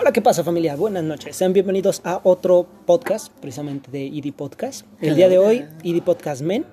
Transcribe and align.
Hola, 0.00 0.12
¿qué 0.12 0.22
pasa 0.22 0.44
familia? 0.44 0.76
Buenas 0.76 1.02
noches. 1.02 1.34
Sean 1.34 1.52
bienvenidos 1.52 2.00
a 2.04 2.20
otro 2.22 2.66
podcast, 2.86 3.32
precisamente 3.40 3.90
de 3.90 4.04
ID 4.04 4.32
Podcast. 4.32 4.86
El 5.00 5.16
día 5.16 5.28
de 5.28 5.38
hoy, 5.38 5.64
ID 5.82 6.02
Podcast 6.02 6.40
Men, 6.42 6.64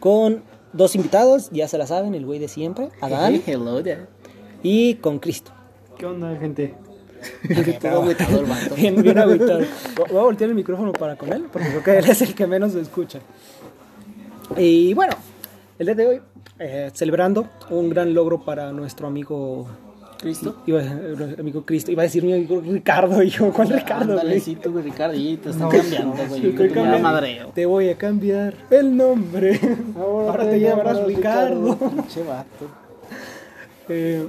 con 0.00 0.42
dos 0.74 0.94
invitados, 0.94 1.48
ya 1.50 1.66
se 1.66 1.78
la 1.78 1.86
saben, 1.86 2.14
el 2.14 2.26
güey 2.26 2.38
de 2.38 2.48
siempre, 2.48 2.90
Adán, 3.00 3.42
Hello 3.46 3.82
there. 3.82 4.02
y 4.62 4.96
con 4.96 5.18
Cristo. 5.18 5.50
¿Qué 5.96 6.04
onda, 6.04 6.36
gente? 6.36 6.74
Todo 7.80 8.02
agüitado 8.02 8.40
el 8.40 8.46
vato. 8.46 8.74
Bien, 8.74 9.00
bien 9.00 9.16
agüitado. 9.18 9.60
Voy 9.96 10.18
a 10.18 10.22
voltear 10.24 10.50
el 10.50 10.56
micrófono 10.56 10.92
para 10.92 11.16
con 11.16 11.32
él, 11.32 11.46
porque 11.50 11.68
creo 11.68 11.82
que 11.82 11.98
él 11.98 12.10
es 12.10 12.20
el 12.20 12.34
que 12.34 12.46
menos 12.46 12.72
se 12.72 12.82
escucha. 12.82 13.20
Y 14.58 14.92
bueno, 14.92 15.14
el 15.78 15.86
día 15.86 15.94
de 15.94 16.06
hoy, 16.06 16.20
eh, 16.58 16.90
celebrando 16.92 17.46
un 17.70 17.88
gran 17.88 18.12
logro 18.12 18.44
para 18.44 18.72
nuestro 18.72 19.06
amigo 19.06 19.66
¿Cristo? 20.20 20.56
Iba, 20.66 20.80
amigo 21.38 21.64
Cristo, 21.64 21.90
iba 21.92 22.02
a 22.02 22.04
decir 22.06 22.24
mi 22.24 22.32
amigo 22.32 22.60
Ricardo, 22.60 23.22
y 23.22 23.30
yo, 23.30 23.52
¿cuál 23.52 23.68
Ricardo? 23.70 24.12
Ándale, 24.12 24.30
güey? 24.30 24.40
sí, 24.40 24.56
tú, 24.56 24.72
güey, 24.72 24.84
Ricardito, 24.84 25.50
está 25.50 25.64
No, 25.64 25.68
cambiando, 25.70 26.14
no, 26.16 26.28
güey. 26.28 26.54
Cambiando. 26.54 26.98
madreo. 26.98 27.48
Te 27.54 27.66
voy 27.66 27.88
a 27.88 27.96
cambiar 27.96 28.54
el 28.70 28.96
nombre. 28.96 29.58
Ahora, 29.96 30.48
te 30.50 30.58
llamarás 30.60 31.04
Ricardo. 31.06 31.76
Pinche 31.78 32.22
vato. 32.24 32.66
Eh, 33.88 34.26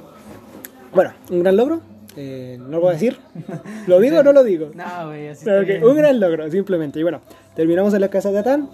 bueno, 0.94 1.12
un 1.32 1.40
gran 1.42 1.58
logro. 1.58 1.82
eh, 2.16 2.58
no 2.60 2.68
lo 2.70 2.82
voy 2.82 2.90
a 2.90 2.94
decir. 2.94 3.18
¿Lo 3.88 4.00
digo 4.00 4.20
o 4.20 4.24
no 4.24 4.32
lo 4.34 4.44
digo? 4.44 4.72
No, 4.74 5.08
güey, 5.08 5.28
así 5.30 5.44
Pero 5.46 5.66
bien. 5.66 5.84
un 5.84 5.96
gran 5.96 6.20
logro, 6.20 6.50
simplemente. 6.52 7.00
Y 7.00 7.04
bueno, 7.04 7.22
terminamos 7.56 7.94
en 7.94 8.02
la 8.02 8.10
casa 8.10 8.32
de 8.32 8.40
Atán. 8.40 8.70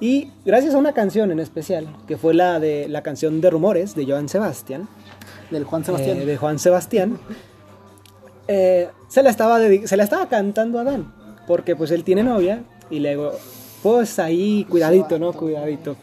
Y 0.00 0.30
gracias 0.44 0.74
a 0.74 0.78
una 0.78 0.92
canción 0.92 1.30
en 1.30 1.38
especial, 1.38 1.86
que 2.08 2.16
fue 2.16 2.34
la 2.34 2.58
de 2.58 2.88
la 2.88 3.02
canción 3.02 3.40
de 3.40 3.50
Rumores 3.50 3.94
de 3.94 4.04
Joan 4.04 4.28
Sebastián, 4.28 4.88
Del 5.52 5.64
Juan 5.64 5.84
Sebastián. 5.84 6.18
eh, 6.18 6.26
de 6.26 6.36
Juan 6.36 6.58
Sebastián, 6.58 7.18
eh, 8.48 8.88
se, 9.08 9.22
la 9.22 9.30
estaba 9.30 9.58
se 9.84 9.96
la 9.96 10.04
estaba 10.04 10.28
cantando 10.28 10.78
a 10.78 10.82
Adán, 10.82 11.12
porque 11.46 11.76
pues 11.76 11.90
él 11.90 12.02
tiene 12.04 12.22
novia 12.24 12.62
y 12.90 13.00
luego, 13.00 13.32
pues 13.82 14.18
ahí, 14.18 14.66
cuidadito, 14.68 15.18
¿no? 15.18 15.32
Cuidadito. 15.32 15.96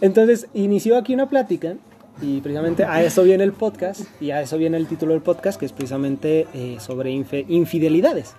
Entonces 0.00 0.46
inició 0.54 0.96
aquí 0.96 1.14
una 1.14 1.28
plática 1.28 1.74
y 2.20 2.40
precisamente 2.40 2.84
a 2.84 3.02
eso 3.02 3.22
viene 3.22 3.44
el 3.44 3.52
podcast 3.52 4.02
y 4.20 4.32
a 4.32 4.42
eso 4.42 4.58
viene 4.58 4.76
el 4.76 4.86
título 4.88 5.12
del 5.12 5.22
podcast 5.22 5.58
que 5.58 5.66
es 5.66 5.72
precisamente 5.72 6.46
eh, 6.54 6.78
sobre 6.80 7.12
infidelidades. 7.12 8.34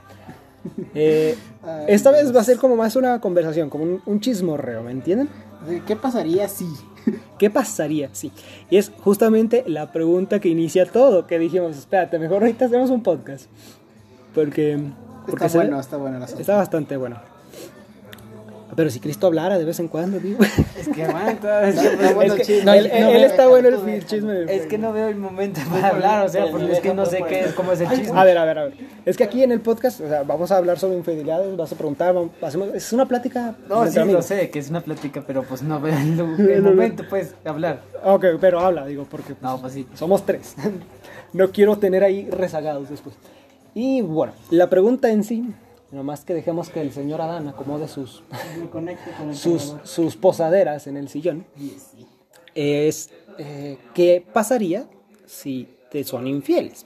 Eh, 0.93 1.37
esta 1.87 2.11
vez 2.11 2.35
va 2.35 2.41
a 2.41 2.43
ser 2.43 2.57
como 2.57 2.75
más 2.75 2.97
una 2.97 3.21
conversación, 3.21 3.69
como 3.69 3.85
un, 3.85 4.01
un 4.05 4.19
chismorreo, 4.19 4.83
¿me 4.83 4.91
entienden? 4.91 5.29
¿Qué 5.87 5.95
pasaría 5.95 6.47
si? 6.49 6.65
¿Qué 7.37 7.49
pasaría? 7.49 8.09
Sí. 8.13 8.31
Y 8.69 8.77
es 8.77 8.91
justamente 9.01 9.63
la 9.67 9.91
pregunta 9.91 10.39
que 10.39 10.49
inicia 10.49 10.85
todo, 10.85 11.27
que 11.27 11.39
dijimos, 11.39 11.77
espérate, 11.77 12.19
mejor 12.19 12.43
ahorita 12.43 12.65
hacemos 12.65 12.89
un 12.89 13.03
podcast. 13.03 13.47
Porque... 14.33 14.79
porque 15.25 15.45
Está 15.45 15.57
bueno, 15.57 15.79
está 15.79 15.97
bueno 15.97 16.17
el 16.17 16.23
asunto. 16.23 16.41
Está 16.41 16.55
bastante 16.55 16.97
bueno. 16.97 17.28
Pero 18.79 18.89
si 18.91 19.01
Cristo 19.01 19.27
hablara 19.27 19.59
de 19.59 19.65
vez 19.65 19.77
en 19.81 19.89
cuando, 19.89 20.21
digo. 20.21 20.41
Es 20.41 20.87
que. 20.87 21.01
Es 21.01 21.09
Está 21.09 22.07
que, 22.07 22.13
bueno 22.13 22.33
el 22.35 22.41
chisme. 22.43 22.63
no, 22.63 22.73
él, 22.73 22.87
No, 22.87 23.09
él 23.09 23.21
no, 23.21 23.27
está 23.27 23.43
no, 23.43 23.49
bueno 23.49 23.67
el 23.67 24.05
chisme 24.05 24.43
es 24.47 24.67
que 24.67 24.77
no 24.77 24.93
veo 24.93 25.09
el 25.09 25.17
momento 25.17 25.59
para 25.69 25.89
hablar, 25.89 26.25
o 26.25 26.29
sea, 26.29 26.45
porque 26.49 26.71
es 26.71 26.79
que 26.79 26.93
no 26.93 27.05
sé 27.05 27.21
qué 27.27 27.41
es, 27.41 27.53
cómo 27.55 27.73
es 27.73 27.81
el 27.81 27.89
chisme. 27.89 28.17
A 28.17 28.23
ver, 28.23 28.37
a 28.37 28.45
ver, 28.45 28.57
a 28.57 28.63
ver. 28.63 28.75
Es 29.05 29.17
que 29.17 29.25
aquí 29.25 29.43
en 29.43 29.51
el 29.51 29.59
podcast, 29.59 29.99
o 29.99 30.07
sea, 30.07 30.23
vamos 30.23 30.49
a 30.53 30.55
hablar 30.55 30.79
sobre 30.79 30.95
infidelidades, 30.95 31.57
vas 31.57 31.73
a 31.73 31.75
preguntar, 31.75 32.13
vamos- 32.13 32.31
hacemos, 32.41 32.69
es 32.73 32.93
una 32.93 33.05
plática. 33.05 33.53
No, 33.67 33.85
sí, 33.85 33.99
lo 33.99 34.21
sé, 34.21 34.49
que 34.49 34.59
es 34.59 34.69
una 34.69 34.79
plática, 34.79 35.25
pero 35.27 35.43
pues 35.43 35.61
no 35.61 35.81
veo 35.81 35.93
el, 35.97 36.61
momento, 36.63 37.03
pues, 37.09 37.33
de 37.43 37.49
hablar. 37.49 37.81
Ok, 38.05 38.27
pero 38.39 38.61
habla, 38.61 38.85
digo, 38.85 39.05
porque 39.11 39.33
pues, 39.35 39.41
No, 39.41 39.59
pues 39.59 39.73
sí. 39.73 39.85
somos 39.93 40.25
tres. 40.25 40.55
no 41.33 41.51
quiero 41.51 41.77
tener 41.79 42.05
ahí 42.05 42.29
rezagados 42.31 42.89
después. 42.89 43.13
Y 43.75 43.99
bueno, 44.03 44.31
la 44.51 44.69
pregunta 44.69 45.11
en 45.11 45.25
sí, 45.25 45.43
nomás 45.91 46.23
que 46.25 46.33
dejemos 46.33 46.69
que 46.69 46.81
el 46.81 46.91
señor 46.91 47.21
Adán 47.21 47.47
acomode 47.47 47.87
sus, 47.87 48.23
sus, 49.83 50.15
posaderas 50.17 50.87
en 50.87 50.97
el 50.97 51.09
sillón, 51.09 51.45
es 52.55 53.09
eh, 53.37 53.77
qué 53.93 54.23
pasaría 54.33 54.87
si 55.25 55.67
te 55.91 56.03
son 56.03 56.27
infieles. 56.27 56.85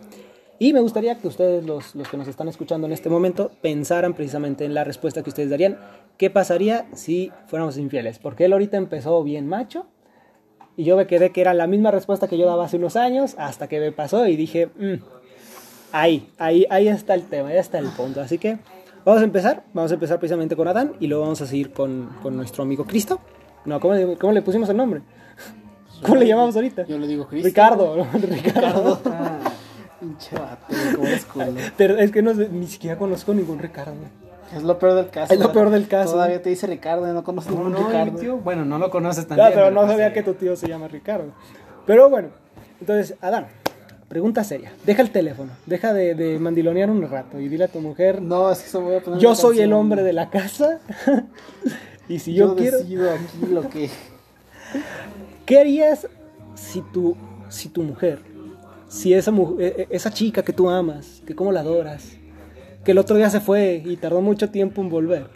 Y 0.60 0.72
me 0.72 0.80
gustaría 0.80 1.20
que 1.20 1.28
ustedes, 1.28 1.66
los, 1.66 1.96
los 1.96 2.08
que 2.08 2.16
nos 2.16 2.28
están 2.28 2.48
escuchando 2.48 2.88
en 2.88 2.94
este 2.94 3.10
momento, 3.10 3.52
pensaran 3.62 4.14
precisamente 4.14 4.64
en 4.64 4.74
la 4.74 4.84
respuesta 4.84 5.22
que 5.22 5.30
ustedes 5.30 5.50
darían. 5.50 5.78
¿Qué 6.18 6.30
pasaría 6.30 6.86
si 6.94 7.32
fuéramos 7.48 7.78
infieles? 7.78 8.20
Porque 8.20 8.46
él 8.46 8.54
ahorita 8.54 8.78
empezó 8.78 9.22
bien 9.24 9.48
macho 9.48 9.88
y 10.78 10.86
yo 10.86 10.96
me 10.96 11.08
quedé 11.08 11.32
que 11.32 11.42
era 11.42 11.54
la 11.54 11.68
misma 11.68 11.92
respuesta 11.92 12.28
que 12.28 12.38
yo 12.38 12.46
daba 12.46 12.66
hace 12.66 12.78
unos 12.78 12.96
años 12.96 13.36
hasta 13.38 13.68
que 13.68 13.80
me 13.80 13.92
pasó 13.92 14.26
y 14.28 14.36
dije, 14.36 14.68
"Mm, 14.68 15.04
ahí, 15.92 16.30
ahí, 16.38 16.66
ahí 16.70 16.88
está 16.88 17.14
el 17.14 17.24
tema, 17.24 17.50
ahí 17.50 17.58
está 17.58 17.80
el 17.80 17.90
punto. 17.90 18.22
Así 18.22 18.38
que 18.38 18.58
vamos 19.06 19.22
a 19.22 19.24
empezar, 19.26 19.64
vamos 19.74 19.92
a 19.92 19.94
empezar 19.96 20.20
precisamente 20.20 20.56
con 20.56 20.68
Adán 20.68 20.94
y 21.00 21.08
luego 21.08 21.24
vamos 21.24 21.42
a 21.42 21.48
seguir 21.48 21.72
con, 21.74 22.10
con 22.22 22.36
nuestro 22.36 22.64
amigo 22.64 22.86
Cristo. 22.86 23.20
No, 23.66 23.80
¿cómo, 23.80 23.94
le- 23.94 24.18
cómo 24.18 24.34
le 24.34 24.42
pusimos 24.42 24.68
el 24.70 24.78
nombre? 24.78 25.02
¿Cómo 26.02 26.16
le 26.16 26.28
llamamos 26.28 26.56
ahorita? 26.56 26.86
Yo 26.86 26.98
le 26.98 27.08
digo 27.08 27.28
Cristo. 27.28 27.48
Ricardo, 27.48 27.96
¿no? 27.96 28.08
Ricardo. 28.20 29.00
Ah. 29.06 29.38
Pero 31.78 31.98
es 31.98 32.12
que 32.12 32.22
no 32.22 32.34
sé, 32.34 32.50
ni 32.50 32.68
siquiera 32.68 32.98
conozco 32.98 33.34
ningún 33.34 33.60
Ricardo. 33.60 33.94
Es 34.56 34.62
lo 34.64 34.78
peor 34.78 34.96
del 34.96 35.10
caso. 35.10 35.34
Es 35.34 35.40
lo 35.40 35.52
peor 35.52 35.70
del 35.70 35.88
caso. 35.88 36.14
Todavía 36.14 36.42
te 36.42 36.50
dice 36.50 36.68
Ricardo 36.68 37.10
y 37.10 37.14
no 37.14 37.24
conoces 37.24 37.52
No, 37.52 37.58
ningún 37.64 37.72
no, 37.74 37.88
Ricardo. 37.88 38.20
tío, 38.20 38.38
bueno, 38.38 38.66
no 38.66 38.78
lo 38.78 38.90
conoces 38.90 39.26
tan 39.28 39.38
Claro, 39.38 39.56
bien, 39.56 39.64
pero 39.70 39.82
no 39.82 39.88
sabía 39.90 40.14
que 40.14 40.22
tu 40.24 40.34
tío 40.34 40.56
se 40.56 40.68
llama 40.68 40.88
Ricardo. 40.90 41.32
Pero 41.86 42.10
bueno, 42.10 42.30
entonces, 42.80 43.16
Adán, 43.22 43.48
pregunta 44.08 44.44
seria. 44.44 44.74
Deja 44.86 45.02
el 45.02 45.12
teléfono, 45.12 45.52
deja 45.66 45.94
de, 45.94 46.16
de 46.16 46.40
mandilonear 46.40 46.90
un 46.90 47.02
rato 47.10 47.40
y 47.40 47.48
dile 47.48 47.66
a 47.66 47.68
tu 47.68 47.80
mujer, 47.80 48.22
No, 48.22 48.52
es 48.52 48.60
que 48.60 48.68
eso 48.68 48.82
voy 48.82 48.96
a 48.96 49.02
poner 49.02 49.20
yo 49.20 49.36
soy 49.36 49.60
el 49.60 49.74
hombre 49.74 50.04
de 50.04 50.14
la 50.14 50.30
casa. 50.30 50.80
y 52.10 52.20
si 52.20 52.34
yo, 52.34 52.50
Yo, 52.50 52.56
quiero... 52.56 52.78
decido 52.80 53.12
aquí 53.12 53.46
lo 53.52 53.70
que. 53.70 53.90
¿Qué 55.46 55.60
harías 55.60 56.08
si 56.56 56.82
tu, 56.82 57.16
si 57.50 57.70
tu 57.70 57.84
mujer, 57.84 58.20
si 58.88 59.14
esa, 59.14 59.32
eh, 59.32 59.36
eh, 59.60 59.88
esa 59.90 60.12
chica 60.12 60.44
que 60.44 60.54
tú 60.54 60.70
amas, 60.70 61.22
que 61.26 61.36
como 61.36 61.52
la 61.52 61.60
adoras, 61.62 62.14
que 62.84 62.92
el 62.92 62.98
otro 62.98 63.16
día 63.16 63.30
se 63.30 63.40
fue 63.40 63.82
y 63.84 63.98
tardó 63.98 64.22
mucho 64.22 64.50
tiempo 64.50 64.82
en 64.82 64.90
volver, 64.90 65.28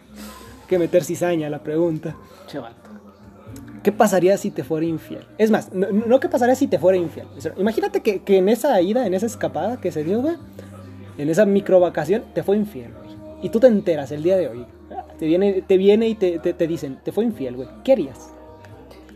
que 0.68 0.80
meter 0.80 1.04
cizaña 1.04 1.50
la 1.50 1.64
pregunta, 1.64 2.16
Che, 2.48 2.60
vato. 2.60 2.87
¿Qué 3.88 3.94
pasaría 3.94 4.36
si 4.36 4.52
te 4.52 4.66
fuera 4.66 4.86
infiel? 4.86 5.26
Es 5.38 5.50
más, 5.50 5.72
no, 5.72 5.88
no 5.90 6.20
qué 6.20 6.28
pasaría 6.28 6.56
si 6.56 6.68
te 6.68 6.78
fuera 6.78 6.98
infiel. 6.98 7.26
Imagínate 7.56 8.02
que, 8.02 8.22
en 8.38 8.50
esa 8.50 8.82
ida, 8.82 9.08
en 9.08 9.14
esa 9.14 9.28
escapada 9.28 9.80
que 9.80 9.94
se 9.94 10.04
dio, 10.04 10.22
güey, 10.22 10.36
en 11.18 11.30
esa 11.30 11.46
micro 11.46 11.80
vacación, 11.80 12.26
te 12.34 12.44
fue 12.44 12.58
infiel, 12.58 12.92
güey. 12.92 13.16
Y 13.44 13.48
tú 13.48 13.62
te 13.62 13.68
enteras 13.68 14.12
el 14.12 14.24
día 14.24 14.36
de 14.36 14.50
hoy. 14.50 14.66
Te 15.18 15.26
viene, 15.26 15.62
te 15.62 15.78
viene 15.78 16.10
y 16.10 16.16
te 16.16 16.68
dicen, 16.68 17.00
te 17.02 17.14
fue 17.14 17.24
infiel, 17.24 17.56
güey. 17.56 17.70
¿Qué 17.86 17.94
harías? 17.94 18.30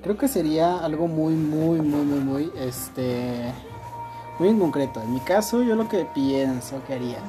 Creo 0.02 0.18
que 0.18 0.30
sería 0.30 0.78
algo 0.78 1.10
muy, 1.10 1.34
muy, 1.34 1.82
muy, 1.82 2.06
muy, 2.06 2.20
muy, 2.20 2.52
este, 2.66 3.52
muy 4.40 4.48
en 4.48 4.60
concreto. 4.60 5.02
En 5.02 5.14
mi 5.14 5.20
caso, 5.20 5.64
yo 5.64 5.76
lo 5.76 5.90
que 5.90 6.08
pienso 6.16 6.82
que 6.88 6.94
haría, 6.94 7.20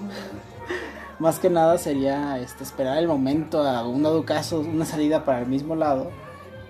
más 1.19 1.41
que 1.41 1.51
nada 1.51 1.77
sería, 1.77 2.39
este, 2.39 2.63
esperar 2.63 2.99
el 2.99 3.09
momento, 3.09 3.65
a 3.65 3.85
un 3.85 4.05
dado 4.05 4.25
caso, 4.25 4.61
una 4.61 4.85
salida 4.85 5.25
para 5.25 5.41
el 5.41 5.47
mismo 5.47 5.75
lado. 5.75 6.13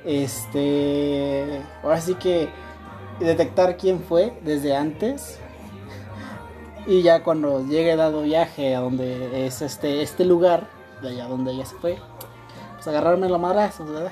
Este, 0.05 1.63
ahora 1.83 2.01
sí 2.01 2.15
que 2.15 2.49
detectar 3.21 3.77
quién 3.77 4.01
fue 4.01 4.33
desde 4.43 4.77
antes. 4.77 5.39
Y 6.87 7.03
ya 7.03 7.23
cuando 7.23 7.65
llegue 7.65 7.95
dado 7.95 8.23
viaje 8.23 8.75
a 8.75 8.81
donde 8.81 9.47
es 9.47 9.63
este, 9.63 10.03
este 10.03 10.25
lugar, 10.25 10.67
de 11.01 11.11
allá 11.11 11.27
donde 11.29 11.53
ella 11.53 11.65
se 11.65 11.77
fue, 11.77 11.97
pues 12.75 12.89
agarrarme 12.89 13.29
la 13.29 13.39
madrazos, 13.39 13.89
¿verdad? 13.89 14.11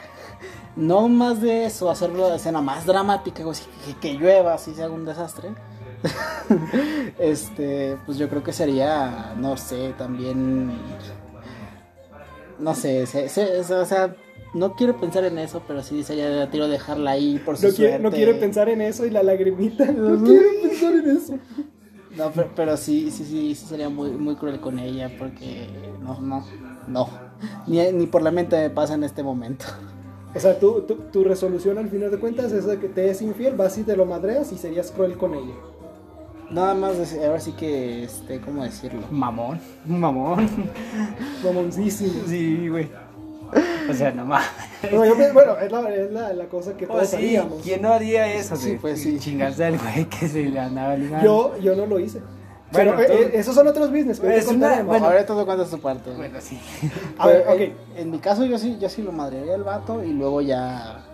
No 0.76 1.08
más 1.08 1.40
de 1.40 1.64
eso, 1.66 1.90
hacerlo 1.90 2.28
la 2.28 2.36
escena 2.36 2.60
más 2.62 2.86
dramática, 2.86 3.42
que, 4.00 4.14
llueva, 4.14 4.54
así 4.54 4.72
sea 4.74 4.88
un 4.88 5.04
desastre. 5.04 5.50
este, 7.18 7.98
pues 8.06 8.18
yo 8.18 8.28
creo 8.28 8.42
que 8.44 8.52
sería, 8.52 9.34
no 9.36 9.56
sé, 9.56 9.92
también. 9.98 10.72
No 12.60 12.74
sé, 12.74 13.06
se- 13.06 13.28
se- 13.28 13.58
o 13.58 13.84
sea, 13.84 14.14
no 14.52 14.74
quiero 14.74 14.96
pensar 14.96 15.24
en 15.24 15.38
eso, 15.38 15.62
pero 15.66 15.82
sí 15.82 16.02
sería 16.02 16.28
de 16.28 16.46
tiro 16.48 16.68
dejarla 16.68 17.12
ahí 17.12 17.38
por 17.38 17.56
su 17.56 17.68
No 17.68 17.74
quiere, 17.74 17.98
no 17.98 18.10
quiere 18.10 18.34
pensar 18.34 18.68
en 18.68 18.80
eso 18.80 19.06
y 19.06 19.10
la 19.10 19.22
lagrimita. 19.22 19.86
No 19.86 20.22
quiero 20.24 20.48
pensar 20.62 20.94
en 20.94 21.16
eso. 21.16 21.38
No, 22.16 22.30
pero, 22.32 22.50
pero 22.56 22.76
sí, 22.76 23.10
sí, 23.10 23.24
sí, 23.24 23.54
sí 23.54 23.66
sería 23.66 23.88
muy, 23.88 24.10
muy 24.10 24.34
cruel 24.34 24.60
con 24.60 24.78
ella 24.78 25.10
porque 25.18 25.68
no, 26.02 26.20
no, 26.20 26.44
no. 26.88 27.08
Ni, 27.66 27.80
ni 27.92 28.06
por 28.06 28.22
la 28.22 28.32
mente 28.32 28.56
me 28.56 28.70
pasa 28.70 28.94
en 28.94 29.04
este 29.04 29.22
momento. 29.22 29.66
O 30.34 30.38
sea, 30.38 30.58
tu, 30.58 30.82
tu, 30.82 30.94
tu 30.94 31.24
resolución 31.24 31.78
al 31.78 31.88
final 31.88 32.10
de 32.10 32.18
cuentas 32.18 32.52
es 32.52 32.64
de 32.66 32.78
que 32.78 32.88
te 32.88 33.10
es 33.10 33.22
infiel, 33.22 33.56
vas 33.56 33.78
y 33.78 33.84
te 33.84 33.96
lo 33.96 34.06
madreas 34.06 34.52
y 34.52 34.58
serías 34.58 34.90
cruel 34.90 35.16
con 35.16 35.34
ella. 35.34 35.54
Nada 36.50 36.74
más, 36.74 37.14
ahora 37.14 37.38
sí 37.38 37.52
que, 37.52 38.04
este, 38.04 38.40
¿cómo 38.40 38.64
decirlo? 38.64 39.02
Mamón, 39.10 39.60
mamón. 39.86 40.48
Mamoncísimo. 41.44 42.24
Sí, 42.26 42.68
güey. 42.68 42.90
O 43.90 43.94
sea, 43.94 44.10
no 44.12 44.24
mames. 44.24 44.46
No, 44.92 45.04
yo 45.04 45.14
bueno, 45.32 45.56
es, 45.58 45.70
la, 45.72 45.94
es 45.94 46.10
la, 46.12 46.32
la 46.32 46.44
cosa 46.46 46.76
que 46.76 46.86
todos 46.86 46.98
Pues 47.00 47.10
sí, 47.10 47.16
haríamos. 47.16 47.62
¿quién 47.62 47.82
no 47.82 47.92
haría 47.92 48.32
eso? 48.32 48.56
Sí, 48.56 48.78
pues 48.80 49.02
sí. 49.02 49.18
Chingarse 49.18 49.64
al 49.64 49.78
güey 49.78 50.04
que 50.06 50.28
se 50.28 50.42
le 50.44 50.58
andaba 50.60 50.94
ligando. 50.96 51.24
Yo, 51.24 51.56
yo 51.58 51.74
no 51.76 51.86
lo 51.86 51.98
hice. 51.98 52.20
Pero 52.72 52.94
Bueno, 52.94 53.12
eh, 53.12 53.16
tú- 53.16 53.22
eh, 53.36 53.40
esos 53.40 53.54
son 53.54 53.66
otros 53.66 53.90
business. 53.90 54.20
que 54.20 54.36
Es 54.36 54.46
una- 54.46 54.82
bueno, 54.84 55.06
Ahora 55.06 55.26
todo 55.26 55.44
cuenta 55.44 55.66
su 55.66 55.80
parte. 55.80 56.10
Bueno, 56.12 56.38
sí. 56.40 56.58
A 57.18 57.26
ver, 57.26 57.42
Pero, 57.42 57.54
ok. 57.54 57.60
en, 57.60 57.74
en 57.96 58.10
mi 58.12 58.18
caso 58.20 58.44
yo 58.44 58.58
sí, 58.58 58.78
yo 58.80 58.88
sí 58.88 59.02
lo 59.02 59.10
madrearía 59.12 59.54
al 59.54 59.64
vato 59.64 60.04
y 60.04 60.12
luego 60.12 60.40
ya 60.40 61.04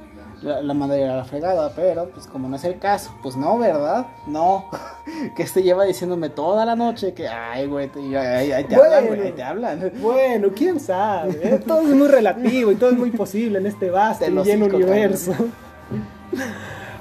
la, 0.42 0.60
la 0.60 0.74
madrearía 0.74 1.14
a 1.14 1.16
la 1.16 1.24
fregada, 1.24 1.72
pero 1.74 2.10
pues 2.10 2.26
como 2.26 2.46
no 2.48 2.56
es 2.56 2.64
el 2.64 2.78
caso, 2.78 3.10
pues 3.22 3.36
no, 3.36 3.56
¿verdad? 3.58 4.06
No. 4.26 4.66
que 5.36 5.42
este 5.42 5.62
lleva 5.62 5.84
diciéndome 5.84 6.28
toda 6.30 6.64
la 6.64 6.74
noche 6.76 7.14
que, 7.14 7.28
ay, 7.28 7.66
güey, 7.66 7.90
ahí, 8.16 8.52
ahí 8.52 8.64
te 8.64 8.76
Bueno. 8.76 8.94
hablan, 8.94 9.06
güey, 9.06 9.20
ahí 9.22 9.32
te 9.32 9.42
hablan. 9.42 9.92
Bueno, 10.00 10.48
quién 10.54 10.80
sabe. 10.80 11.38
eh? 11.42 11.58
Todo 11.66 11.80
es 11.82 11.88
muy 11.94 12.08
relativo 12.08 12.72
y 12.72 12.76
todo 12.76 12.90
es 12.90 12.96
muy 12.98 13.10
posible 13.10 13.58
en 13.58 13.66
este 13.66 13.90
vasto 13.90 14.26
y 14.26 14.30
lleno 14.42 14.66
universo. 14.66 15.32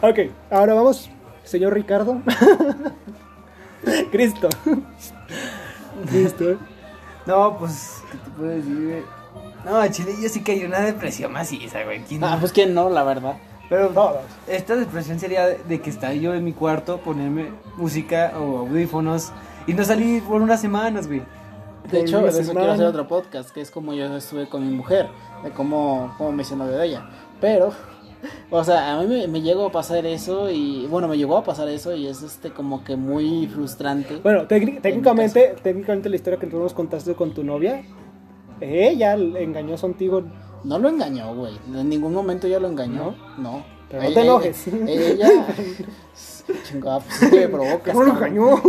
ok, 0.02 0.19
ahora 0.52 0.74
vamos, 0.74 1.10
señor 1.44 1.74
Ricardo. 1.74 2.22
Cristo. 4.12 4.50
Cristo. 6.10 6.51
eh. 6.51 6.58
No, 7.25 7.58
pues, 7.58 8.01
¿qué 8.12 8.18
te 8.18 8.30
puedo 8.31 8.50
decir, 8.50 8.84
güey? 8.86 9.04
No, 9.66 9.88
Chile, 9.92 10.13
yo 10.22 10.30
sí 10.30 10.44
que 10.44 10.51
hay 10.54 10.63
una 10.63 10.80
depresión 10.81 11.31
maciza, 11.31 11.84
güey. 11.84 12.01
¿quién 12.04 12.24
Ah, 12.24 12.36
no? 12.36 12.40
pues 12.40 12.51
quién 12.51 12.74
no, 12.74 12.90
la 12.90 13.04
verdad. 13.04 13.34
Pero 13.70 13.90
Todos. 13.90 14.18
esta 14.48 14.76
depresión 14.76 15.20
sería 15.20 15.48
de, 15.48 15.82
que 15.82 15.90
estar 15.90 16.14
yo 16.14 16.34
en 16.34 16.44
mi 16.44 16.54
cuarto, 16.54 17.00
ponerme 17.00 17.48
música 17.78 18.34
o 18.38 18.60
audífonos 18.60 19.32
y 19.68 19.74
no 19.74 19.84
salir 19.84 20.22
por 20.24 20.42
unas 20.42 20.62
semanas, 20.62 21.08
güey. 21.08 21.22
De 21.92 22.02
hecho, 22.02 22.20
de 22.22 22.30
eso 22.30 22.52
quiero 22.54 22.72
hacer 22.72 22.86
otro 22.86 23.08
podcast, 23.08 23.50
que 23.52 23.62
es 23.62 23.70
como 23.72 23.94
yo 23.94 24.16
estuve 24.18 24.48
con 24.50 24.68
mi 24.68 24.74
mujer, 24.76 25.08
de 25.44 25.52
cómo, 25.52 26.14
cómo 26.18 26.32
me 26.32 26.42
hice 26.42 26.56
novio 26.56 26.78
de 26.78 26.88
ella. 26.88 27.10
Pero, 27.40 27.72
o 28.50 28.64
sea, 28.64 28.94
a 28.96 29.02
mí 29.02 29.08
me, 29.08 29.28
me 29.28 29.42
llegó 29.42 29.68
a 29.68 29.72
pasar 29.72 30.04
eso 30.06 30.50
y, 30.50 30.88
bueno, 30.88 31.08
me 31.08 31.16
llegó 31.18 31.38
a 31.38 31.44
pasar 31.44 31.68
eso 31.70 31.96
y 31.96 32.08
es 32.08 32.24
este 32.24 32.50
como 32.52 32.84
que 32.84 32.96
muy 32.96 33.48
frustrante. 33.48 34.18
Bueno, 34.24 34.48
técnic- 34.48 34.82
técnicamente, 34.82 35.56
técnicamente 35.62 36.10
la 36.10 36.16
historia 36.16 36.40
que 36.40 36.48
tú 36.48 36.58
nos 36.58 36.74
contaste 36.74 37.14
con 37.14 37.34
tu 37.36 37.44
novia, 37.44 37.84
ella 38.62 39.14
engañó 39.14 39.76
contigo. 39.78 40.24
No 40.66 40.80
lo 40.80 40.90
engañó, 40.90 41.34
güey. 41.36 41.58
En 41.74 41.88
ningún 41.90 42.14
momento 42.14 42.48
ella 42.48 42.60
lo 42.60 42.68
engañó. 42.68 43.16
No. 43.38 43.64
Pero 43.90 44.04
no 44.04 44.14
te 44.14 44.22
enojes. 44.22 44.68
Ella, 44.68 45.10
ella- 45.12 45.48
chingada, 46.64 47.00
pues 47.02 47.22
es 47.22 47.30
que 47.30 47.40
me 47.42 47.48
provocas. 47.50 47.94
No 47.96 48.04
lo 48.04 48.14
engañó. 48.14 48.62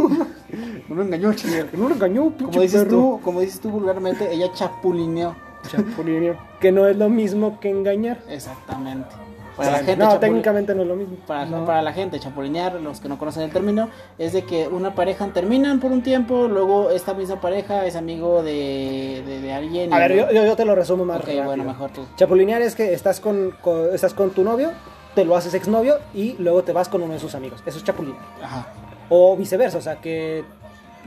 No 0.88 0.94
lo 0.94 1.02
engañó, 1.02 1.32
chingada. 1.34 1.66
No 1.72 1.88
lo 1.88 1.94
engañó, 1.94 2.24
pinche 2.30 2.44
Como 2.46 2.60
dices 2.60 2.84
perro. 2.84 2.90
tú, 2.96 3.20
como 3.24 3.40
dices 3.40 3.60
tú 3.60 3.70
vulgarmente, 3.70 4.32
ella 4.32 4.52
chapulineó. 4.52 5.34
Chapulineo. 5.70 6.36
Que 6.60 6.70
no 6.70 6.86
es 6.86 6.96
lo 6.96 7.08
mismo 7.08 7.58
que 7.60 7.70
engañar. 7.70 8.22
Exactamente. 8.28 9.08
Para 9.56 9.70
la 9.72 9.78
gente 9.78 9.96
no, 9.96 10.18
técnicamente 10.18 10.74
no 10.74 10.82
es 10.82 10.88
lo 10.88 10.96
mismo. 10.96 11.16
Para, 11.26 11.46
No. 11.46 11.64
para 11.64 11.80
la 11.82 11.92
gente, 11.92 12.20
chapulinear, 12.20 12.74
los 12.74 13.00
que 13.00 13.08
no 13.08 13.18
conocen 13.18 13.42
el 13.44 13.50
término, 13.50 13.88
es 14.18 14.32
de 14.32 14.44
que 14.44 14.68
una 14.68 14.94
pareja 14.94 15.26
terminan 15.32 15.80
por 15.80 15.92
un 15.92 16.02
tiempo, 16.02 16.46
luego 16.48 16.90
esta 16.90 17.14
misma 17.14 17.40
pareja 17.40 17.86
es 17.86 17.96
amigo 17.96 18.42
de, 18.42 19.22
de, 19.26 19.40
de 19.40 19.52
alguien. 19.52 19.92
A 19.92 19.96
y- 19.96 20.00
ver, 20.00 20.14
yo, 20.14 20.30
yo, 20.30 20.44
yo 20.44 20.56
te 20.56 20.64
lo 20.64 20.74
resumo 20.74 21.04
más 21.04 21.18
Ok, 21.20 21.26
rápido. 21.26 21.44
bueno, 21.44 21.64
mejor 21.64 21.90
tú. 21.90 22.04
Chapulinear 22.16 22.60
es 22.62 22.74
que 22.74 22.92
estás 22.92 23.20
con, 23.20 23.52
con- 23.62 23.94
estás 23.94 24.12
con 24.14 24.30
tu 24.30 24.44
novio, 24.44 24.72
te 25.14 25.24
lo 25.24 25.34
haces 25.36 25.54
exnovio 25.54 25.96
y 26.12 26.34
luego 26.38 26.62
te 26.62 26.72
vas 26.72 26.88
con 26.90 27.02
uno 27.02 27.14
de 27.14 27.20
sus 27.20 27.34
amigos. 27.34 27.62
Eso 27.64 27.78
es 27.78 27.84
chapulinear. 27.84 28.22
Ajá. 28.42 28.66
O 29.08 29.36
viceversa, 29.36 29.78
o 29.78 29.80
sea, 29.80 29.96
que 29.96 30.44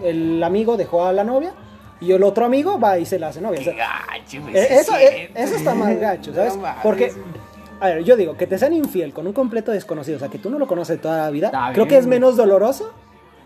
el 0.04 0.42
amigo 0.44 0.78
dejó 0.78 1.06
a 1.06 1.14
la 1.14 1.24
novia 1.24 1.52
y 2.02 2.14
el 2.14 2.24
otro 2.24 2.46
amigo 2.46 2.80
va 2.80 2.98
y 2.98 3.06
se 3.06 3.20
la 3.20 3.28
hace 3.28 3.42
novia. 3.42 3.60
O 3.60 3.64
sea, 3.64 3.74
gacho, 3.74 4.42
güey. 4.42 4.54
sí 4.54 4.60
eso, 4.74 4.96
es 4.96 5.10
cierto. 5.12 5.40
eso 5.40 5.56
está 5.56 5.76
más 5.76 6.00
gacho, 6.00 6.34
¿sabes? 6.34 6.56
No. 6.56 6.64
Porque, 6.82 7.12
a 7.80 7.88
ver, 7.88 8.04
yo 8.04 8.16
digo, 8.16 8.36
que 8.38 8.48
te 8.48 8.58
sean 8.58 8.74
infiel 8.74 9.14
con 9.14 9.26
un 9.28 9.34
completo 9.34 9.72
desconocido, 9.72 10.18
o 10.18 10.20
sea, 10.20 10.30
que 10.30 10.40
tú 10.40 10.50
no 10.50 10.60
lo 10.60 10.68
conoces 10.68 11.02
toda 11.02 11.18
la 11.18 11.30
vida, 11.30 11.48
Está 11.48 11.72
creo 11.74 11.86
bien, 11.86 11.88
que 11.88 11.98
es 11.98 12.08
menos 12.08 12.36
doloroso 12.38 12.92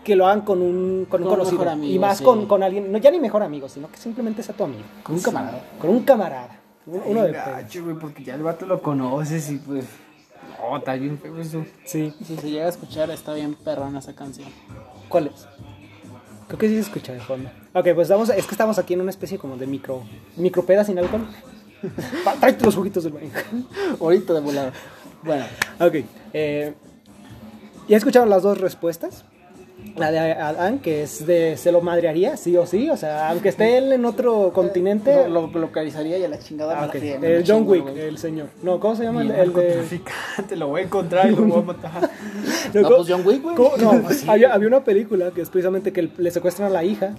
que 0.04 0.16
lo 0.16 0.26
hagan 0.26 0.42
con 0.42 0.60
un, 0.60 1.06
con 1.08 1.22
un 1.22 1.28
Con 1.28 1.28
un 1.28 1.28
conocido. 1.28 1.52
mejor 1.58 1.68
amigo, 1.72 1.92
y 1.94 1.98
más 1.98 2.18
sí. 2.18 2.24
con, 2.24 2.46
con 2.46 2.62
alguien, 2.62 2.92
no 2.92 2.98
ya 2.98 3.10
ni 3.10 3.18
mejor 3.20 3.42
amigo, 3.42 3.68
sino 3.68 3.90
que 3.90 3.96
simplemente 3.96 4.42
sea 4.42 4.54
tu 4.54 4.64
amigo. 4.64 4.82
Con 5.02 5.14
un 5.16 5.22
camarada. 5.22 5.62
Con 5.80 5.90
un 5.90 6.00
camarada. 6.02 6.60
un- 6.86 7.02
Uno 7.06 7.22
de 7.22 7.32
gacho, 7.32 7.84
güey, 7.84 7.96
porque 7.96 8.22
ya 8.22 8.34
el 8.34 8.42
vato 8.42 8.66
lo 8.66 8.82
conoces 8.82 9.50
y 9.50 9.56
pues. 9.56 9.86
No, 10.60 10.76
está 10.76 10.94
bien 10.94 11.18
feo 11.18 11.38
eso. 11.38 11.64
Sí. 11.84 12.12
Si 12.22 12.36
se 12.36 12.50
llega 12.50 12.66
a 12.66 12.68
escuchar, 12.68 13.10
está 13.10 13.32
bien 13.32 13.54
perrona 13.54 13.98
esa 14.00 14.14
canción. 14.14 14.48
¿Cuál 15.08 15.28
es? 15.28 15.46
Creo 16.48 16.58
que 16.58 16.68
sí 16.68 16.74
se 16.74 16.80
escucha 16.80 17.12
de 17.14 17.20
fondo. 17.20 17.48
Ok, 17.72 17.84
pues 17.94 18.00
estamos, 18.08 18.28
es 18.28 18.44
que 18.46 18.52
estamos 18.52 18.78
aquí 18.78 18.92
en 18.92 19.00
una 19.00 19.10
especie 19.10 19.38
como 19.38 19.56
de 19.56 19.66
micro, 19.66 20.02
micropeda 20.36 20.84
sin 20.84 20.98
alcohol. 20.98 21.26
Tráete 22.40 22.64
los 22.64 22.74
juguitos 22.76 23.04
del 23.04 23.12
baño. 23.12 23.30
Ahorita 24.00 24.32
de 24.34 24.40
volada. 24.40 24.72
Bueno, 25.22 25.44
Ok. 25.80 25.96
eh, 26.32 26.72
¿Ya 27.88 27.96
escucharon 27.96 28.30
las 28.30 28.42
dos 28.42 28.58
respuestas? 28.60 29.24
La 29.96 30.10
de 30.10 30.18
Adán, 30.18 30.78
que 30.78 31.02
es 31.02 31.26
de 31.26 31.56
se 31.58 31.70
lo 31.70 31.80
madrearía, 31.82 32.36
sí 32.38 32.56
o 32.56 32.66
sí. 32.66 32.88
O 32.88 32.96
sea, 32.96 33.28
aunque 33.28 33.50
esté 33.50 33.76
él 33.76 33.92
en 33.92 34.04
otro 34.06 34.50
continente. 34.54 35.28
lo, 35.28 35.46
lo 35.48 35.58
localizaría 35.58 36.16
y 36.18 36.24
a 36.24 36.28
la 36.28 36.38
chingada. 36.38 36.74
Ah, 36.76 36.80
me 36.82 36.86
ok. 36.88 36.94
la 37.20 37.28
El 37.28 37.40
la 37.40 37.44
John 37.46 37.68
Wick, 37.68 37.86
el 37.96 38.18
señor. 38.18 38.48
No, 38.62 38.80
¿cómo 38.80 38.96
se 38.96 39.04
llama? 39.04 39.20
El, 39.22 39.30
el 39.30 39.52
de. 39.52 39.62
narcotraficante, 39.62 40.56
lo 40.56 40.68
voy 40.68 40.80
a 40.80 40.84
encontrar 40.84 41.30
y 41.30 41.36
lo 41.36 41.42
voy 41.44 41.60
a 41.60 41.62
matar. 41.62 42.10
No, 42.72 42.88
pues 42.88 43.08
John 43.08 43.22
Wick, 43.26 43.42
güey. 43.42 43.56
No, 43.56 44.02
había, 44.32 44.54
había 44.54 44.68
una 44.68 44.82
película 44.82 45.30
que 45.32 45.42
es 45.42 45.50
precisamente 45.50 45.92
que 45.92 46.10
le 46.16 46.30
secuestran 46.30 46.68
a 46.68 46.70
la 46.72 46.82
hija. 46.82 47.14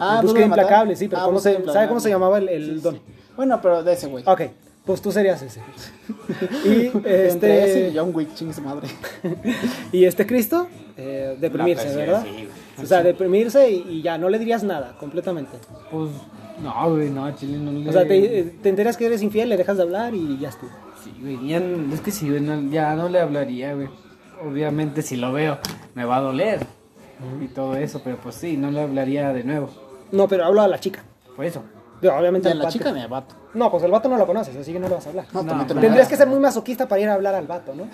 Ah, 0.00 0.16
¿Duro 0.22 0.32
Busca 0.34 0.44
implacable, 0.46 0.96
sí, 0.96 1.08
pero 1.08 1.20
Ah, 1.22 1.24
¿cómo 1.24 1.34
Busca 1.34 1.50
se, 1.50 1.56
Implacable. 1.56 1.72
¿sabe 1.74 1.88
cómo 1.88 2.00
se 2.00 2.08
llamaba 2.08 2.38
el, 2.38 2.48
el 2.48 2.82
don? 2.82 3.00
Bueno, 3.36 3.58
pero 3.62 3.82
de 3.82 3.92
ese 3.92 4.06
güey. 4.08 4.24
Ok, 4.26 4.42
pues 4.84 5.00
tú 5.02 5.12
serías 5.12 5.40
ese. 5.42 5.60
Y 6.64 6.86
Entre 6.86 7.28
ese 7.28 7.28
este, 7.86 7.88
y 7.90 7.96
John 7.98 8.10
Wick, 8.14 8.34
chingue 8.34 8.52
su 8.54 8.62
madre. 8.62 8.88
y 9.92 10.04
este 10.04 10.26
Cristo, 10.26 10.66
eh, 10.96 11.36
deprimirse, 11.40 11.84
pues, 11.84 11.96
¿verdad? 11.96 12.22
sí, 12.24 12.30
güey. 12.32 12.48
o 12.82 12.86
sea, 12.86 13.02
deprimirse 13.02 13.70
y, 13.70 13.84
y 13.88 14.02
ya, 14.02 14.18
no 14.18 14.28
le 14.28 14.38
dirías 14.38 14.62
nada, 14.64 14.96
completamente. 14.98 15.56
Pues. 15.90 16.10
No, 16.62 16.90
güey, 16.90 17.08
no, 17.10 17.30
Chile 17.36 17.56
no 17.58 17.70
le. 17.70 17.88
O 17.88 17.92
sea, 17.92 18.06
te, 18.06 18.54
te 18.62 18.68
enteras 18.68 18.96
que 18.96 19.06
eres 19.06 19.22
infiel, 19.22 19.48
le 19.48 19.56
dejas 19.56 19.76
de 19.76 19.84
hablar 19.84 20.14
y 20.14 20.38
ya 20.38 20.48
estuvo. 20.48 20.70
Sí, 21.04 21.12
güey, 21.20 21.46
ya, 21.48 21.58
es 21.92 22.00
que 22.00 22.10
sí, 22.10 22.28
güey, 22.28 22.40
no- 22.40 22.68
ya 22.70 22.94
no 22.96 23.08
le 23.08 23.20
hablaría, 23.20 23.74
güey. 23.74 23.88
Obviamente, 24.44 25.02
si 25.02 25.16
lo 25.16 25.32
veo, 25.32 25.58
me 25.94 26.04
va 26.04 26.16
a 26.16 26.20
doler 26.20 26.60
y 27.42 27.46
todo 27.48 27.76
eso, 27.76 28.00
pero 28.02 28.16
pues 28.16 28.34
sí, 28.36 28.56
no 28.56 28.70
le 28.72 28.80
hablaría 28.80 29.32
de 29.32 29.44
nuevo. 29.44 29.70
No, 30.12 30.26
pero 30.28 30.44
hablo 30.44 30.60
a 30.62 30.68
la 30.68 30.78
chica. 30.80 31.02
Por 31.36 31.44
eso. 31.44 31.62
Pero 32.00 32.16
obviamente 32.16 32.48
De 32.48 32.52
al 32.52 32.58
la 32.58 32.64
vato- 32.66 32.72
chica 32.78 32.92
ni 32.92 33.00
al 33.00 33.08
vato. 33.08 33.34
No, 33.54 33.70
pues 33.70 33.82
el 33.82 33.90
vato 33.90 34.08
no 34.08 34.16
lo 34.16 34.26
conoces, 34.26 34.54
así 34.56 34.72
que 34.72 34.78
no 34.78 34.88
le 34.88 34.94
vas 34.94 35.06
a 35.06 35.10
hablar. 35.10 35.24
No, 35.32 35.42
No, 35.42 35.66
Tendrías 35.66 36.06
que 36.06 36.16
ser 36.16 36.28
muy 36.28 36.38
masoquista 36.38 36.86
para 36.86 37.00
ir 37.00 37.08
a 37.08 37.14
hablar 37.14 37.34
al 37.34 37.46
vato, 37.46 37.74
¿no? 37.74 37.88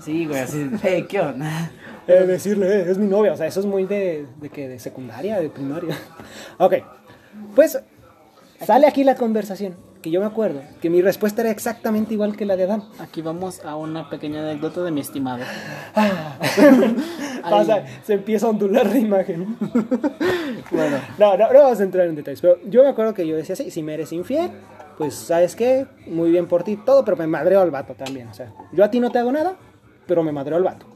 Sí, 0.00 0.24
güey, 0.26 0.40
así, 0.40 0.70
hey, 0.82 1.04
¿qué 1.08 1.20
onda? 1.20 1.70
Eh, 2.06 2.24
decirle, 2.26 2.66
eh, 2.82 2.90
es 2.90 2.96
mi 2.96 3.06
novia, 3.06 3.32
o 3.32 3.36
sea, 3.36 3.46
eso 3.46 3.60
es 3.60 3.66
muy 3.66 3.84
de, 3.84 4.26
de 4.40 4.48
que 4.48 4.66
de 4.68 4.78
secundaria, 4.78 5.38
de 5.40 5.50
primaria. 5.50 5.94
ok, 6.58 6.74
pues 7.54 7.78
sale 8.64 8.86
aquí 8.86 9.04
la 9.04 9.14
conversación, 9.16 9.76
que 10.00 10.10
yo 10.10 10.20
me 10.20 10.26
acuerdo, 10.26 10.62
que 10.80 10.88
mi 10.88 11.02
respuesta 11.02 11.42
era 11.42 11.50
exactamente 11.50 12.14
igual 12.14 12.36
que 12.36 12.46
la 12.46 12.56
de 12.56 12.64
Adán. 12.64 12.84
Aquí 12.98 13.20
vamos 13.20 13.62
a 13.64 13.76
una 13.76 14.08
pequeña 14.08 14.40
anécdota 14.40 14.80
de 14.82 14.90
mi 14.90 15.00
estimado. 15.02 15.44
Pasa, 17.50 17.84
se 18.04 18.14
empieza 18.14 18.46
a 18.46 18.50
ondular 18.50 18.86
la 18.86 18.98
imagen. 18.98 19.56
Bueno, 20.70 20.98
No, 21.18 21.36
no, 21.36 21.52
no 21.52 21.62
vamos 21.62 21.80
a 21.80 21.82
entrar 21.82 22.06
en 22.06 22.14
detalles, 22.14 22.40
pero 22.40 22.58
yo 22.64 22.84
me 22.84 22.90
acuerdo 22.90 23.12
que 23.12 23.26
yo 23.26 23.34
decía 23.36 23.54
así, 23.54 23.70
si 23.72 23.82
me 23.82 23.94
eres 23.94 24.12
infiel, 24.12 24.50
pues 24.96 25.14
sabes 25.14 25.56
qué, 25.56 25.86
muy 26.06 26.30
bien 26.30 26.46
por 26.46 26.62
ti, 26.62 26.76
todo, 26.76 27.04
pero 27.04 27.16
me 27.16 27.26
madreo 27.26 27.60
al 27.60 27.70
vato 27.72 27.94
también, 27.94 28.28
o 28.28 28.34
sea, 28.34 28.52
yo 28.72 28.84
a 28.84 28.90
ti 28.90 29.00
no 29.00 29.10
te 29.10 29.18
hago 29.18 29.32
nada, 29.32 29.56
pero 30.06 30.22
me 30.22 30.30
madreo 30.30 30.58
al 30.58 30.62
vato. 30.62 30.86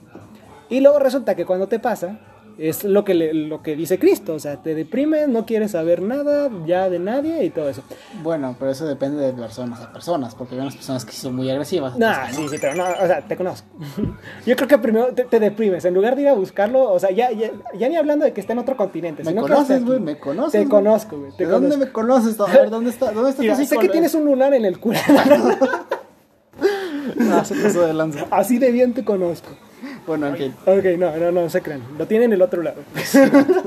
Y 0.69 0.81
luego 0.81 0.99
resulta 1.01 1.35
que 1.35 1.45
cuando 1.45 1.67
te 1.67 1.81
pasa, 1.81 2.21
es 2.59 2.85
lo 2.85 3.05
que, 3.05 3.15
le- 3.15 3.35
lo 3.35 3.63
que 3.63 3.77
dice 3.77 3.99
Cristo, 3.99 4.35
o 4.35 4.39
sea, 4.39 4.63
te 4.63 4.75
deprimes, 4.75 5.29
no 5.29 5.45
quieres 5.47 5.73
saber 5.73 6.03
nada 6.03 6.51
ya 6.67 6.89
de 6.89 6.99
nadie 6.99 7.45
y 7.45 7.51
todo 7.51 7.69
eso. 7.69 7.83
bueno, 8.23 8.57
pero 8.59 8.71
eso 8.71 8.87
depende 8.87 9.23
de 9.23 9.33
personas 9.33 9.81
a 9.81 9.93
personas, 9.93 10.35
porque 10.35 10.55
hay 10.55 10.61
unas 10.61 10.77
personas 10.77 11.05
que 11.05 11.13
son 11.13 11.35
muy 11.37 11.51
agresivas. 11.51 11.97
Nah, 11.99 12.31
sí, 12.33 12.49
sí, 12.49 12.57
pero 12.61 12.75
no, 12.75 12.85
o 12.85 13.07
sea, 13.07 13.21
te 13.27 13.37
conozco. 13.37 13.67
Yo 14.47 14.57
creo 14.57 14.69
que 14.69 14.79
primero 14.79 15.09
te, 15.15 15.25
te 15.25 15.41
deprimes, 15.41 15.85
en 15.85 15.95
lugar 15.95 16.17
de 16.17 16.23
ir 16.23 16.29
a 16.29 16.35
buscarlo, 16.35 16.93
o 16.93 16.99
sea, 16.99 17.11
ya, 17.11 17.31
ya, 17.33 17.51
ya 17.77 17.89
ni 17.89 17.97
hablando 17.97 18.25
de 18.25 18.33
que 18.33 18.41
esté 18.41 18.53
en 18.53 18.59
otro 18.61 18.77
continente. 18.77 19.23
Me 19.25 19.31
sino 19.31 19.43
conoces, 19.43 19.85
güey, 19.85 20.01
me 20.01 20.19
conoces, 20.19 20.63
Te 20.63 20.69
conozco, 20.69 21.19
güey. 21.19 21.33
¿De 21.37 21.47
dónde 21.47 21.77
me 21.77 21.91
conoces? 21.93 22.39
A 22.41 22.47
ver, 22.47 22.71
¿dónde 22.71 22.91
está? 22.91 23.13
¿Dónde 23.13 23.31
está 23.31 23.43
Mira, 23.43 23.57
sé 23.57 23.77
que 23.79 23.89
tienes 23.89 24.15
un 24.15 24.25
lunar 24.25 24.55
en 24.55 24.65
el 24.65 24.79
culo. 24.79 24.99
Ah, 27.31 27.45
se 27.45 27.55
pasó 27.55 27.87
de 27.87 27.93
lanza. 27.95 28.27
Así 28.31 28.59
de 28.59 28.71
bien 28.71 28.95
te 28.95 29.05
conozco. 29.05 29.49
Bueno, 30.07 30.29
en 30.29 30.37
fin. 30.37 30.55
Ok, 30.67 30.85
no, 30.99 31.17
no, 31.17 31.33
no 31.33 31.49
se 31.49 31.63
crean. 31.63 31.83
Lo 31.99 32.07
tienen 32.07 32.27
en 32.27 32.33
el 32.35 32.43
otro 32.43 32.63
lado. 32.63 32.83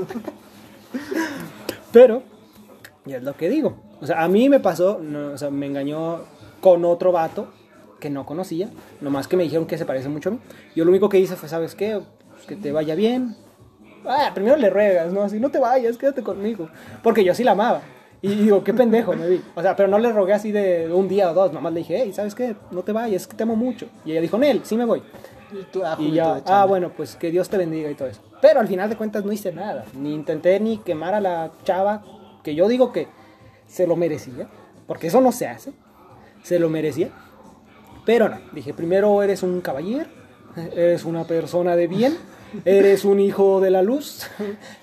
Pero, 1.92 2.22
ya 3.04 3.16
es 3.16 3.22
lo 3.22 3.36
que 3.36 3.48
digo. 3.48 3.76
O 4.00 4.06
sea, 4.06 4.22
a 4.22 4.28
mí 4.28 4.48
me 4.48 4.60
pasó, 4.60 5.00
no, 5.02 5.32
o 5.32 5.38
sea, 5.38 5.50
me 5.50 5.66
engañó 5.66 6.20
con 6.60 6.84
otro 6.84 7.12
vato 7.12 7.48
que 7.98 8.10
no 8.10 8.26
conocía. 8.26 8.68
Nomás 9.00 9.26
que 9.26 9.36
me 9.36 9.42
dijeron 9.42 9.66
que 9.66 9.78
se 9.78 9.84
parece 9.84 10.08
mucho 10.08 10.28
a 10.28 10.32
mí. 10.32 10.38
Yo 10.76 10.84
lo 10.84 10.90
único 10.90 11.08
que 11.08 11.18
hice 11.18 11.36
fue, 11.36 11.48
¿sabes 11.48 11.74
qué? 11.74 12.00
Pues 12.30 12.46
que 12.46 12.56
te 12.56 12.72
vaya 12.72 12.94
bien. 12.94 13.36
Ah, 14.04 14.30
primero 14.34 14.56
le 14.56 14.70
ruegas, 14.70 15.12
¿no? 15.12 15.22
Así, 15.22 15.40
no 15.40 15.50
te 15.50 15.58
vayas, 15.58 15.96
quédate 15.96 16.22
conmigo. 16.22 16.68
Porque 17.02 17.24
yo 17.24 17.34
sí 17.34 17.42
la 17.42 17.52
amaba. 17.52 17.82
Y 18.20 18.34
digo, 18.34 18.64
qué 18.64 18.74
pendejo 18.74 19.14
me 19.14 19.28
vi. 19.28 19.40
O 19.54 19.62
sea, 19.62 19.76
pero 19.76 19.88
no 19.88 19.98
le 19.98 20.12
rogué 20.12 20.32
así 20.32 20.50
de 20.50 20.92
un 20.92 21.08
día 21.08 21.30
o 21.30 21.34
dos. 21.34 21.52
Nomás 21.52 21.72
le 21.72 21.80
dije, 21.80 22.00
hey, 22.02 22.12
¿sabes 22.12 22.34
qué? 22.34 22.56
No 22.70 22.82
te 22.82 22.92
vayas, 22.92 23.26
que 23.26 23.36
te 23.36 23.44
amo 23.44 23.56
mucho. 23.56 23.88
Y 24.04 24.12
ella 24.12 24.20
dijo, 24.20 24.38
Nel, 24.38 24.62
sí 24.64 24.76
me 24.76 24.84
voy. 24.84 25.02
Y 25.52 25.62
tú, 25.72 25.82
ah, 25.84 25.92
Y 25.98 26.04
juguito 26.04 26.14
ya, 26.16 26.34
de 26.34 26.42
chamba. 26.42 26.62
ah, 26.62 26.64
bueno, 26.66 26.92
pues 26.96 27.16
que 27.16 27.30
Dios 27.30 27.48
te 27.48 27.56
bendiga 27.56 27.90
y 27.90 27.94
todo 27.94 28.08
eso. 28.08 28.20
Pero 28.40 28.60
al 28.60 28.68
final 28.68 28.88
de 28.88 28.96
cuentas 28.96 29.24
no 29.24 29.32
hice 29.32 29.52
nada. 29.52 29.84
Ni 29.94 30.14
intenté 30.14 30.58
ni 30.60 30.78
quemar 30.78 31.14
a 31.14 31.20
la 31.20 31.50
chava, 31.64 32.02
que 32.42 32.54
yo 32.54 32.68
digo 32.68 32.92
que 32.92 33.08
se 33.66 33.86
lo 33.86 33.96
merecía. 33.96 34.48
Porque 34.86 35.08
eso 35.08 35.20
no 35.20 35.32
se 35.32 35.46
hace. 35.46 35.72
Se 36.42 36.58
lo 36.58 36.68
merecía. 36.68 37.10
Pero 38.06 38.28
no, 38.28 38.38
dije, 38.52 38.72
primero 38.72 39.22
eres 39.22 39.42
un 39.42 39.60
caballero, 39.60 40.06
eres 40.74 41.04
una 41.04 41.24
persona 41.24 41.76
de 41.76 41.88
bien, 41.88 42.16
eres 42.64 43.04
un 43.04 43.20
hijo 43.20 43.60
de 43.60 43.70
la 43.70 43.82
luz 43.82 44.26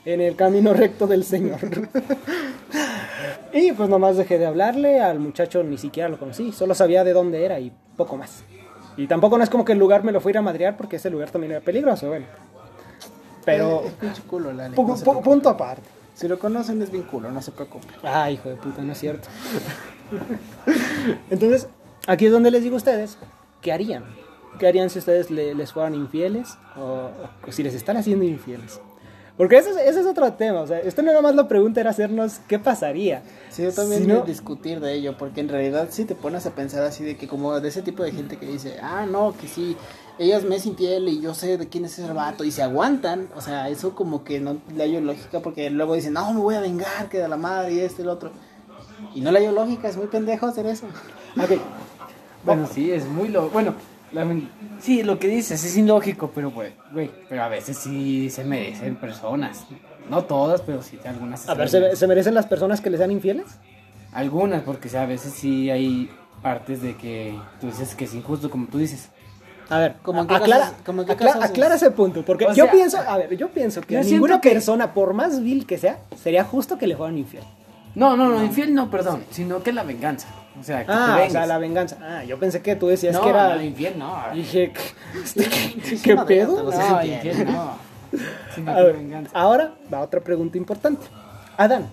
en 0.06 0.22
el 0.22 0.36
camino 0.36 0.74
recto 0.74 1.08
del 1.08 1.24
Señor. 1.24 1.60
Y 3.54 3.72
pues 3.72 3.88
nomás 3.88 4.18
dejé 4.18 4.38
de 4.38 4.46
hablarle, 4.46 5.00
al 5.00 5.20
muchacho 5.20 5.64
ni 5.64 5.78
siquiera 5.78 6.10
lo 6.10 6.20
conocí, 6.20 6.52
solo 6.52 6.76
sabía 6.76 7.06
de 7.06 7.14
dónde 7.14 7.46
era 7.46 7.58
y 7.60 7.72
poco 7.96 8.18
más. 8.18 8.44
Y 8.98 9.08
tampoco 9.08 9.38
no 9.38 9.44
es 9.44 9.50
como 9.50 9.66
que 9.66 9.74
el 9.74 9.80
lugar 9.80 10.04
me 10.04 10.12
lo 10.12 10.22
fuera 10.22 10.40
a 10.40 10.44
madrear 10.44 10.78
porque 10.78 10.96
ese 10.98 11.10
lugar 11.10 11.30
también 11.32 11.52
era 11.52 11.62
peligroso, 11.62 12.08
bueno. 12.08 12.26
Pero 13.44 13.84
Es 14.02 14.20
culo, 14.22 14.52
pu- 14.52 14.56
no 14.56 14.66
se 14.68 14.74
pu- 14.76 14.76
preocupe. 15.04 15.24
punto 15.24 15.50
aparte. 15.50 15.84
Si 16.16 16.28
lo 16.28 16.40
conocen 16.40 16.82
es 16.82 16.90
bien 16.92 17.04
culo, 17.04 17.30
no 17.30 17.42
se 17.42 17.52
preocupe. 17.52 17.88
Ay, 18.04 18.36
hijo 18.36 18.50
de 18.50 18.56
puta, 18.56 18.82
no 18.82 18.94
es 18.94 18.98
cierto. 19.00 19.28
Entonces, 21.30 21.68
aquí 22.08 22.26
es 22.26 22.32
donde 22.32 22.52
les 22.52 22.64
digo 22.64 22.76
a 22.76 22.78
ustedes, 22.78 23.18
¿qué 23.62 23.72
harían? 23.74 24.06
¿Qué 24.60 24.68
harían 24.68 24.90
si 24.90 25.00
ustedes 25.00 25.30
le- 25.30 25.54
les 25.54 25.74
fueran 25.74 25.94
infieles 25.96 26.58
o, 26.78 27.10
o 27.48 27.52
si 27.52 27.64
les 27.64 27.74
están 27.74 27.98
haciendo 27.98 28.24
infieles? 28.24 28.80
Porque 29.38 29.58
ese 29.58 29.72
es, 29.72 29.78
ese 29.78 30.00
es 30.00 30.06
otro 30.06 30.32
tema, 30.34 30.62
o 30.62 30.68
sea, 30.68 30.80
esto 30.80 31.02
no 31.02 31.10
nada 31.10 31.22
más 31.22 31.36
la 31.36 31.48
pregunta 31.50 31.82
era 31.82 31.90
hacernos 31.90 32.40
qué 32.48 32.58
pasaría. 32.58 33.22
Sí, 33.50 33.64
yo 33.64 33.74
también 33.74 34.04
Si 34.04 34.08
no- 34.08 34.22
discutir 34.22 34.80
de 34.80 34.94
ello, 34.94 35.18
porque 35.18 35.42
en 35.42 35.50
realidad 35.50 35.88
si 35.92 36.06
te 36.06 36.16
pones 36.16 36.46
a 36.46 36.52
pensar 36.52 36.84
así 36.84 37.04
de 37.04 37.18
que 37.18 37.28
como 37.28 37.60
de 37.60 37.68
ese 37.68 37.82
tipo 37.82 38.04
de 38.04 38.14
gente 38.14 38.38
que 38.38 38.46
dice, 38.46 38.78
ah, 38.82 39.06
no, 39.06 39.36
que 39.38 39.50
sí, 39.50 39.76
ellas 40.20 40.44
me 40.46 40.56
es 40.56 40.66
infiel 40.66 41.10
y 41.10 41.20
yo 41.20 41.34
sé 41.34 41.58
de 41.58 41.68
quién 41.68 41.84
es 41.84 42.00
ese 42.00 42.14
vato 42.14 42.46
y 42.46 42.52
se 42.52 42.64
aguantan, 42.64 43.28
o 43.36 43.42
sea, 43.42 43.68
eso 43.68 43.94
como 43.94 44.24
que 44.24 44.40
no 44.40 44.56
le 44.74 44.84
hallo 44.86 45.02
lógica 45.02 45.42
porque 45.42 45.70
luego 45.70 45.96
dicen, 45.96 46.14
no, 46.14 46.34
me 46.34 46.40
voy 46.40 46.56
a 46.56 46.62
vengar, 46.62 47.10
que 47.10 47.18
de 47.18 47.28
la 47.28 47.36
madre 47.38 47.74
y 47.74 47.80
este 47.82 48.04
y 48.04 48.06
el 48.06 48.10
otro. 48.10 48.32
Y 49.14 49.20
no 49.20 49.32
le 49.32 49.40
hallo 49.40 49.52
lógica, 49.52 49.90
es 49.90 49.98
muy 49.98 50.08
pendejo 50.08 50.46
hacer 50.46 50.66
eso. 50.66 50.86
Ok, 51.38 51.60
Bueno, 52.46 52.70
sí, 52.74 52.90
es 52.90 53.06
muy 53.06 53.28
lo... 53.28 53.50
Bueno, 53.50 53.74
la 54.16 54.40
sí, 54.80 55.04
lo 55.04 55.20
que 55.20 55.28
dices 55.28 55.64
es 55.64 55.78
ilógico, 55.78 56.32
pero 56.34 56.50
güey, 56.52 56.72
güey, 56.92 57.12
pero 57.30 57.44
a 57.44 57.48
veces 57.50 57.78
sí 57.78 58.30
se 58.30 58.44
merecen 58.44 58.96
personas. 58.96 59.66
No 60.10 60.24
todas, 60.24 60.62
pero 60.62 60.82
sí 60.82 60.98
algunas. 61.06 61.48
a 61.50 61.54
ver, 61.54 61.70
se 61.70 61.90
¿se, 61.92 61.96
se 61.96 62.08
merecen 62.08 62.34
las 62.34 62.46
personas 62.46 62.80
que 62.82 62.90
les 62.90 63.00
sean 63.00 63.12
infieles? 63.12 63.46
Algunas, 64.14 64.62
porque 64.64 64.88
o 64.88 64.92
sea, 64.92 65.02
a 65.04 65.06
veces 65.06 65.34
sí 65.34 65.70
hay 65.70 66.10
partes 66.42 66.82
de 66.82 66.96
que 66.96 67.38
tú 67.60 67.68
dices 67.68 67.96
que 67.96 68.06
es 68.06 68.14
injusto, 68.14 68.50
como 68.50 68.68
tú 68.68 68.78
dices. 68.78 69.10
A 69.68 69.80
ver, 69.80 69.96
¿Cómo 70.04 70.22
en 70.22 70.28
qué 70.28 70.36
aclara, 70.36 70.66
casos- 70.66 70.76
cómo 70.86 71.02
en 71.02 71.08
qué 71.08 71.14
aclara- 71.14 71.34
casos 71.34 71.46
es? 71.46 71.52
aclara 71.52 71.76
ese 71.76 71.92
punto, 71.92 72.24
porque 72.24 72.46
O 72.46 72.50
yo 72.54 72.66
sea, 72.66 72.72
pienso, 72.72 72.98
a 73.00 73.18
ver, 73.18 73.36
yo 73.36 73.50
pienso 73.50 73.82
que 73.82 73.96
yo 73.96 74.04
ninguna 74.04 74.40
que- 74.40 74.52
persona, 74.52 74.94
por 74.94 75.14
más 75.16 75.42
vil 75.42 75.66
que 75.66 75.78
sea, 75.80 76.00
sería 76.22 76.44
justo 76.44 76.78
que 76.78 76.86
le 76.86 76.96
fueran 76.96 77.18
infiel. 77.18 77.44
No, 77.96 78.16
no, 78.16 78.30
no, 78.30 78.44
infiel 78.44 78.74
no, 78.76 78.92
perdón, 78.92 79.24
sino 79.32 79.64
que 79.64 79.74
la 79.74 79.82
venganza. 79.84 80.28
O 80.60 80.64
sea, 80.64 80.80
que 80.80 80.86
te 80.86 80.92
Ah, 80.94 81.12
o 81.12 81.16
vengues. 81.16 81.32
sea, 81.34 81.46
la 81.46 81.58
venganza. 81.58 81.98
Ah, 82.02 82.24
yo 82.24 82.40
pensé 82.40 82.62
que 82.62 82.76
tú 82.76 82.88
decías 82.88 83.14
no, 83.14 83.22
que 83.22 83.30
era... 83.30 83.56
no, 83.56 83.62
infiel 83.62 83.98
no. 84.00 84.18
Dije, 84.34 84.72
¿qué, 84.74 84.82
Sí, 85.26 85.44
sí, 85.84 86.00
¿qué 86.04 86.16
pedo? 86.18 86.70
te. 86.70 87.46
No, 87.46 87.52
no. 87.52 87.86
Sino 88.56 88.72
A 88.72 88.76
que 88.76 88.84
ver, 88.84 88.96
venganza. 88.98 89.32
ahora 89.34 89.74
va 89.94 90.00
otra 90.02 90.22
pregunta 90.22 90.58
importante. 90.58 91.06
Adán, 91.58 91.90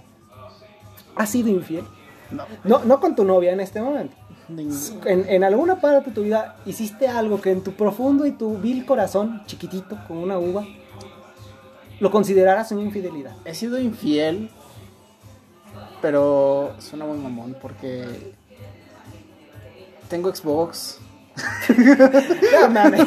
¿has 1.16 1.28
sido 1.30 1.48
infiel? 1.48 1.84
No. 2.30 2.44
No, 2.64 2.84
no 2.84 3.00
con 3.00 3.16
tu 3.16 3.24
novia 3.24 3.52
en 3.52 3.60
este 3.60 3.80
momento. 3.80 4.14
En 5.06 5.44
alguna 5.44 5.80
parte 5.80 6.10
de 6.10 6.14
tu 6.14 6.22
vida 6.22 6.56
hiciste 6.66 7.08
algo 7.08 7.40
que 7.40 7.50
en 7.50 7.62
tu 7.62 7.72
profundo 7.72 8.26
y 8.26 8.32
tu 8.32 8.58
vil 8.58 8.84
corazón, 8.86 9.42
chiquitito, 9.46 9.98
como 10.06 10.22
una 10.22 10.38
uva, 10.38 10.64
lo 12.00 12.10
consideraras 12.10 12.70
una 12.72 12.82
infidelidad. 12.82 13.32
He 13.44 13.54
sido 13.54 13.78
infiel, 13.80 14.50
pero 16.00 16.74
suena 16.78 17.04
muy 17.06 17.18
mamón 17.18 17.56
porque 17.60 18.34
tengo 20.12 20.34
Xbox. 20.34 20.98
No 22.60 22.68
mames, 22.68 23.00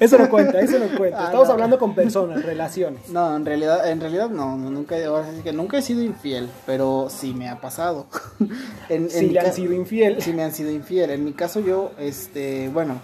eso 0.00 0.18
no 0.18 0.28
cuenta, 0.28 0.58
eso 0.60 0.76
no 0.80 0.98
cuenta. 0.98 1.20
Ah, 1.20 1.24
Estamos 1.26 1.46
no. 1.46 1.52
hablando 1.54 1.78
con 1.78 1.94
personas, 1.94 2.42
relaciones. 2.44 3.08
No, 3.10 3.36
en 3.36 3.46
realidad, 3.46 3.88
en 3.88 4.00
realidad 4.00 4.28
no, 4.28 4.56
nunca, 4.56 4.96
ahora 5.06 5.30
sí 5.32 5.40
que 5.42 5.52
nunca 5.52 5.78
he 5.78 5.82
sido 5.82 6.02
infiel, 6.02 6.50
pero 6.66 7.06
sí 7.08 7.32
me 7.32 7.48
ha 7.48 7.60
pasado. 7.60 8.06
en, 8.88 9.04
en 9.04 9.10
Si 9.10 9.26
mi 9.26 9.32
le 9.32 9.40
han 9.40 9.52
sido 9.52 9.72
infiel. 9.72 10.20
sí 10.20 10.32
me 10.32 10.42
han 10.42 10.52
sido 10.52 10.72
infiel. 10.72 11.10
En 11.10 11.24
mi 11.24 11.32
caso 11.32 11.60
yo, 11.60 11.92
este, 11.98 12.68
bueno, 12.70 12.96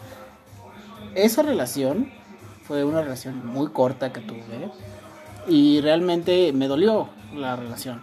esa 1.14 1.42
relación 1.42 2.10
fue 2.64 2.82
una 2.84 3.02
relación 3.02 3.46
muy 3.46 3.68
corta 3.68 4.12
que 4.12 4.20
tuve 4.20 4.70
y 5.46 5.80
realmente 5.80 6.52
me 6.52 6.66
dolió 6.66 7.08
la 7.34 7.54
relación. 7.54 8.02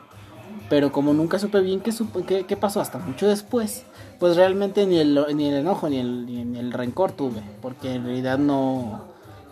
Pero 0.69 0.91
como 0.91 1.13
nunca 1.13 1.39
supe 1.39 1.62
bien 1.62 1.79
qué, 1.79 1.91
supo- 1.91 2.25
qué, 2.25 2.45
qué 2.45 2.57
pasó 2.57 2.81
hasta 2.81 2.97
mucho 3.00 3.27
después, 3.27 3.83
pues 4.19 4.36
realmente 4.36 4.86
ni 4.86 4.97
el, 5.00 5.17
ni 5.36 5.47
el 5.47 5.55
enojo 5.55 5.88
ni 5.89 5.97
el, 5.97 6.25
ni 6.25 6.59
el 6.59 6.74
rencor 6.74 7.13
tuve, 7.13 7.41
porque 7.62 7.93
en 7.95 8.03
realidad 8.05 8.38
no, 8.38 9.03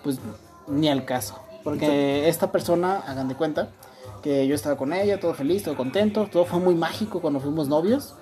pues 0.04 0.20
ni 0.68 0.90
al 0.90 1.06
caso. 1.06 1.40
Porque 1.64 2.28
esta 2.30 2.52
persona, 2.52 2.98
hagan 3.08 3.28
de 3.28 3.36
cuenta, 3.36 3.70
que 4.22 4.46
yo 4.46 4.56
estaba 4.56 4.76
con 4.78 4.94
ella, 4.94 5.20
todo 5.20 5.34
feliz, 5.34 5.64
todo 5.64 5.76
contento, 5.78 6.28
todo 6.32 6.46
fue 6.46 6.60
muy 6.60 6.76
mágico 6.76 7.22
cuando 7.22 7.40
fuimos 7.40 7.68
novios. 7.68 8.16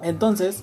Entonces, 0.00 0.62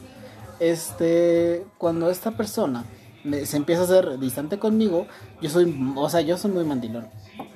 este, 0.59 1.65
cuando 1.77 2.09
esta 2.09 2.31
persona 2.31 2.83
me- 3.27 3.45
se 3.45 3.57
empieza 3.57 3.81
a 3.81 3.85
hacer 3.85 4.17
distante 4.19 4.57
conmigo, 4.59 5.05
yo 5.41 5.49
soy, 5.49 5.93
o 5.95 6.09
sea, 6.09 6.21
yo 6.21 6.37
soy 6.37 6.51
muy 6.51 6.63
mandilón. 6.63 7.07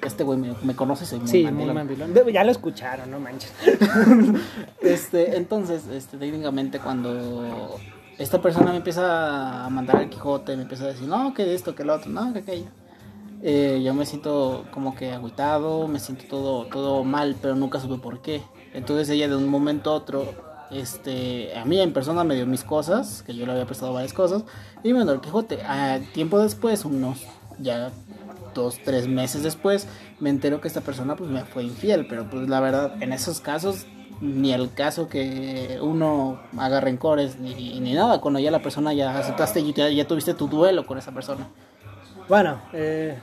Este 0.03 0.23
güey 0.23 0.37
me, 0.37 0.53
me 0.63 0.75
conoce, 0.75 1.05
soy 1.05 1.19
muy 1.19 1.27
Sí, 1.27 1.43
mandilón. 1.43 1.67
muy 1.75 1.75
mandilón. 1.75 2.13
Ya 2.33 2.43
lo 2.43 2.51
escucharon, 2.51 3.09
no 3.09 3.19
manches. 3.19 3.51
Este, 4.81 5.37
entonces, 5.37 5.87
este, 5.87 6.17
técnicamente 6.17 6.79
cuando 6.79 7.77
esta 8.17 8.41
persona 8.41 8.71
me 8.71 8.77
empieza 8.77 9.65
a 9.65 9.69
mandar 9.69 10.01
el 10.01 10.09
Quijote, 10.09 10.55
me 10.55 10.63
empieza 10.63 10.85
a 10.85 10.87
decir, 10.87 11.07
no, 11.07 11.33
que 11.33 11.53
esto, 11.53 11.75
que 11.75 11.83
lo 11.83 11.95
otro, 11.95 12.09
no, 12.11 12.33
que 12.33 12.39
aquello. 12.39 12.65
Eh, 13.43 13.81
yo 13.83 13.93
me 13.93 14.05
siento 14.05 14.65
como 14.71 14.95
que 14.95 15.11
agüitado, 15.11 15.87
me 15.87 15.99
siento 15.99 16.25
todo, 16.29 16.65
todo 16.65 17.03
mal, 17.03 17.35
pero 17.41 17.55
nunca 17.55 17.79
supe 17.79 17.97
por 18.01 18.21
qué. 18.21 18.41
Entonces 18.73 19.09
ella 19.09 19.27
de 19.27 19.35
un 19.35 19.47
momento 19.47 19.89
a 19.91 19.93
otro, 19.93 20.25
este, 20.71 21.55
a 21.57 21.65
mí 21.65 21.79
en 21.79 21.91
persona 21.93 22.23
me 22.23 22.35
dio 22.35 22.45
mis 22.45 22.63
cosas, 22.63 23.23
que 23.25 23.33
yo 23.35 23.45
le 23.45 23.51
había 23.53 23.65
prestado 23.65 23.93
varias 23.93 24.13
cosas, 24.13 24.43
y 24.83 24.93
mandó 24.93 25.19
Quijote. 25.21 25.61
A 25.63 25.99
tiempo 26.13 26.39
después, 26.39 26.85
unos 26.85 27.25
ya 27.59 27.91
dos, 28.53 28.79
tres 28.83 29.07
meses 29.07 29.43
después, 29.43 29.87
me 30.19 30.29
entero 30.29 30.61
que 30.61 30.67
esta 30.67 30.81
persona 30.81 31.15
pues 31.15 31.29
me 31.29 31.43
fue 31.45 31.63
infiel, 31.63 32.07
pero 32.07 32.29
pues 32.29 32.49
la 32.49 32.59
verdad, 32.59 33.01
en 33.01 33.13
esos 33.13 33.39
casos, 33.39 33.85
ni 34.19 34.53
el 34.53 34.73
caso 34.73 35.07
que 35.07 35.79
uno 35.81 36.39
haga 36.57 36.79
rencores, 36.79 37.39
ni, 37.39 37.79
ni 37.79 37.93
nada, 37.93 38.21
cuando 38.21 38.39
ya 38.39 38.51
la 38.51 38.61
persona 38.61 38.93
ya 38.93 39.17
aceptaste 39.17 39.61
y 39.61 39.73
ya, 39.73 39.89
ya 39.89 40.07
tuviste 40.07 40.33
tu 40.33 40.47
duelo 40.47 40.85
con 40.85 40.97
esa 40.97 41.11
persona. 41.11 41.47
Bueno, 42.27 42.61
eh, 42.73 43.17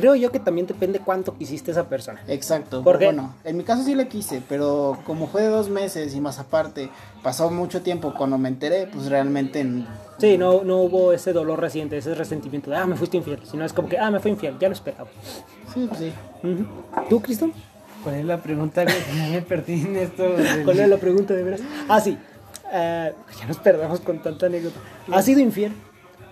creo 0.00 0.14
yo 0.14 0.30
que 0.30 0.38
también 0.40 0.66
depende 0.66 1.00
cuánto 1.00 1.34
quisiste 1.36 1.70
esa 1.70 1.88
persona. 1.88 2.20
Exacto. 2.28 2.82
¿Por 2.84 2.98
qué? 2.98 3.06
Bueno, 3.06 3.34
en 3.44 3.56
mi 3.56 3.64
caso 3.64 3.82
sí 3.82 3.94
le 3.94 4.08
quise, 4.08 4.42
pero 4.48 4.98
como 5.04 5.26
fue 5.26 5.42
de 5.42 5.48
dos 5.48 5.68
meses 5.68 6.14
y 6.14 6.20
más 6.20 6.38
aparte, 6.38 6.88
pasó 7.22 7.50
mucho 7.50 7.82
tiempo 7.82 8.14
cuando 8.16 8.38
me 8.38 8.48
enteré, 8.48 8.86
pues 8.86 9.06
realmente... 9.08 9.66
Sí, 10.18 10.36
no, 10.36 10.62
no 10.64 10.78
hubo 10.82 11.12
ese 11.12 11.32
dolor 11.32 11.60
reciente, 11.60 11.96
ese 11.96 12.14
resentimiento 12.14 12.70
de, 12.70 12.76
ah, 12.76 12.86
me 12.86 12.96
fuiste 12.96 13.16
infiel. 13.16 13.40
Sino 13.48 13.64
es 13.64 13.72
como 13.72 13.88
que, 13.88 13.98
ah, 13.98 14.10
me 14.10 14.18
fue 14.20 14.30
infiel, 14.30 14.56
ya 14.58 14.68
lo 14.68 14.74
esperaba. 14.74 15.08
Sí, 15.74 15.86
pues 15.88 16.00
sí. 16.00 16.12
¿Tú, 17.08 17.20
Cristo? 17.20 17.50
¿Cuál 18.02 18.16
es 18.16 18.24
la 18.24 18.38
pregunta? 18.38 18.84
Ya 18.84 19.28
me 19.30 19.42
perdí 19.42 19.82
en 19.82 19.96
esto. 19.96 20.22
del- 20.36 20.64
¿Cuál 20.64 20.80
es 20.80 20.88
la 20.88 20.96
pregunta 20.96 21.34
de 21.34 21.42
veras? 21.42 21.60
Ah, 21.88 22.00
sí. 22.00 22.16
Eh, 22.72 23.12
ya 23.40 23.46
nos 23.46 23.58
perdemos 23.58 24.00
con 24.00 24.20
tanta 24.22 24.46
anécdota. 24.46 24.78
¿Has 25.12 25.24
sido 25.24 25.40
infiel? 25.40 25.72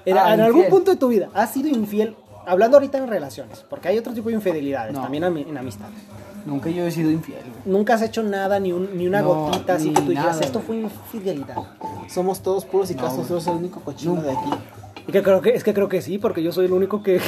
En, 0.05 0.19
Ah, 0.19 0.35
en 0.35 0.41
algún 0.41 0.63
infiel. 0.63 0.71
punto 0.71 0.91
de 0.93 0.97
tu 0.97 1.09
vida, 1.09 1.29
¿has 1.35 1.53
sido 1.53 1.69
infiel? 1.69 2.15
Hablando 2.47 2.77
ahorita 2.77 2.99
en 2.99 3.09
relaciones, 3.09 3.65
porque 3.69 3.89
hay 3.89 3.99
otro 3.99 4.13
tipo 4.13 4.29
de 4.29 4.37
infidelidades, 4.37 4.95
No. 4.95 5.03
también 5.03 5.25
en 5.25 5.57
amistad. 5.59 5.87
Nunca 6.47 6.71
yo 6.71 6.87
he 6.87 6.91
sido 6.93 7.11
infiel, 7.11 7.41
güey. 7.43 7.77
Nunca 7.77 7.95
has 7.95 8.03
hecho 8.03 8.23
nada, 8.23 8.61
ni, 8.61 8.71
un- 8.73 8.97
ni 8.97 9.07
una 9.09 9.21
No, 9.21 9.35
gotita, 9.47 9.75
así 9.75 9.93
que 9.93 10.01
tú 10.01 10.11
dijeras, 10.11 10.37
nada, 10.37 10.47
esto 10.47 10.61
güey. 10.65 10.83
fue 10.83 10.91
infidelidad. 11.17 11.57
Somos 12.09 12.41
todos 12.41 12.65
puros 12.65 12.89
y 12.93 12.95
No, 12.95 13.03
tú 13.13 13.33
eres 13.35 13.47
el 13.49 13.55
único 13.55 13.81
cochino 13.81 14.15
de 14.23 14.31
aquí. 14.31 14.51
Y 15.09 15.13
que 15.13 15.23
creo 15.23 15.41
que, 15.41 15.51
es 15.51 15.63
que 15.65 15.73
creo 15.75 15.89
que 15.89 16.03
sí, 16.03 16.19
porque 16.19 16.43
yo 16.43 16.51
soy 16.53 16.67
el 16.67 16.73
único 16.73 17.03
que, 17.03 17.21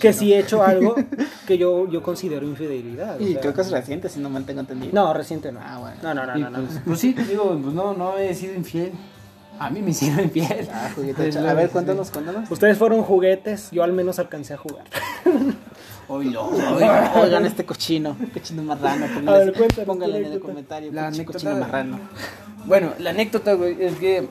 Que 0.00 0.12
sí 0.12 0.32
he 0.32 0.38
hecho 0.38 0.62
algo 0.62 0.94
que 1.46 1.58
yo, 1.58 1.88
yo 1.88 2.02
considero 2.02 2.46
infidelidad. 2.46 3.16
o 3.18 3.22
Y 3.22 3.32
sea. 3.32 3.40
creo 3.40 3.54
que 3.54 3.60
es 3.60 3.70
reciente, 3.72 4.08
si 4.08 4.20
no 4.20 4.30
me 4.30 4.40
tengo 4.42 4.60
entendido. 4.60 4.92
No, 4.92 5.12
reciente 5.14 5.50
no. 5.52 5.60
Ah, 5.62 5.78
bueno. 5.80 5.96
No, 6.02 6.14
no, 6.14 6.26
no, 6.26 6.38
Y 6.38 6.40
no. 6.42 6.50
no. 6.50 6.58
pues, 6.64 6.80
pues 6.84 6.98
sí, 7.00 7.12
te 7.14 7.24
digo, 7.24 7.58
pues 7.60 7.74
no, 7.74 7.94
no 7.94 8.16
he 8.18 8.34
sido 8.34 8.54
infiel. 8.54 8.92
A 9.58 9.70
mí 9.70 9.82
me 9.82 9.90
hicieron 9.90 10.20
infiel. 10.24 10.68
Ah, 10.72 10.90
A 11.50 11.54
ver, 11.54 11.70
cuéntanos, 11.70 12.10
cuéntanos. 12.10 12.50
Ustedes 12.50 12.78
fueron 12.78 13.02
juguetes, 13.02 13.70
yo 13.70 13.82
al 13.82 13.92
menos 13.92 14.18
alcancé 14.18 14.54
a 14.54 14.56
jugar. 14.56 14.84
Oilo, 16.08 16.46
Oigan, 16.46 17.16
oigan 17.18 17.44
este 17.46 17.64
cochino, 17.66 18.16
cochino 18.32 18.62
marrano. 18.62 19.04
A 19.04 19.08
ver, 19.08 19.18
Pónganle, 19.24 19.52
cuéntanos 19.52 19.86
pónganle 19.86 20.18
en 20.26 20.32
el 20.32 20.40
comentario, 20.40 20.92
La 20.92 21.12
cochino 21.24 21.56
marrano. 21.56 21.98
Bueno, 22.64 22.92
la 22.98 23.10
anécdota, 23.10 23.52
güey, 23.54 23.76
es 23.82 23.96
que 23.96 24.26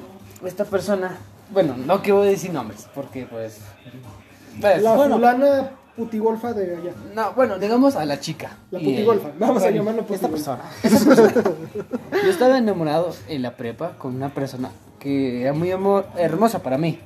esta 0.45 0.65
persona, 0.65 1.17
bueno, 1.51 1.75
no 1.77 2.01
quiero 2.01 2.21
decir 2.23 2.51
nombres, 2.51 2.87
porque 2.95 3.25
pues... 3.27 3.59
pues, 4.59 4.81
La 4.81 4.95
bueno, 4.95 5.15
fulana 5.15 5.71
putigolfa 5.95 6.53
de 6.53 6.77
allá. 6.77 6.91
No, 7.13 7.33
bueno, 7.33 7.59
digamos 7.59 7.95
a 7.95 8.05
la 8.05 8.19
chica. 8.19 8.57
La 8.71 8.79
putigolfa. 8.79 9.29
Vamos 9.37 9.63
a 9.63 9.69
llamarlo 9.69 10.01
Esta 10.09 10.27
putigolfa. 10.29 10.57
persona. 10.57 10.63
esta 10.83 11.05
persona. 11.33 11.55
Yo 12.23 12.29
estaba 12.29 12.57
enamorado 12.57 13.13
en 13.27 13.41
la 13.43 13.55
prepa 13.55 13.97
con 13.99 14.15
una 14.15 14.29
persona 14.33 14.69
que 14.99 15.41
era 15.43 15.53
muy 15.53 15.71
amor, 15.71 16.07
hermosa 16.17 16.61
para 16.63 16.77
mí. 16.77 16.99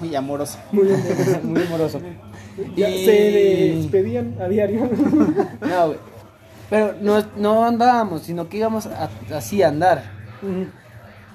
Muy 0.00 0.14
amoroso. 0.14 0.58
Muy 0.72 0.84
bien. 0.86 1.02
muy 1.44 1.62
amoroso. 1.62 2.00
Ya 2.76 2.88
Y- 2.88 3.04
se 3.04 3.12
despedían 3.78 4.36
a 4.40 4.48
diario. 4.48 4.88
No, 5.60 5.86
güey. 5.88 5.98
Pero 6.70 6.94
no, 7.00 7.24
no 7.36 7.64
andábamos, 7.64 8.22
sino 8.22 8.48
que 8.48 8.58
íbamos 8.58 8.86
a- 8.86 9.08
así 9.34 9.62
a 9.62 9.68
andar. 9.68 10.04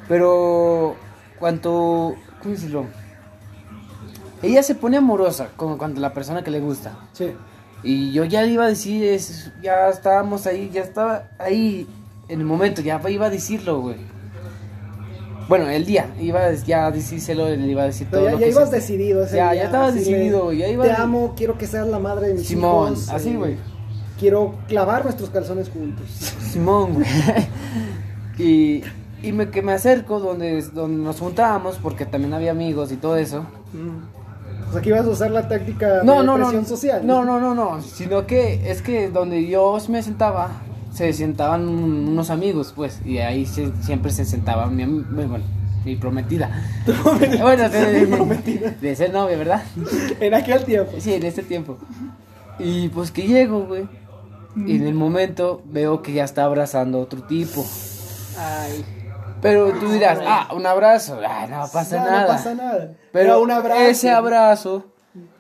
Pero 0.08 0.96
cuanto, 1.40 2.16
¿cómo 2.42 2.54
decirlo? 2.54 2.86
Ella 4.42 4.62
se 4.64 4.76
pone 4.76 4.98
amorosa 4.98 5.50
con 5.56 5.78
cuando 5.78 6.02
la 6.02 6.14
persona 6.14 6.44
que 6.44 6.52
le 6.52 6.60
gusta. 6.60 6.98
sí. 7.14 7.32
Y 7.86 8.14
yo 8.14 8.24
ya 8.24 8.44
le 8.44 8.48
iba 8.54 8.64
a 8.64 8.70
decir, 8.70 9.04
es- 9.04 9.52
ya 9.62 9.90
estábamos 9.90 10.48
ahí, 10.48 10.70
ya 10.72 10.82
estaba 10.82 11.24
ahí 11.38 11.86
en 12.30 12.40
el 12.40 12.46
momento, 12.46 12.82
ya 12.82 13.02
iba 13.10 13.26
a 13.26 13.30
decirlo, 13.30 13.82
güey. 13.82 13.98
Bueno, 15.50 15.68
el 15.70 15.86
día, 15.86 16.14
iba 16.20 16.52
ya 16.54 16.86
a 16.88 16.92
decírselo, 16.92 17.54
iba 17.54 17.84
a 17.84 17.86
decir 17.86 18.08
todo 18.10 18.22
Pero 18.22 18.26
ya, 18.26 18.32
lo 18.34 18.40
ya 18.40 18.46
que 18.46 18.52
ibas 18.52 18.70
se- 18.70 18.76
decidido. 18.78 19.24
ese 19.24 19.36
Ya, 19.38 19.52
día, 19.52 19.62
ya 19.62 19.66
estaba 19.66 19.88
así 19.88 20.00
decidido, 20.00 20.50
de, 20.50 20.58
ya 20.58 20.68
iba 20.70 20.84
Te 20.84 20.90
de- 20.92 20.96
amo, 20.96 21.34
quiero 21.36 21.58
que 21.58 21.68
seas 21.68 21.88
la 21.88 22.00
madre 22.00 22.30
de 22.30 22.34
mis 22.36 22.48
Simón, 22.48 22.94
hijos. 22.94 23.10
así, 23.10 23.30
eh, 23.32 23.38
güey. 23.38 23.58
Quiero 24.20 24.56
clavar 24.68 25.04
nuestros 25.04 25.30
calzones 25.30 25.70
juntos. 25.70 26.06
Simón, 26.52 26.94
güey. 26.94 27.06
y 28.38 28.84
y 29.22 29.32
me, 29.32 29.50
que 29.50 29.62
me 29.62 29.72
acerco 29.72 30.20
donde, 30.20 30.62
donde 30.74 31.02
nos 31.02 31.20
juntábamos, 31.20 31.78
porque 31.82 32.06
también 32.06 32.34
había 32.34 32.52
amigos 32.52 32.92
y 32.92 32.98
todo 32.98 33.16
eso. 33.16 33.46
O 34.70 34.74
sea, 34.74 34.82
que 34.82 34.90
ibas 34.90 35.06
a 35.06 35.10
usar 35.10 35.32
la 35.32 35.48
táctica 35.48 36.02
No, 36.04 36.20
de 36.20 36.26
no, 36.26 36.38
no. 36.38 36.46
presión 36.46 36.66
social. 36.66 37.06
No, 37.08 37.24
no, 37.24 37.40
no, 37.40 37.56
no. 37.56 37.82
Sino 37.82 38.28
que 38.28 38.70
es 38.70 38.82
que 38.82 39.10
donde 39.10 39.48
yo 39.48 39.78
me 39.88 40.04
sentaba, 40.04 40.50
se 40.94 41.12
sentaban 41.14 41.68
un- 41.68 42.08
unos 42.10 42.30
amigos, 42.30 42.74
pues. 42.76 43.02
Y 43.06 43.18
ahí 43.20 43.46
se- 43.46 43.72
siempre 43.82 44.12
se 44.12 44.26
sentaba 44.26 44.68
mi, 44.68 44.86
bueno, 44.86 45.40
mi 45.86 45.96
prometida. 45.96 46.50
bueno, 47.42 47.70
de, 47.70 48.06
de, 48.06 48.72
de 48.80 48.96
ser 48.96 49.12
novia, 49.12 49.38
¿verdad? 49.38 49.64
En 50.20 50.34
aquel 50.34 50.64
tiempo. 50.66 50.92
Sí, 51.00 51.14
en 51.14 51.24
este 51.24 51.44
tiempo. 51.44 51.78
Y 52.60 52.90
pues 52.90 53.12
que 53.12 53.24
llego, 53.28 53.66
güey. 53.66 53.88
Y 54.56 54.76
en 54.76 54.86
el 54.86 54.94
momento 54.94 55.64
veo 55.66 56.04
que 56.04 56.14
ya 56.14 56.24
está 56.24 56.44
abrazando 56.46 57.00
a 57.00 57.02
otro 57.02 57.24
tipo. 57.24 57.66
Ay. 58.38 58.86
Pero 59.42 59.74
tú 59.74 59.92
dirás, 59.92 60.20
ah, 60.26 60.50
un 60.56 60.66
abrazo. 60.66 61.20
Ah, 61.28 61.48
no 61.50 61.68
pasa 61.74 61.98
No, 62.00 62.06
nada. 62.06 62.22
No 62.22 62.28
pasa 62.28 62.54
nada. 62.56 62.92
Pero 63.12 63.26
Era 63.26 63.38
un 63.40 63.52
abrazo. 63.52 63.82
ese 63.82 64.10
abrazo 64.12 64.86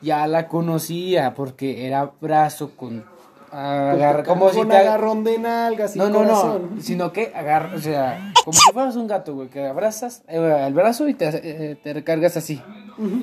ya 0.01 0.25
la 0.27 0.47
conocía 0.47 1.33
porque 1.35 1.85
era 1.87 1.99
abrazo 2.01 2.71
con 2.75 3.05
agarra, 3.53 4.23
como 4.23 4.49
si 4.49 4.65
te 4.65 4.75
agarrón 4.75 5.23
de 5.23 5.37
nalgas 5.37 5.95
y 5.95 5.99
no, 5.99 6.09
no, 6.09 6.23
no, 6.23 6.81
sino 6.81 7.11
que 7.11 7.31
agarra, 7.35 7.75
o 7.75 7.79
sea, 7.79 8.33
como 8.43 8.53
si 8.53 8.71
fueras 8.71 8.95
un 8.95 9.07
gato, 9.07 9.35
güey, 9.35 9.49
que 9.49 9.65
abrazas 9.65 10.23
eh, 10.27 10.63
el 10.67 10.73
brazo 10.73 11.07
y 11.07 11.13
te, 11.13 11.29
eh, 11.31 11.75
te 11.75 11.93
recargas 11.93 12.37
así. 12.37 12.61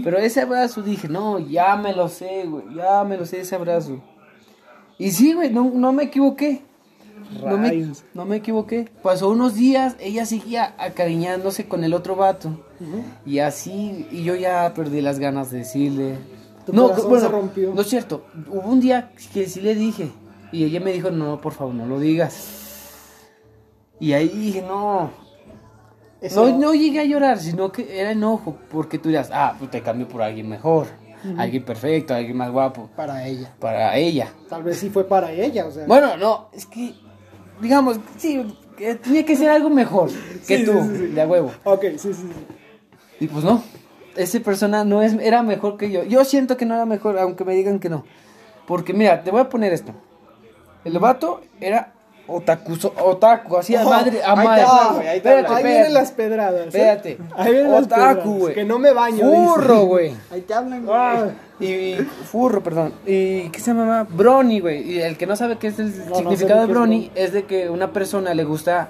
Pero 0.03 0.19
ese 0.19 0.41
abrazo 0.41 0.83
dije, 0.83 1.09
no, 1.09 1.39
ya 1.39 1.77
me 1.77 1.93
lo 1.93 2.09
sé, 2.09 2.45
güey, 2.47 2.65
ya 2.75 3.05
me 3.05 3.17
lo 3.17 3.25
sé 3.25 3.41
ese 3.41 3.55
abrazo. 3.55 4.01
Y 4.99 5.13
sí, 5.13 5.33
güey, 5.33 5.51
no, 5.51 5.71
no 5.73 5.93
me 5.93 6.05
equivoqué. 6.05 6.63
No 7.45 7.57
me, 7.57 7.93
no 8.13 8.25
me 8.25 8.37
equivoqué. 8.37 8.89
Pasó 9.03 9.29
unos 9.29 9.55
días, 9.55 9.95
ella 10.01 10.27
seguía 10.27 10.75
acariñándose 10.79 11.69
con 11.69 11.85
el 11.85 11.95
otro 11.95 12.17
vato. 12.17 12.51
Y 13.25 13.39
así, 13.39 14.07
y 14.11 14.25
yo 14.25 14.35
ya 14.35 14.73
perdí 14.75 15.01
las 15.01 15.19
ganas 15.19 15.51
de 15.51 15.59
decirle. 15.59 16.19
Tu 16.67 16.73
no, 16.73 16.89
bueno, 16.89 17.21
se 17.21 17.29
rompió. 17.29 17.73
no 17.75 17.81
es 17.81 17.89
cierto. 17.89 18.25
Hubo 18.49 18.69
un 18.69 18.81
día 18.81 19.13
que 19.33 19.47
sí 19.47 19.61
le 19.61 19.75
dije. 19.75 20.11
Y 20.53 20.65
ella 20.65 20.81
me 20.81 20.93
dijo, 20.93 21.11
no, 21.11 21.41
por 21.41 21.53
favor, 21.53 21.75
no 21.75 21.87
lo 21.87 21.99
digas. 22.01 22.59
Y 24.01 24.13
ahí 24.13 24.29
dije, 24.29 24.63
no. 24.63 25.11
Eso- 26.21 26.49
No, 26.51 26.59
no 26.59 26.75
llegué 26.75 27.01
a 27.01 27.05
llorar, 27.05 27.39
sino 27.39 27.71
que 27.71 28.01
era 28.01 28.13
enojo. 28.13 28.57
Porque 28.71 28.99
tú 28.99 29.09
dirás, 29.09 29.31
ah, 29.33 29.55
pues 29.59 29.71
te 29.71 29.83
cambio 29.83 30.09
por 30.09 30.23
alguien 30.23 30.49
mejor. 30.49 30.87
Alguien 31.37 31.65
perfecto, 31.65 32.15
alguien 32.15 32.37
más 32.37 32.51
guapo. 32.51 32.89
Para 32.97 33.27
ella. 33.27 33.53
Para 33.61 33.95
ella. 33.97 34.33
Tal 34.49 34.63
vez 34.63 34.79
sí 34.79 34.89
fue 34.89 35.05
para 35.05 35.31
ella, 35.31 35.67
o 35.67 35.71
sea. 35.71 35.87
Bueno, 35.87 36.17
no, 36.17 36.49
es 36.53 36.65
que, 36.65 36.95
digamos, 37.61 38.01
sí, 38.17 38.43
que 38.77 38.95
tenía 38.95 39.25
que 39.27 39.37
ser 39.37 39.51
algo 39.51 39.69
mejor 39.69 40.09
que 40.49 40.59
Sí, 40.59 40.65
tú, 40.65 40.73
sí, 40.83 40.97
sí, 40.97 41.07
de 41.09 41.21
a 41.21 41.27
huevo. 41.27 41.53
Ok, 41.65 41.83
sí, 41.99 42.15
sí, 42.15 42.15
sí. 42.15 42.29
Y 43.21 43.27
pues 43.29 43.45
no, 43.45 43.63
esa 44.17 44.41
persona 44.41 44.83
no 44.83 45.03
es, 45.03 45.13
era 45.13 45.43
mejor 45.43 45.77
que 45.77 45.91
yo. 45.91 46.05
Yo 46.05 46.25
siento 46.25 46.57
que 46.57 46.65
no 46.65 46.75
era 46.75 46.87
mejor, 46.87 47.19
aunque 47.19 47.45
me 47.45 47.55
digan 47.55 47.79
que 47.81 47.91
no. 47.91 48.05
Porque 48.67 48.95
mira, 48.95 49.23
te 49.23 49.31
voy 49.31 49.41
a 49.43 49.49
poner 49.51 49.75
esto. 49.75 49.93
El 50.85 50.99
vato 50.99 51.41
era 51.61 51.93
otaku, 52.27 52.75
otaku, 53.03 53.57
así 53.57 53.75
a 53.75 53.85
madre, 53.85 54.23
a 54.23 54.31
ahí 54.33 55.21
te 55.21 55.29
madre. 55.29 55.47
ahí 55.49 55.65
vienen 55.65 55.95
las 55.95 56.13
pedradas. 56.13 56.61
¿eh? 56.63 56.69
Espérate. 56.69 57.19
Ahí 57.37 57.53
vienen 57.53 57.73
las 57.73 57.85
Otaku, 57.85 57.97
pedradas. 58.05 58.27
güey. 58.39 58.55
Que 58.55 58.65
no 58.65 58.79
me 58.79 58.93
baño. 58.93 59.19
Furro, 59.25 59.75
dice. 59.75 59.87
güey. 59.87 60.13
Ahí 60.31 60.41
te 60.43 60.55
hablan, 60.55 60.87
güey. 60.87 60.97
Ah, 60.99 61.27
Y 61.59 61.95
furro, 62.31 62.63
perdón. 62.63 62.95
¿Y 63.05 63.49
qué 63.51 63.59
se 63.61 63.73
llama? 63.75 64.07
Brony, 64.09 64.61
güey. 64.61 64.91
Y 64.91 65.01
el 65.01 65.17
que 65.17 65.27
no 65.27 65.35
sabe 65.37 65.59
qué 65.59 65.67
es 65.69 65.79
el 65.81 66.09
no 66.09 66.15
significado 66.17 66.61
sé 66.63 66.67
de 66.69 66.73
Brony 66.73 67.11
es 67.15 67.33
de 67.33 67.45
que 67.45 67.69
una 67.69 67.93
persona 67.93 68.33
le 68.33 68.45
gusta. 68.45 68.89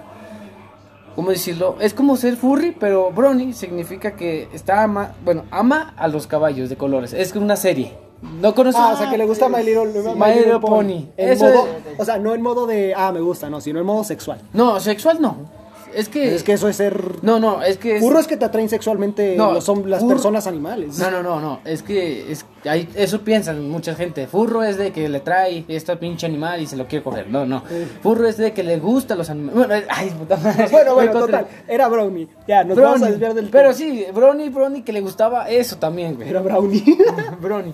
¿Cómo 1.16 1.30
decirlo? 1.30 1.76
Es 1.80 1.92
como 1.92 2.16
ser 2.16 2.36
furry, 2.36 2.70
pero 2.70 3.10
Brony 3.10 3.52
significa 3.52 4.12
que 4.12 4.48
está 4.54 4.82
ama, 4.84 5.12
bueno, 5.24 5.44
ama 5.50 5.92
a 5.96 6.06
los 6.08 6.26
caballos 6.28 6.68
de 6.70 6.76
colores. 6.76 7.12
Es 7.12 7.34
una 7.34 7.56
serie. 7.56 7.94
¿No 8.22 8.54
conoces? 8.54 8.80
Ah, 8.80 8.92
o 8.94 8.98
sea, 8.98 9.10
que 9.10 9.16
le 9.18 9.24
gusta 9.26 9.48
My 9.48 9.62
Little, 9.62 9.86
My 10.16 10.34
Little 10.34 10.60
Pony. 10.60 11.08
En 11.16 11.28
Eso 11.30 11.44
modo- 11.46 11.66
es- 11.92 11.98
O 12.00 12.04
sea, 12.04 12.18
no 12.18 12.34
en 12.34 12.42
modo 12.42 12.66
de, 12.66 12.94
ah, 12.94 13.12
me 13.12 13.20
gusta, 13.20 13.48
no, 13.48 13.60
sino 13.60 13.80
en 13.80 13.86
modo 13.86 14.04
sexual. 14.04 14.40
No, 14.52 14.78
sexual 14.80 15.20
no. 15.20 15.60
Es 15.92 16.08
que. 16.08 16.36
Es 16.36 16.44
que 16.44 16.52
eso 16.52 16.68
es 16.68 16.76
ser... 16.76 17.16
No, 17.22 17.40
no, 17.40 17.62
es 17.64 17.76
que. 17.76 17.96
es- 17.96 18.00
Furro 18.00 18.20
es 18.20 18.28
que 18.28 18.36
te 18.36 18.44
atraen 18.44 18.68
sexualmente 18.68 19.34
No, 19.36 19.52
los 19.52 19.68
hom- 19.68 19.86
las 19.86 20.04
personas 20.04 20.46
animales. 20.46 20.96
No, 21.00 21.10
no, 21.10 21.20
no, 21.20 21.40
no. 21.40 21.58
Es 21.64 21.82
que 21.82 22.30
es, 22.30 22.46
hay, 22.64 22.88
eso 22.94 23.22
piensan 23.22 23.68
mucha 23.68 23.96
gente. 23.96 24.28
Furro 24.28 24.62
es 24.62 24.76
de 24.78 24.92
que 24.92 25.08
le 25.08 25.18
trae 25.18 25.64
este 25.66 25.96
pinche 25.96 26.26
animal 26.26 26.60
y 26.60 26.68
se 26.68 26.76
lo 26.76 26.86
quiere 26.86 27.02
coger. 27.02 27.28
No, 27.28 27.44
no. 27.44 27.64
Furro 28.04 28.28
es 28.28 28.36
de 28.36 28.52
que 28.52 28.62
le 28.62 28.78
gusta 28.78 29.16
los 29.16 29.30
animales. 29.30 29.56
Bueno, 29.56 29.74
es- 29.74 29.84
ay, 29.88 30.10
puta 30.10 30.36
madre. 30.36 30.68
Bueno, 30.70 30.94
bueno, 30.94 31.12
total. 31.12 31.46
Era 31.66 31.88
Brownie. 31.88 32.28
Ya, 32.46 32.62
nos 32.62 32.78
vamos 32.78 33.02
a 33.02 33.06
desviar 33.10 33.34
del 33.34 33.48
Pero 33.48 33.74
tema. 33.74 33.74
sí, 33.74 34.06
Brony, 34.14 34.48
Brony 34.48 34.82
que 34.82 34.92
le 34.92 35.00
gustaba 35.00 35.50
eso 35.50 35.76
también, 35.78 36.14
güey. 36.14 36.28
Era 36.28 36.40
Brownie. 36.40 36.84
Brony. 37.40 37.72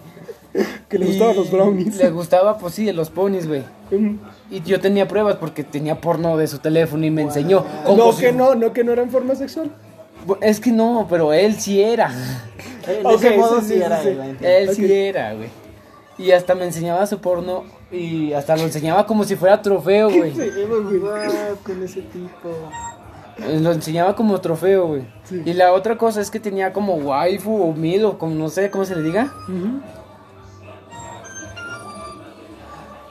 que 0.89 0.99
le 0.99 1.07
gustaban 1.07 1.37
los 1.37 1.51
brownies. 1.51 1.97
Le 1.97 2.11
gustaba, 2.11 2.59
pues 2.59 2.75
sí, 2.75 2.85
de 2.85 2.93
los 2.93 3.11
ponis, 3.11 3.47
güey. 3.49 3.63
Y 4.51 4.63
yo 4.63 4.81
tenía 4.81 5.07
pruebas 5.09 5.37
porque 5.37 5.65
tenía 5.65 6.01
porno 6.01 6.37
de 6.37 6.47
su 6.47 6.59
teléfono 6.59 7.05
y 7.07 7.11
me 7.11 7.23
enseñó. 7.23 7.65
como 7.85 7.97
No 8.07 8.13
si- 8.13 8.23
que 8.23 8.33
no, 8.33 8.55
no 8.55 8.73
que 8.73 8.85
no 8.85 8.93
era 8.93 9.03
en 9.03 9.11
forma 9.11 9.35
sexual. 9.35 9.71
Es 10.41 10.59
que 10.61 10.73
no, 10.73 11.07
pero 11.09 11.33
él 11.33 11.55
sí 11.61 11.81
era. 11.83 12.11
En 12.89 13.05
Ok, 13.05 13.15
ese 13.15 13.37
modo 13.37 13.61
sí, 13.61 13.67
sí, 13.67 13.75
sí, 13.75 13.83
era 13.83 14.01
sí, 14.01 14.09
él, 14.09 14.13
sí. 14.15 14.19
la 14.19 14.27
entiendo. 14.29 14.59
Él 14.71 14.75
sí 14.77 14.93
era, 14.93 15.35
güey. 15.35 15.49
Y 16.19 16.31
hasta 16.31 16.55
me 16.55 16.65
enseñaba 16.65 17.05
su 17.09 17.19
porno 17.19 17.65
y 17.91 18.33
hasta 18.33 18.57
lo 18.57 18.63
enseñaba 18.63 19.07
como 19.07 19.25
si 19.25 19.35
fuera 19.35 19.61
trofeo, 19.61 20.09
güey. 20.09 20.31
Con 21.65 21.83
ese 21.83 22.03
tipo. 22.03 22.49
Eh, 23.39 23.59
Lo 23.61 23.73
enseñaba 23.73 24.15
como 24.15 24.41
trofeo, 24.41 24.87
güey. 24.87 25.03
Y 25.45 25.53
la 25.55 25.73
otra 25.73 25.99
cosa 25.99 26.21
es 26.21 26.31
que 26.31 26.39
tenía 26.41 26.73
como 26.73 26.95
waifu 26.95 27.61
o 27.61 27.73
mil 27.75 28.05
o 28.05 28.19
como 28.19 28.35
no 28.37 28.49
sé 28.49 28.71
cómo 28.71 28.85
se 28.85 28.95
le 28.97 29.03
diga. 29.03 29.33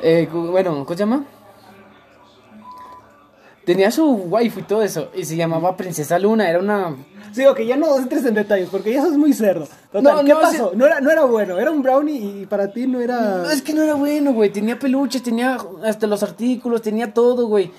Eh, 0.08 0.30
bueno, 0.32 0.72
¿cómo 0.72 0.90
se 0.90 0.96
llama? 0.98 1.26
Tenía 3.66 3.90
su 3.90 4.06
waifu 4.08 4.60
y 4.60 4.64
todo 4.64 4.84
eso. 4.84 5.10
Y 5.16 5.26
se 5.26 5.36
llamaba 5.36 5.76
Princesa 5.76 6.20
Luna. 6.20 6.48
Era 6.48 6.60
una. 6.60 6.96
Sí, 7.34 7.44
ok, 7.48 7.62
ya 7.62 7.76
no 7.76 7.98
entres 7.98 8.24
en 8.26 8.36
detalles 8.36 8.70
porque 8.70 8.94
ya 8.94 9.00
eso 9.00 9.12
es 9.12 9.18
muy 9.18 9.34
cerdo. 9.34 9.68
Total, 9.92 10.04
No, 10.18 10.24
¿qué 10.24 10.34
no, 10.34 10.40
pasó? 10.42 10.72
No, 10.76 10.86
era, 10.86 11.02
no 11.02 11.10
era 11.10 11.26
bueno, 11.26 11.58
era 11.58 11.72
un 11.72 11.82
brownie 11.82 12.42
y 12.42 12.46
para 12.46 12.72
ti 12.72 12.86
no 12.88 13.02
era... 13.02 13.20
No, 13.40 13.50
es 13.50 13.62
que 13.64 13.74
no 13.74 13.82
era 13.82 13.96
bueno, 13.96 14.32
güey. 14.34 14.52
Tenía 14.52 14.78
peluches, 14.78 15.24
tenía 15.24 15.58
hasta 15.84 16.06
los 16.08 16.22
artículos, 16.24 16.82
tenía 16.84 17.12
todo, 17.14 17.48
güey. 17.48 17.72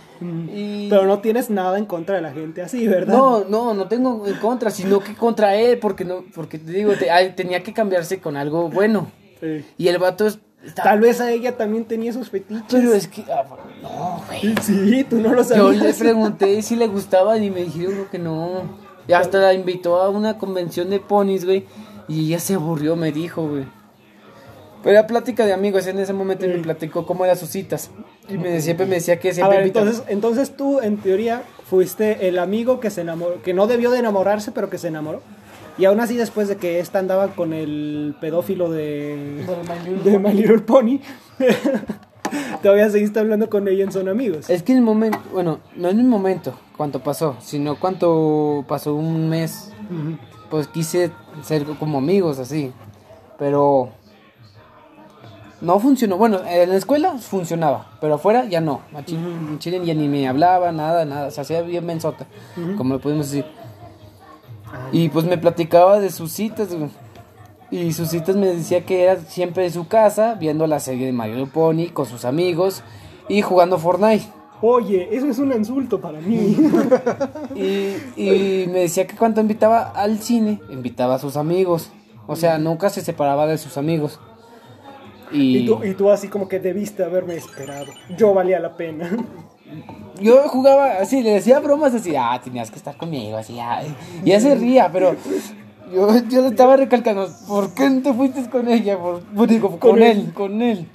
Y... 0.52 0.88
Pero 0.90 1.06
no 1.06 1.20
tienes 1.20 1.48
nada 1.48 1.78
en 1.78 1.86
contra 1.86 2.16
de 2.16 2.22
la 2.22 2.32
gente 2.32 2.60
así, 2.62 2.86
¿verdad? 2.88 3.14
No, 3.16 3.44
no, 3.44 3.72
no 3.72 3.86
tengo 3.86 4.26
en 4.26 4.34
contra, 4.34 4.70
sino 4.70 4.98
que 4.98 5.14
contra 5.14 5.54
él, 5.54 5.78
porque 5.78 6.04
no, 6.04 6.24
porque 6.34 6.58
te 6.58 6.72
digo, 6.72 6.92
te- 6.94 7.10
ay, 7.10 7.32
tenía 7.36 7.62
que 7.62 7.72
cambiarse 7.72 8.18
con 8.20 8.36
algo 8.36 8.68
bueno. 8.68 9.06
Sí. 9.40 9.64
Y 9.78 9.88
el 9.88 9.98
vato 9.98 10.26
es, 10.26 10.38
está- 10.64 10.82
Tal 10.82 11.00
vez 11.00 11.20
a 11.20 11.30
ella 11.30 11.56
también 11.56 11.84
tenía 11.84 12.12
sus 12.12 12.30
fetiches. 12.30 12.64
pero 12.70 12.92
es 12.94 13.08
que, 13.08 13.22
ah, 13.32 13.44
no, 13.82 14.22
güey. 14.26 14.54
Sí, 14.62 15.04
tú 15.08 15.16
no 15.20 15.30
lo 15.30 15.42
Yo 15.42 15.44
sabías. 15.72 15.82
le 15.82 15.94
pregunté 15.94 16.62
si 16.62 16.76
le 16.76 16.86
gustaba 16.88 17.38
y 17.38 17.50
me 17.50 17.64
dijeron 17.64 18.06
que 18.10 18.18
no. 18.18 18.62
Y 19.08 19.12
hasta 19.12 19.38
la 19.38 19.54
invitó 19.54 20.00
a 20.02 20.08
una 20.10 20.36
convención 20.38 20.90
de 20.90 20.98
ponis, 21.00 21.44
güey. 21.44 21.64
Y 22.08 22.26
ella 22.26 22.40
se 22.40 22.54
aburrió, 22.54 22.96
me 22.96 23.12
dijo, 23.12 23.48
güey. 23.48 23.64
Pero 24.82 24.98
era 24.98 25.06
plática 25.08 25.44
de 25.46 25.52
amigos, 25.52 25.86
en 25.88 25.98
ese 25.98 26.12
momento 26.12 26.46
me 26.46 26.58
platicó 26.58 27.06
cómo 27.06 27.24
eran 27.24 27.36
sus 27.36 27.48
citas. 27.50 27.90
Y 28.28 28.38
me, 28.38 28.60
siempre 28.60 28.86
me 28.86 28.96
decía 28.96 29.18
que 29.18 29.30
A 29.30 29.34
siempre 29.34 29.56
ver, 29.58 29.66
invitaba- 29.66 29.86
entonces, 29.86 30.12
entonces 30.12 30.56
tú, 30.56 30.80
en 30.80 30.96
teoría, 30.98 31.42
fuiste 31.68 32.28
el 32.28 32.38
amigo 32.38 32.78
que 32.78 32.90
se 32.90 33.00
enamoró, 33.00 33.42
que 33.42 33.52
no 33.54 33.66
debió 33.66 33.90
de 33.90 33.98
enamorarse, 33.98 34.52
pero 34.52 34.70
que 34.70 34.78
se 34.78 34.88
enamoró. 34.88 35.22
Y 35.78 35.84
aún 35.84 36.00
así, 36.00 36.16
después 36.16 36.48
de 36.48 36.56
que 36.56 36.80
esta 36.80 36.98
andaba 36.98 37.28
con 37.28 37.52
el 37.52 38.16
pedófilo 38.20 38.70
de, 38.70 39.44
Del 39.46 39.58
My 39.68 39.88
Little 39.88 40.10
de 40.10 40.18
My 40.18 40.32
Little 40.32 40.58
Pony, 40.60 41.00
todavía 42.62 42.88
seguiste 42.88 43.20
hablando 43.20 43.50
con 43.50 43.68
ella 43.68 43.84
en 43.84 43.92
Son 43.92 44.08
Amigos. 44.08 44.48
Es 44.48 44.62
que 44.62 44.72
en 44.72 44.78
el 44.78 44.84
momento, 44.84 45.18
bueno, 45.32 45.60
no 45.76 45.88
en 45.90 46.00
el 46.00 46.06
momento, 46.06 46.54
cuánto 46.76 47.00
pasó, 47.00 47.36
sino 47.40 47.78
cuánto 47.78 48.64
pasó 48.66 48.94
un 48.94 49.28
mes, 49.28 49.72
pues 50.50 50.66
quise 50.68 51.10
ser 51.42 51.64
como 51.78 51.98
amigos 51.98 52.38
así, 52.38 52.72
pero 53.38 53.90
no 55.60 55.78
funcionó. 55.78 56.16
Bueno, 56.16 56.40
en 56.46 56.70
la 56.70 56.76
escuela 56.76 57.18
funcionaba, 57.18 57.98
pero 58.00 58.14
afuera 58.14 58.46
ya 58.46 58.62
no. 58.62 58.80
Chile, 59.04 59.20
en 59.20 59.58
Chile 59.58 59.80
ya 59.84 59.94
ni 59.94 60.08
me 60.08 60.26
hablaba, 60.26 60.72
nada, 60.72 61.04
nada, 61.04 61.30
se 61.30 61.40
hacía 61.40 61.60
bien 61.62 61.84
mensota, 61.84 62.26
como 62.76 62.94
lo 62.94 63.00
podemos 63.00 63.30
decir. 63.30 63.44
Y 64.92 65.08
pues 65.08 65.24
me 65.24 65.38
platicaba 65.38 65.98
de 66.00 66.10
sus 66.10 66.32
citas, 66.32 66.74
güey. 66.74 66.90
Y 67.70 67.92
sus 67.92 68.08
citas 68.08 68.36
me 68.36 68.46
decía 68.46 68.84
que 68.84 69.02
era 69.02 69.16
siempre 69.16 69.64
de 69.64 69.70
su 69.70 69.88
casa, 69.88 70.34
viendo 70.34 70.66
la 70.66 70.78
serie 70.78 71.06
de 71.06 71.12
Mario 71.12 71.48
Pony 71.48 71.88
con 71.92 72.06
sus 72.06 72.24
amigos 72.24 72.82
y 73.28 73.42
jugando 73.42 73.78
Fortnite. 73.78 74.24
Oye, 74.62 75.08
eso 75.10 75.26
es 75.26 75.38
un 75.38 75.52
insulto 75.52 76.00
para 76.00 76.20
mí. 76.20 76.56
Y, 77.54 77.96
y 78.16 78.66
me 78.66 78.80
decía 78.80 79.06
que 79.06 79.16
cuando 79.16 79.40
invitaba 79.40 79.90
al 79.90 80.18
cine, 80.18 80.60
invitaba 80.68 81.14
a 81.14 81.18
sus 81.18 81.36
amigos. 81.38 81.90
O 82.26 82.36
sea, 82.36 82.58
nunca 82.58 82.90
se 82.90 83.00
separaba 83.00 83.46
de 83.46 83.56
sus 83.56 83.78
amigos. 83.78 84.20
Y, 85.32 85.58
y, 85.58 85.66
tú, 85.66 85.82
y 85.82 85.94
tú 85.94 86.10
así 86.10 86.28
como 86.28 86.48
que 86.48 86.60
debiste 86.60 87.02
haberme 87.02 87.34
esperado. 87.34 87.92
Yo 88.16 88.34
valía 88.34 88.60
la 88.60 88.76
pena. 88.76 89.10
Yo 90.20 90.48
jugaba 90.48 90.98
así, 91.00 91.22
le 91.22 91.30
decía 91.32 91.60
bromas 91.60 91.94
así, 91.94 92.14
ah, 92.16 92.40
tenías 92.42 92.70
que 92.70 92.76
estar 92.76 92.96
conmigo, 92.96 93.36
así, 93.36 93.58
ah. 93.60 93.82
Y 94.24 94.30
ella 94.30 94.40
se 94.40 94.54
ría, 94.54 94.90
pero 94.92 95.14
yo, 95.92 96.08
yo 96.28 96.42
le 96.42 96.48
estaba 96.48 96.76
recalcando, 96.76 97.28
¿por 97.46 97.74
qué 97.74 97.88
no 97.90 98.02
te 98.02 98.12
fuiste 98.14 98.48
con 98.48 98.68
ella? 98.68 98.98
Por, 98.98 99.46
digo, 99.46 99.70
con, 99.70 99.78
Con 99.78 100.02
él, 100.02 100.18
él. 100.18 100.32
con 100.34 100.62
él. 100.62 100.88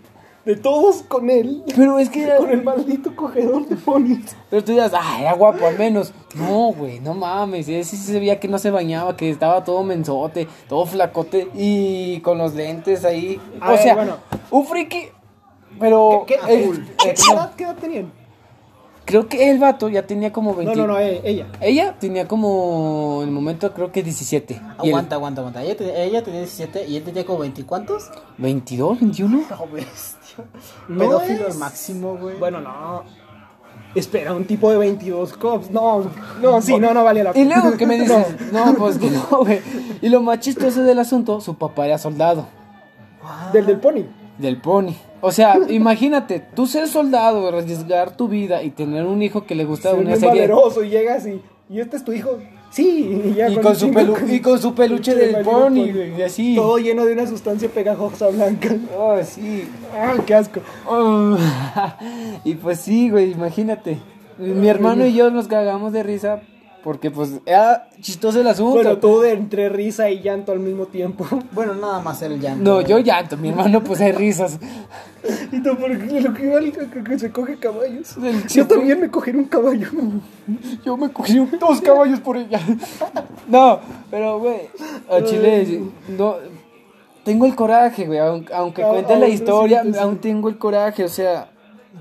De 0.43 0.55
todos 0.55 1.03
con 1.03 1.29
él. 1.29 1.63
Pero 1.75 1.99
es 1.99 2.09
que 2.09 2.23
era, 2.23 2.37
Con 2.37 2.49
el 2.49 2.63
maldito 2.63 3.15
cogedor 3.15 3.67
de 3.67 3.75
ponis. 3.75 4.35
Pero 4.49 4.63
tú 4.63 4.71
dirás, 4.71 4.91
ah, 4.95 5.17
era 5.21 5.33
guapo 5.33 5.67
al 5.67 5.77
menos. 5.77 6.13
No, 6.33 6.73
güey, 6.73 6.99
no 6.99 7.13
mames. 7.13 7.67
Ese 7.67 7.95
sí 7.95 7.97
se 7.97 8.19
veía 8.19 8.39
que 8.39 8.47
no 8.47 8.57
se 8.57 8.71
bañaba, 8.71 9.15
que 9.15 9.29
estaba 9.29 9.63
todo 9.63 9.83
mensote, 9.83 10.47
todo 10.67 10.87
flacote 10.87 11.47
y 11.53 12.21
con 12.21 12.39
los 12.39 12.55
lentes 12.55 13.05
ahí. 13.05 13.39
A 13.59 13.67
o 13.67 13.71
ver, 13.73 13.79
sea, 13.83 13.93
bueno. 13.93 14.15
un 14.49 14.65
friki, 14.65 15.09
pero. 15.79 16.23
¿Qué, 16.25 16.39
qué- 16.43 17.13
edad, 17.33 17.53
qué 17.55 17.63
edad 17.63 17.75
tenían? 17.75 18.11
Creo 19.11 19.27
que 19.27 19.51
el 19.51 19.59
vato 19.59 19.89
ya 19.89 20.07
tenía 20.07 20.31
como 20.31 20.55
20. 20.55 20.75
No, 20.75 20.87
no, 20.87 20.93
no, 20.93 20.99
eh, 20.99 21.21
ella. 21.23 21.47
Ella 21.59 21.95
tenía 21.99 22.27
como, 22.27 23.19
en 23.21 23.27
el 23.29 23.33
momento, 23.35 23.73
creo 23.73 23.91
que 23.91 24.01
17. 24.03 24.53
Y 24.53 24.57
él, 24.57 24.63
Aguanta, 24.89 25.15
aguanta, 25.15 25.41
aguanta. 25.41 25.61
Ella, 25.63 25.75
te- 25.77 26.03
ella 26.03 26.23
tenía 26.23 26.39
17 26.39 26.87
y 26.87 26.95
él 26.97 27.03
tenía 27.03 27.25
como 27.25 27.39
20 27.39 27.63
cuántos? 27.65 28.09
22, 28.37 28.99
21. 29.01 29.43
No, 29.49 29.67
bestia. 29.67 30.45
No 30.87 30.99
Pedófilo 30.99 31.47
es- 31.47 31.53
al 31.53 31.59
máximo, 31.59 32.17
güey. 32.17 32.37
Bueno, 32.37 32.61
no. 32.61 33.03
Espera, 33.93 34.33
un 34.33 34.45
tipo 34.45 34.71
de 34.71 34.77
22 34.77 35.33
cops. 35.33 35.69
No, 35.69 36.09
no, 36.41 36.61
sí, 36.61 36.77
no, 36.79 36.93
no 36.93 37.03
valía 37.03 37.25
la 37.25 37.31
Y 37.31 37.33
pena. 37.33 37.61
luego, 37.61 37.77
¿qué 37.77 37.85
me 37.85 37.95
dices? 37.99 38.25
No, 38.53 38.73
pues 38.75 38.97
que 38.97 39.09
no, 39.11 39.25
güey. 39.41 39.59
Y 40.01 40.07
lo 40.09 40.21
más 40.21 40.39
chistoso 40.39 40.81
del 40.83 40.97
asunto, 40.99 41.41
su 41.41 41.55
papá 41.55 41.85
era 41.85 41.97
soldado. 41.97 42.47
Del 43.51 43.65
del 43.65 43.79
pony. 43.79 44.03
Del 44.37 44.61
pony. 44.61 44.93
O 45.21 45.31
sea, 45.31 45.57
imagínate, 45.69 46.41
tú 46.55 46.65
ser 46.67 46.87
soldado, 46.87 47.47
arriesgar 47.47 48.17
tu 48.17 48.27
vida 48.27 48.63
y 48.63 48.71
tener 48.71 49.05
un 49.05 49.21
hijo 49.21 49.45
que 49.45 49.55
le 49.55 49.65
gusta 49.65 49.91
Ser 49.91 49.99
una 49.99 50.15
serie. 50.15 50.29
valeroso 50.29 50.83
y 50.83 50.89
llegas 50.89 51.25
y. 51.27 51.41
¿Y 51.69 51.79
este 51.79 51.95
es 51.97 52.03
tu 52.03 52.11
hijo? 52.11 52.37
Sí, 52.71 53.21
y 53.25 53.33
ya 53.35 53.49
Y 53.49 53.57
con, 53.57 53.75
su 53.75 53.89
pelu- 53.89 54.29
y 54.29 54.39
con 54.39 54.59
su 54.59 54.73
peluche 54.73 55.13
de 55.15 55.27
del 55.27 55.43
pony, 55.45 55.91
güey, 55.93 56.17
y 56.17 56.21
así. 56.21 56.55
Todo 56.55 56.77
lleno 56.79 57.05
de 57.05 57.13
una 57.13 57.27
sustancia 57.27 57.69
pegajosa 57.69 58.27
blanca. 58.29 58.75
Oh, 58.97 59.17
sí. 59.23 59.65
Ah, 59.93 60.15
qué 60.25 60.35
asco. 60.35 60.59
Oh. 60.87 61.37
y 62.45 62.55
pues 62.55 62.79
sí, 62.79 63.09
güey, 63.09 63.31
imagínate. 63.31 63.99
Mi 64.37 64.67
hermano 64.69 65.05
y 65.05 65.13
yo 65.13 65.29
nos 65.31 65.47
cagamos 65.47 65.93
de 65.93 66.03
risa 66.03 66.41
porque 66.83 67.11
pues 67.11 67.31
era 67.45 67.89
chistoso 68.01 68.41
el 68.41 68.47
asunto. 68.47 68.73
Bueno, 68.73 68.97
tú 68.97 69.19
de 69.21 69.31
entre 69.33 69.69
risa 69.69 70.09
y 70.09 70.21
llanto 70.21 70.51
al 70.51 70.59
mismo 70.59 70.85
tiempo. 70.87 71.25
Bueno, 71.51 71.73
nada 71.75 71.99
más 72.01 72.21
era 72.21 72.33
el 72.33 72.41
llanto. 72.41 72.63
No, 72.63 72.81
yo 72.81 72.99
llanto, 72.99 73.37
mi 73.37 73.49
hermano 73.49 73.83
pues 73.83 74.01
hay 74.01 74.11
risas. 74.13 74.57
Y 75.51 75.61
tú, 75.61 75.77
porque 75.77 76.19
lo 76.21 76.33
que 76.33 76.43
igual 76.45 76.71
que, 76.71 77.03
que 77.03 77.19
se 77.19 77.31
coge 77.31 77.57
caballos. 77.57 78.17
El 78.17 78.41
Yo 78.41 78.47
chico- 78.47 78.67
también 78.67 78.99
me 78.99 79.09
cogeré 79.09 79.37
un 79.37 79.45
caballo. 79.45 79.87
Yo 80.85 80.97
me 80.97 81.09
cogí 81.11 81.37
un- 81.39 81.51
dos 81.59 81.81
caballos 81.81 82.19
por 82.19 82.37
ella. 82.37 82.59
No, 83.47 83.79
pero 84.09 84.39
güey, 84.39 84.69
a 85.09 85.21
Chile 85.23 85.81
no 86.07 86.35
tengo 87.25 87.45
el 87.45 87.53
coraje, 87.55 88.05
güey, 88.05 88.17
aunque, 88.19 88.53
aunque 88.53 88.83
Ah, 88.83 88.89
cuente 88.89 89.15
la 89.17 89.27
historia, 89.27 89.83
sí, 89.83 89.93
sí. 89.93 89.99
aún 89.99 90.17
tengo 90.19 90.47
el 90.49 90.57
coraje, 90.57 91.03
o 91.03 91.09
sea, 91.09 91.49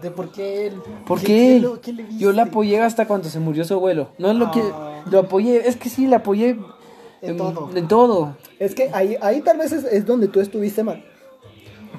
¿De 0.03 0.11
por 0.11 0.31
qué 0.31 0.66
él? 0.68 0.74
¿por 1.07 1.18
¿Qué- 1.20 1.26
qué? 1.26 1.33
qué 1.55 1.61
lo- 1.61 1.81
qué 1.81 1.92
le 1.92 2.07
Yo 2.16 2.33
la 2.33 2.44
apoyé 2.44 2.81
hasta 2.81 3.07
cuando 3.07 3.29
se 3.29 3.40
murió 3.40 3.64
su 3.64 3.74
abuelo. 3.74 4.11
No 4.18 4.31
es 4.31 4.37
lo 4.37 4.50
que 4.50 4.61
Ah. 4.62 5.03
lo 5.11 5.18
apoyé, 5.20 5.68
es 5.68 5.76
que 5.76 5.88
sí 5.88 6.07
la 6.07 6.16
apoyé 6.18 6.57
En 7.22 7.37
todo. 7.37 7.70
En 7.74 7.87
todo. 7.88 8.37
Es 8.59 8.74
que 8.74 8.90
ahí, 8.94 9.16
ahí 9.20 9.40
tal 9.42 9.59
vez 9.59 9.72
es, 9.72 9.85
es 9.85 10.07
donde 10.07 10.29
tú 10.29 10.40
estuviste 10.40 10.83
mal. 10.83 11.05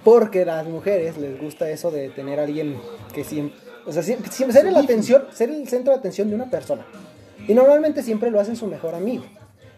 Porque 0.04 0.42
a 0.44 0.46
las 0.46 0.68
mujeres 0.68 1.18
les 1.18 1.40
gusta 1.40 1.70
eso 1.70 1.92
de 1.92 2.10
tener 2.10 2.40
a 2.40 2.44
alguien 2.44 2.78
que 3.14 3.24
siempre. 3.24 3.56
O 3.86 3.92
sea, 3.92 4.02
siempre, 4.04 4.32
siempre 4.32 4.60
ser, 4.60 4.72
la 4.72 4.80
atención, 4.80 5.24
ser 5.32 5.50
el 5.52 5.68
centro 5.68 5.94
de 5.94 6.00
atención 6.00 6.30
de 6.30 6.36
una 6.36 6.50
persona. 6.50 6.86
Y 7.48 7.54
normalmente 7.54 8.02
siempre 8.04 8.32
lo 8.32 8.40
hacen 8.40 8.56
su 8.56 8.66
mejor 8.68 8.96
amigo. 8.96 9.24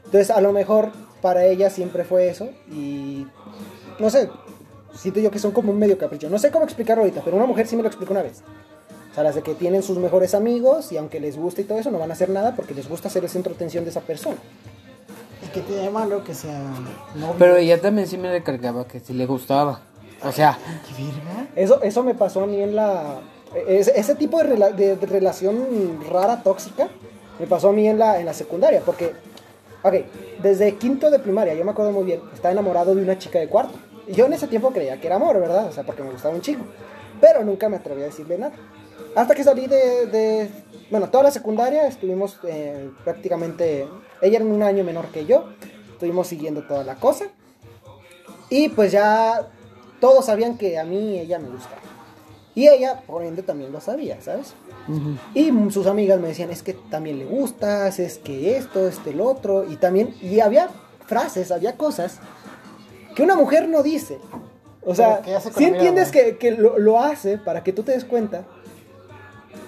Entonces, 0.06 0.30
a 0.30 0.40
lo 0.40 0.54
mejor 0.54 0.92
para 1.22 1.46
ella 1.46 1.70
siempre 1.70 2.04
fue 2.06 2.30
eso. 2.30 2.50
Y. 2.72 3.26
No 4.00 4.10
sé. 4.10 4.30
Siento 4.96 5.20
yo 5.20 5.32
que 5.32 5.40
son 5.40 5.52
como 5.52 5.72
un 5.72 5.80
medio 5.80 5.98
capricho. 5.98 6.30
No 6.30 6.38
sé 6.40 6.52
cómo 6.52 6.66
explicarlo 6.66 7.04
ahorita, 7.04 7.22
pero 7.26 7.36
una 7.38 7.46
mujer 7.46 7.68
sí 7.68 7.76
me 7.76 7.82
lo 7.82 7.88
explicó 7.88 8.14
una 8.14 8.22
vez. 8.22 8.42
O 9.12 9.16
sea, 9.16 9.24
las 9.24 9.36
de 9.36 9.42
que 9.42 9.54
tienen 9.56 9.84
sus 9.84 9.98
mejores 9.98 10.34
amigos 10.34 10.92
y 10.92 10.98
aunque 10.98 11.20
les 11.20 11.38
guste 11.38 11.62
y 11.62 11.66
todo 11.66 11.78
eso, 11.78 11.92
no 11.92 12.00
van 12.00 12.10
a 12.10 12.14
hacer 12.14 12.30
nada 12.30 12.56
porque 12.56 12.74
les 12.74 12.88
gusta 12.90 13.10
ser 13.10 13.24
el 13.24 13.30
centro 13.30 13.52
de 13.52 13.56
atención 13.58 13.84
de 13.84 13.90
esa 13.92 14.02
persona. 14.02 14.38
¿Y 15.46 15.48
qué 15.54 15.62
tiene 15.62 15.90
malo 15.90 16.24
que 16.24 16.34
sea 16.34 16.60
novio? 17.16 17.36
Pero 17.38 17.58
ella 17.58 17.80
también 17.82 18.08
sí 18.08 18.18
me 18.18 18.32
recargaba 18.32 18.88
que 18.88 19.00
sí 19.00 19.14
le 19.14 19.26
gustaba. 19.26 19.82
O 20.24 20.32
sea, 20.32 20.58
¿Qué 20.88 21.04
verga? 21.04 21.48
Eso, 21.56 21.82
eso 21.84 22.02
me 22.04 22.16
pasó 22.16 22.42
a 22.44 22.48
mí 22.48 22.62
en 22.62 22.76
la... 22.76 23.20
Ese, 23.68 24.00
ese 24.00 24.16
tipo 24.16 24.42
de, 24.42 24.56
rela- 24.56 24.74
de- 24.74 24.96
de 24.96 25.06
relación 25.06 26.00
rara, 26.10 26.42
tóxica, 26.42 26.88
me 27.40 27.46
pasó 27.46 27.70
a 27.70 27.74
mí 27.74 27.88
en 27.88 28.00
la, 28.00 28.20
en 28.20 28.26
la 28.26 28.34
secundaria, 28.34 28.82
porque, 28.84 29.12
ok, 29.84 29.94
desde 30.42 30.76
quinto 30.78 31.12
de 31.12 31.20
primaria, 31.20 31.54
yo 31.54 31.64
me 31.66 31.72
acuerdo 31.72 31.92
muy 31.92 32.04
bien, 32.06 32.22
estaba 32.34 32.52
enamorado 32.52 32.96
de 32.96 33.04
una 33.04 33.20
chica 33.20 33.38
de 33.38 33.48
cuarto. 33.50 33.78
Y 34.08 34.14
yo 34.14 34.26
en 34.26 34.34
ese 34.34 34.48
tiempo 34.48 34.72
creía 34.72 35.00
que 35.00 35.08
era 35.08 35.16
amor, 35.18 35.40
¿verdad? 35.40 35.68
O 35.68 35.72
sea, 35.72 35.84
porque 35.84 36.04
me 36.04 36.12
gustaba 36.12 36.34
un 36.36 36.42
chico. 36.42 36.64
Pero 37.22 37.44
nunca 37.44 37.70
me 37.70 37.78
atreví 37.78 38.02
a 38.02 38.06
decirle 38.06 38.38
nada. 38.38 38.54
Hasta 39.16 39.36
que 39.36 39.44
salí 39.44 39.68
de... 39.68 40.06
de- 40.08 40.50
bueno, 40.92 41.10
toda 41.10 41.24
la 41.24 41.32
secundaria 41.32 41.88
estuvimos 41.88 42.38
eh, 42.44 42.90
prácticamente... 43.04 43.88
Ella 44.22 44.38
era 44.38 44.46
un 44.46 44.62
año 44.62 44.84
menor 44.84 45.08
que 45.08 45.26
yo. 45.26 45.46
Estuvimos 45.94 46.28
siguiendo 46.28 46.64
toda 46.64 46.84
la 46.84 46.96
cosa. 46.96 47.26
Y 48.50 48.70
pues 48.70 48.92
ya 48.92 49.48
todos 50.00 50.26
sabían 50.26 50.58
que 50.58 50.78
a 50.78 50.84
mí 50.84 51.18
ella 51.20 51.40
me 51.40 51.50
gustaba. 51.50 51.78
Y 52.56 52.68
ella, 52.68 53.02
por 53.08 53.24
ende, 53.24 53.42
también 53.42 53.72
lo 53.72 53.82
sabía, 53.82 54.22
¿sabes? 54.22 54.54
Y 55.34 55.52
mm, 55.52 55.72
sus 55.72 55.88
amigas 55.88 56.20
me 56.20 56.28
decían, 56.28 56.52
es 56.52 56.62
que 56.62 56.74
también 56.74 57.18
le 57.18 57.26
gustas, 57.26 57.98
es 58.00 58.20
que 58.20 58.58
esto, 58.58 58.88
este, 58.88 59.10
el 59.10 59.22
otro. 59.22 59.64
Y 59.68 59.78
también, 59.78 60.14
y 60.22 60.40
había 60.40 60.70
frases, 61.08 61.52
había 61.52 61.78
cosas 61.78 62.20
que 63.16 63.24
una 63.24 63.36
mujer 63.36 63.68
no 63.70 63.84
dice. 63.84 64.20
O 64.86 64.96
sea, 64.96 65.22
si 65.56 65.64
entiendes 65.66 66.12
que, 66.12 66.38
que 66.38 66.52
lo, 66.52 66.78
lo 66.78 67.00
hace 67.00 67.38
para 67.38 67.64
que 67.64 67.72
tú 67.72 67.84
te 67.84 67.94
des 67.94 68.04
cuenta. 68.06 68.44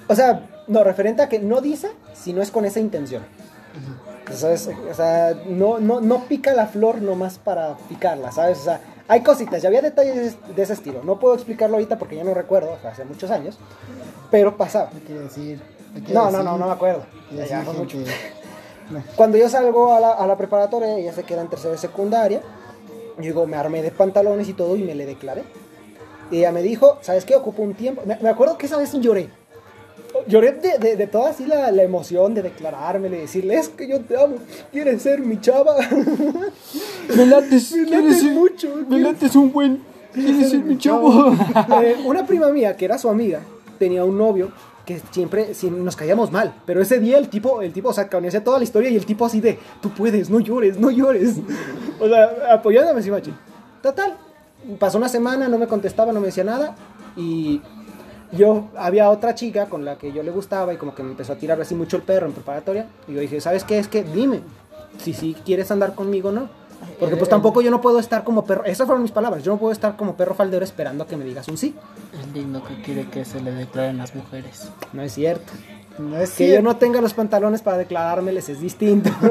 O 0.07 0.15
sea, 0.15 0.47
no, 0.67 0.83
referente 0.83 1.21
a 1.21 1.29
que 1.29 1.39
no 1.39 1.61
dice 1.61 1.89
si 2.13 2.33
no 2.33 2.41
es 2.41 2.51
con 2.51 2.65
esa 2.65 2.79
intención. 2.79 3.23
¿Sabes? 4.33 4.69
O 4.89 4.93
sea, 4.93 5.35
no, 5.47 5.79
no, 5.79 6.01
no 6.01 6.23
pica 6.25 6.53
la 6.53 6.65
flor 6.65 7.01
nomás 7.01 7.37
para 7.37 7.75
picarla, 7.89 8.31
¿sabes? 8.31 8.59
O 8.59 8.63
sea, 8.63 8.81
hay 9.07 9.21
cositas, 9.21 9.61
ya 9.61 9.67
había 9.69 9.81
detalles 9.81 10.35
de 10.55 10.61
ese 10.61 10.73
estilo. 10.73 11.01
No 11.03 11.19
puedo 11.19 11.35
explicarlo 11.35 11.75
ahorita 11.75 11.99
porque 11.99 12.15
ya 12.15 12.23
no 12.23 12.33
recuerdo, 12.33 12.73
o 12.73 12.81
sea, 12.81 12.91
hace 12.91 13.05
muchos 13.05 13.29
años. 13.29 13.59
Pero 14.31 14.57
pasaba. 14.57 14.89
¿Qué 14.89 14.99
quiere 15.01 15.21
decir? 15.21 15.61
¿Qué 15.93 15.99
quiere 15.99 16.13
No, 16.15 16.25
no, 16.25 16.31
decir? 16.31 16.45
no, 16.45 16.57
no 16.57 16.65
me 16.65 16.71
acuerdo. 16.71 17.05
Ya, 17.31 17.61
fue 17.61 17.73
mucho. 17.73 17.97
Cuando 19.15 19.37
yo 19.37 19.47
salgo 19.49 19.93
a 19.93 19.99
la, 19.99 20.11
a 20.11 20.25
la 20.27 20.35
preparatoria, 20.37 20.97
ella 20.97 21.13
se 21.13 21.23
queda 21.23 21.41
en 21.41 21.47
tercera 21.47 21.71
de 21.73 21.77
secundaria. 21.77 22.41
Digo, 23.17 23.47
me 23.47 23.55
armé 23.57 23.81
de 23.81 23.91
pantalones 23.91 24.49
y 24.49 24.53
todo 24.53 24.75
y 24.75 24.83
me 24.83 24.93
le 24.95 25.05
declaré. 25.05 25.43
Y 26.31 26.37
ella 26.39 26.51
me 26.51 26.61
dijo, 26.61 26.97
¿sabes 27.01 27.23
qué? 27.25 27.35
Ocupo 27.35 27.61
un 27.63 27.73
tiempo. 27.75 28.01
Me, 28.05 28.17
me 28.21 28.29
acuerdo 28.29 28.57
que 28.57 28.65
esa 28.65 28.77
vez 28.77 28.91
lloré. 28.93 29.29
Lloré 30.27 30.53
de, 30.53 30.77
de, 30.79 30.95
de 30.95 31.07
toda 31.07 31.29
así 31.31 31.45
la, 31.45 31.71
la 31.71 31.83
emoción 31.83 32.33
de 32.33 32.41
declararme, 32.41 33.09
de 33.09 33.19
decirle, 33.19 33.55
es 33.55 33.67
que 33.69 33.87
yo 33.87 33.99
te 34.01 34.15
amo, 34.15 34.35
quieres 34.71 35.01
ser 35.01 35.19
mi 35.19 35.39
chava. 35.41 35.75
me 37.15 37.25
lates, 37.25 37.71
Me 37.75 37.85
lates 37.85 38.19
ser- 38.21 38.31
mucho, 38.33 38.69
Me 38.89 38.99
lates 38.99 39.35
un 39.35 39.51
buen. 39.51 39.83
Quieres 40.13 40.49
ser 40.51 40.59
mi 40.63 40.77
chavo. 40.77 41.33
Eh, 41.83 41.97
una 42.05 42.25
prima 42.25 42.49
mía, 42.49 42.75
que 42.77 42.85
era 42.85 42.97
su 42.97 43.09
amiga, 43.09 43.41
tenía 43.77 44.05
un 44.05 44.17
novio 44.17 44.51
que 44.85 45.01
siempre 45.11 45.53
sí, 45.53 45.69
nos 45.69 45.95
caíamos 45.95 46.31
mal. 46.31 46.53
Pero 46.65 46.81
ese 46.81 46.99
día 46.99 47.17
el 47.17 47.29
tipo, 47.29 47.61
el 47.61 47.73
tipo, 47.73 47.89
o 47.89 47.93
sea, 47.93 48.09
conocía 48.09 48.43
toda 48.43 48.57
la 48.57 48.63
historia 48.63 48.89
y 48.89 48.95
el 48.95 49.05
tipo 49.05 49.25
así 49.25 49.41
de, 49.41 49.59
tú 49.81 49.89
puedes, 49.89 50.29
no 50.29 50.39
llores, 50.39 50.79
no 50.79 50.91
llores. 50.91 51.37
o 51.99 52.07
sea, 52.07 52.53
apoyándome 52.53 53.01
machi. 53.09 53.33
Total, 53.81 54.17
pasó 54.79 54.97
una 54.97 55.09
semana, 55.09 55.47
no 55.47 55.57
me 55.57 55.67
contestaba, 55.67 56.11
no 56.11 56.19
me 56.19 56.27
decía 56.27 56.43
nada. 56.43 56.75
Y 57.17 57.61
yo, 58.31 58.69
había 58.77 59.09
otra 59.09 59.35
chica 59.35 59.67
con 59.67 59.85
la 59.85 59.97
que 59.97 60.11
yo 60.11 60.23
le 60.23 60.31
gustaba 60.31 60.73
y 60.73 60.77
como 60.77 60.95
que 60.95 61.03
me 61.03 61.11
empezó 61.11 61.33
a 61.33 61.35
tirar 61.37 61.59
así 61.61 61.75
mucho 61.75 61.97
el 61.97 62.03
perro 62.03 62.27
en 62.27 62.33
preparatoria. 62.33 62.87
Y 63.07 63.13
yo 63.13 63.19
dije, 63.19 63.41
¿sabes 63.41 63.63
qué? 63.63 63.79
Es 63.79 63.87
que 63.87 64.03
dime 64.03 64.41
si 64.97 65.13
sí 65.13 65.35
quieres 65.45 65.71
andar 65.71 65.95
conmigo 65.95 66.29
o 66.29 66.31
no. 66.31 66.49
Porque 66.99 67.15
pues 67.17 67.29
tampoco 67.29 67.61
yo 67.61 67.71
no 67.71 67.81
puedo 67.81 67.99
estar 67.99 68.23
como 68.23 68.45
perro, 68.45 68.63
esas 68.65 68.85
fueron 68.85 69.01
mis 69.03 69.11
palabras, 69.11 69.43
yo 69.43 69.51
no 69.53 69.57
puedo 69.59 69.71
estar 69.71 69.95
como 69.95 70.15
perro 70.15 70.33
faldero 70.35 70.63
esperando 70.63 71.03
a 71.03 71.07
que 71.07 71.17
me 71.17 71.25
digas 71.25 71.47
un 71.47 71.57
sí. 71.57 71.75
Es 72.19 72.33
lindo 72.33 72.63
que 72.63 72.81
quiere 72.81 73.05
que 73.09 73.25
se 73.25 73.41
le 73.41 73.51
declaren 73.51 73.97
las 73.97 74.15
mujeres. 74.15 74.69
No 74.93 75.01
es 75.01 75.13
cierto. 75.13 75.51
No 75.97 76.17
es 76.17 76.31
Que 76.31 76.51
yo 76.51 76.61
no 76.61 76.75
tenga 76.77 76.99
los 77.01 77.13
pantalones 77.13 77.61
para 77.61 77.77
declarármeles 77.77 78.49
es 78.49 78.59
distinto. 78.59 79.09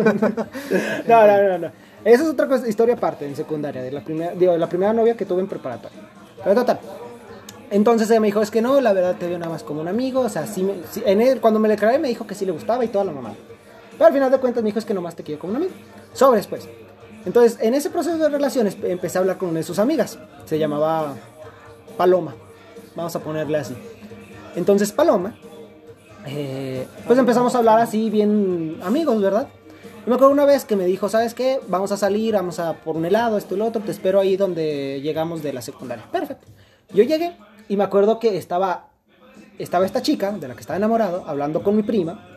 no, 1.06 1.26
no, 1.26 1.42
no, 1.48 1.58
no. 1.58 1.70
Esa 2.04 2.22
es 2.22 2.28
otra 2.28 2.46
cosa, 2.48 2.68
historia 2.68 2.94
aparte 2.94 3.26
en 3.26 3.34
secundaria, 3.36 3.82
de 3.82 3.90
la 3.90 4.00
primera, 4.02 4.32
digo, 4.34 4.52
de 4.52 4.58
la 4.58 4.68
primera 4.68 4.92
novia 4.92 5.16
que 5.16 5.24
tuve 5.24 5.40
en 5.40 5.46
preparatoria. 5.46 5.98
Pero 6.42 6.54
total. 6.54 6.78
Entonces 7.70 8.10
ella 8.10 8.20
me 8.20 8.26
dijo, 8.28 8.42
es 8.42 8.50
que 8.50 8.60
no, 8.62 8.80
la 8.80 8.92
verdad 8.92 9.16
te 9.18 9.26
veo 9.26 9.38
nada 9.38 9.50
más 9.50 9.62
como 9.62 9.80
un 9.80 9.88
amigo. 9.88 10.20
O 10.20 10.28
sea, 10.28 10.46
sí 10.46 10.62
me- 10.62 10.74
sí- 10.90 11.02
en 11.06 11.20
él, 11.22 11.40
cuando 11.40 11.58
me 11.60 11.68
le 11.68 11.74
declaré 11.74 11.98
me 11.98 12.08
dijo 12.08 12.26
que 12.26 12.34
sí 12.34 12.44
le 12.44 12.52
gustaba 12.52 12.84
y 12.84 12.88
toda 12.88 13.04
la 13.04 13.12
mamá. 13.12 13.32
Pero 13.92 14.06
al 14.06 14.12
final 14.12 14.30
de 14.30 14.38
cuentas 14.38 14.62
me 14.62 14.68
dijo, 14.68 14.78
es 14.78 14.84
que 14.84 14.92
nomás 14.94 15.16
te 15.16 15.22
quiero 15.22 15.40
como 15.40 15.52
un 15.52 15.56
amigo. 15.56 15.72
Sobre 16.12 16.36
después. 16.38 16.68
Entonces, 17.26 17.58
en 17.60 17.74
ese 17.74 17.90
proceso 17.90 18.18
de 18.18 18.28
relaciones 18.28 18.76
empecé 18.82 19.18
a 19.18 19.20
hablar 19.22 19.38
con 19.38 19.48
una 19.50 19.58
de 19.58 19.64
sus 19.64 19.78
amigas. 19.78 20.18
Se 20.44 20.58
llamaba 20.58 21.14
Paloma. 21.96 22.34
Vamos 22.94 23.16
a 23.16 23.20
ponerle 23.20 23.58
así. 23.58 23.74
Entonces, 24.56 24.92
Paloma, 24.92 25.34
eh, 26.26 26.86
pues 27.06 27.18
empezamos 27.18 27.54
a 27.54 27.58
hablar 27.58 27.80
así, 27.80 28.10
bien 28.10 28.78
amigos, 28.82 29.20
¿verdad? 29.20 29.48
Y 30.06 30.08
me 30.08 30.16
acuerdo 30.16 30.32
una 30.32 30.44
vez 30.44 30.64
que 30.64 30.76
me 30.76 30.84
dijo, 30.84 31.08
¿sabes 31.08 31.34
qué? 31.34 31.60
Vamos 31.68 31.90
a 31.92 31.96
salir, 31.96 32.34
vamos 32.34 32.58
a 32.58 32.74
por 32.74 32.96
un 32.96 33.04
helado, 33.04 33.38
esto 33.38 33.54
y 33.54 33.58
lo 33.58 33.66
otro, 33.66 33.82
te 33.82 33.90
espero 33.90 34.20
ahí 34.20 34.36
donde 34.36 35.00
llegamos 35.00 35.42
de 35.42 35.52
la 35.52 35.62
secundaria. 35.62 36.04
Perfecto. 36.12 36.46
Yo 36.92 37.04
llegué 37.04 37.36
y 37.68 37.76
me 37.76 37.84
acuerdo 37.84 38.18
que 38.18 38.36
estaba, 38.36 38.88
estaba 39.58 39.86
esta 39.86 40.02
chica, 40.02 40.32
de 40.32 40.46
la 40.46 40.54
que 40.54 40.60
estaba 40.60 40.76
enamorado, 40.76 41.24
hablando 41.26 41.62
con 41.62 41.74
mi 41.74 41.82
prima. 41.82 42.33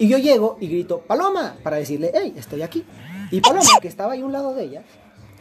Y 0.00 0.08
yo 0.08 0.16
llego 0.16 0.56
y 0.60 0.66
grito, 0.66 1.02
Paloma, 1.06 1.56
para 1.62 1.76
decirle, 1.76 2.10
hey, 2.14 2.32
estoy 2.34 2.62
aquí. 2.62 2.86
Y 3.30 3.42
Paloma, 3.42 3.68
que 3.82 3.88
estaba 3.88 4.14
ahí 4.14 4.22
a 4.22 4.24
un 4.24 4.32
lado 4.32 4.54
de 4.54 4.64
ella, 4.64 4.82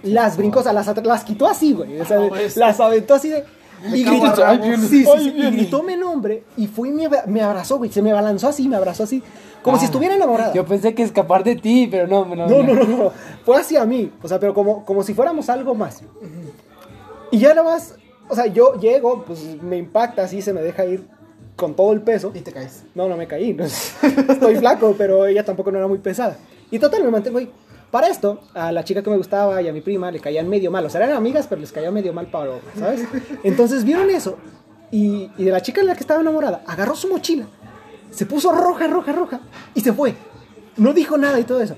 las 0.03 0.35
brincó, 0.35 0.59
o 0.59 0.63
sea, 0.63 0.73
las, 0.73 0.85
las 1.01 1.23
quitó 1.23 1.47
así, 1.47 1.71
güey. 1.71 1.97
O 2.01 2.05
sea, 2.05 2.19
las 2.57 2.77
aventó 2.81 3.13
así 3.15 3.29
de... 3.29 3.45
Y 3.93 4.03
gritó, 4.03 4.35
sí, 4.35 4.87
sí, 4.89 5.05
Ay, 5.15 5.23
sí, 5.23 5.33
y 5.37 5.51
gritó 5.51 5.81
mi 5.81 5.95
nombre 5.95 6.43
y 6.57 6.67
fue 6.67 6.89
y 6.89 6.91
me, 6.91 7.07
me 7.27 7.41
abrazó, 7.41 7.77
güey. 7.77 7.89
Se 7.89 8.01
me 8.01 8.11
abalanzó 8.11 8.49
así, 8.49 8.67
me 8.67 8.75
abrazó 8.75 9.03
así. 9.03 9.23
Como 9.63 9.77
si 9.77 9.83
Ah, 9.83 9.85
estuviera 9.85 10.15
enamorada. 10.15 10.51
Yo 10.53 10.65
pensé 10.65 10.93
que 10.93 11.03
escapar 11.03 11.45
de 11.45 11.55
ti, 11.55 11.87
pero 11.89 12.05
no, 12.05 12.25
no. 12.25 12.35
No, 12.35 12.61
no, 12.61 12.73
no, 12.73 12.83
no. 12.83 13.11
Fue 13.45 13.55
hacia 13.55 13.85
mí. 13.85 14.11
O 14.21 14.27
sea, 14.27 14.37
pero 14.41 14.53
como, 14.53 14.83
como 14.83 15.03
si 15.03 15.13
fuéramos 15.13 15.47
algo 15.47 15.73
más. 15.73 16.01
Y 17.31 17.39
ya 17.39 17.53
nada 17.53 17.63
más, 17.63 17.95
o 18.27 18.35
sea, 18.35 18.47
yo 18.47 18.73
llego, 18.73 19.23
pues 19.23 19.41
me 19.61 19.77
impacta 19.77 20.23
así, 20.23 20.41
se 20.41 20.51
me 20.51 20.61
deja 20.61 20.85
ir 20.85 21.07
con 21.59 21.75
todo 21.75 21.91
el 21.93 22.01
peso. 22.01 22.31
Y 22.33 22.39
te 22.39 22.51
caes. 22.51 22.83
No, 22.95 23.07
no 23.07 23.15
me 23.17 23.27
caí. 23.27 23.53
no 23.53 23.63
es- 23.65 23.93
Estoy 24.29 24.55
flaco, 24.55 24.95
pero 24.97 25.25
ella 25.27 25.43
tampoco 25.43 25.71
no 25.71 25.77
era 25.77 25.87
muy 25.87 25.99
pesada. 25.99 26.37
Y 26.71 26.79
total, 26.79 27.03
me 27.03 27.11
mantengo 27.11 27.37
ahí. 27.39 27.51
Para 27.91 28.07
esto, 28.07 28.41
a 28.53 28.71
la 28.71 28.83
chica 28.83 29.01
que 29.01 29.09
me 29.09 29.17
gustaba 29.17 29.61
y 29.61 29.67
a 29.67 29.73
mi 29.73 29.81
prima 29.81 30.11
le 30.11 30.19
caían 30.19 30.47
medio 30.47 30.69
mal. 30.71 30.85
O 30.85 30.89
sea, 30.89 31.03
eran 31.03 31.15
amigas, 31.17 31.47
pero 31.47 31.59
les 31.61 31.71
caía 31.71 31.89
medio 31.91 32.13
mal 32.13 32.27
Pablo, 32.27 32.59
¿sabes? 32.77 33.01
Entonces 33.43 33.83
vieron 33.83 34.09
eso. 34.11 34.37
Y, 34.91 35.29
y 35.37 35.43
de 35.43 35.51
la 35.51 35.61
chica 35.61 35.81
de 35.81 35.87
la 35.87 35.93
que 35.95 36.01
estaba 36.01 36.21
enamorada, 36.21 36.61
agarró 36.67 36.95
su 36.95 37.07
mochila, 37.09 37.45
se 38.11 38.25
puso 38.25 38.51
roja, 38.51 38.87
roja, 38.87 39.11
roja, 39.11 39.39
y 39.75 39.81
se 39.81 39.93
fue. 39.93 40.13
No 40.77 40.93
dijo 40.93 41.17
nada 41.17 41.39
y 41.39 41.43
todo 41.43 41.61
eso. 41.61 41.75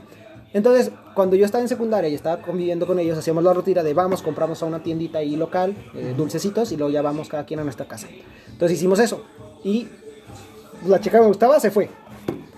Entonces, 0.53 0.91
cuando 1.15 1.37
yo 1.37 1.45
estaba 1.45 1.61
en 1.61 1.69
secundaria 1.69 2.09
y 2.09 2.13
estaba 2.13 2.41
conviviendo 2.41 2.85
con 2.85 2.99
ellos, 2.99 3.17
hacíamos 3.17 3.43
la 3.43 3.53
rutina 3.53 3.81
de 3.83 3.93
vamos, 3.93 4.21
compramos 4.21 4.61
a 4.63 4.65
una 4.65 4.83
tiendita 4.83 5.19
ahí 5.19 5.37
local, 5.37 5.75
eh, 5.95 6.13
dulcecitos, 6.15 6.71
y 6.73 6.77
luego 6.77 6.91
ya 6.91 7.01
vamos 7.01 7.29
cada 7.29 7.45
quien 7.45 7.61
a 7.61 7.63
nuestra 7.63 7.85
casa. 7.87 8.07
Entonces 8.49 8.77
hicimos 8.77 8.99
eso. 8.99 9.23
Y 9.63 9.87
la 10.87 10.99
chica 10.99 11.17
que 11.17 11.21
me 11.21 11.27
gustaba 11.27 11.59
se 11.59 11.71
fue 11.71 11.89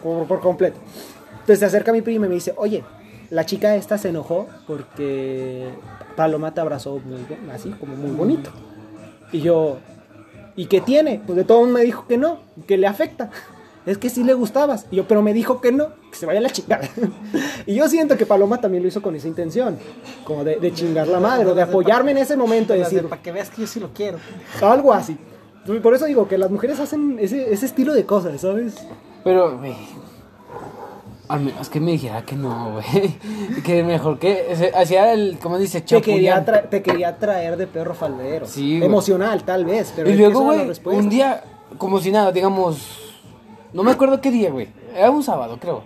por, 0.01 0.25
por 0.27 0.39
completo. 0.39 0.77
Entonces 1.33 1.59
se 1.59 1.65
acerca 1.65 1.91
mi 1.91 2.01
prima 2.01 2.25
y 2.25 2.29
me 2.29 2.35
dice, 2.35 2.53
oye, 2.57 2.83
la 3.29 3.45
chica 3.45 3.75
esta 3.75 3.97
se 3.97 4.09
enojó 4.09 4.47
porque 4.67 5.69
Paloma 6.15 6.53
te 6.53 6.61
abrazó 6.61 6.99
muy, 6.99 7.21
bo- 7.27 7.51
así, 7.53 7.69
como 7.79 7.95
muy 7.95 8.11
bonito. 8.11 8.49
Y 9.31 9.41
yo, 9.41 9.77
¿y 10.55 10.67
qué 10.67 10.79
tiene? 10.81 11.21
Pues 11.25 11.35
de 11.35 11.43
todo 11.43 11.65
me 11.65 11.81
dijo 11.81 12.05
que 12.07 12.17
no, 12.17 12.39
que 12.67 12.77
le 12.77 12.87
afecta. 12.87 13.29
Es 13.85 13.97
que 13.97 14.09
sí 14.09 14.23
le 14.23 14.33
gustabas. 14.33 14.85
Y 14.91 14.95
yo, 14.95 15.09
pero 15.09 15.21
me 15.21 15.33
dijo 15.33 15.59
que 15.59 15.73
no, 15.73 15.89
que 16.09 16.15
se 16.15 16.25
vaya 16.25 16.39
a 16.39 16.41
la 16.41 16.49
chingada. 16.49 16.87
y 17.65 17.75
yo 17.75 17.89
siento 17.89 18.15
que 18.15 18.25
Paloma 18.25 18.61
también 18.61 18.81
lo 18.81 18.87
hizo 18.87 19.01
con 19.01 19.13
esa 19.13 19.27
intención, 19.27 19.77
como 20.23 20.45
de, 20.45 20.55
de 20.55 20.71
chingar 20.71 21.05
la 21.09 21.19
madre, 21.19 21.47
o 21.47 21.53
de 21.53 21.63
apoyarme 21.63 22.11
en 22.11 22.19
ese 22.19 22.37
momento 22.37 22.73
y 22.73 22.79
decir, 22.79 23.05
Para 23.09 23.21
que 23.21 23.33
veas 23.33 23.49
que 23.49 23.59
yo 23.59 23.67
sí 23.67 23.81
lo 23.81 23.89
quiero. 23.91 24.19
algo 24.61 24.93
así. 24.93 25.17
Por 25.81 25.93
eso 25.93 26.05
digo 26.05 26.27
que 26.27 26.37
las 26.37 26.51
mujeres 26.51 26.79
hacen 26.79 27.17
ese, 27.19 27.53
ese 27.53 27.65
estilo 27.65 27.93
de 27.93 28.05
cosas, 28.05 28.41
¿sabes? 28.41 28.85
Pero, 29.23 29.57
güey. 29.57 29.75
Al 31.29 31.39
menos 31.39 31.69
que 31.69 31.79
me 31.79 31.91
dijera 31.91 32.23
que 32.23 32.35
no, 32.35 32.73
güey. 32.73 33.17
Que 33.63 33.81
mejor 33.83 34.19
que. 34.19 34.71
Hacía 34.75 35.13
el. 35.13 35.39
¿Cómo 35.41 35.57
dice? 35.57 35.81
Te 35.81 36.01
quería, 36.01 36.43
te 36.69 36.81
quería 36.81 37.17
traer 37.17 37.55
de 37.55 37.65
perro 37.67 37.93
faldero. 37.93 38.45
Sí. 38.45 38.83
Emocional, 38.83 39.43
tal 39.43 39.63
vez. 39.65 39.93
Pero 39.95 40.09
Y 40.09 40.15
luego, 40.15 40.41
güey, 40.41 40.69
un 40.85 41.09
día, 41.09 41.43
como 41.77 41.99
si 41.99 42.11
nada, 42.11 42.31
digamos. 42.31 42.99
No 43.71 43.83
me 43.83 43.91
acuerdo 43.91 44.19
qué 44.19 44.31
día, 44.31 44.51
güey. 44.51 44.67
Era 44.95 45.09
un 45.11 45.23
sábado, 45.23 45.57
creo. 45.59 45.83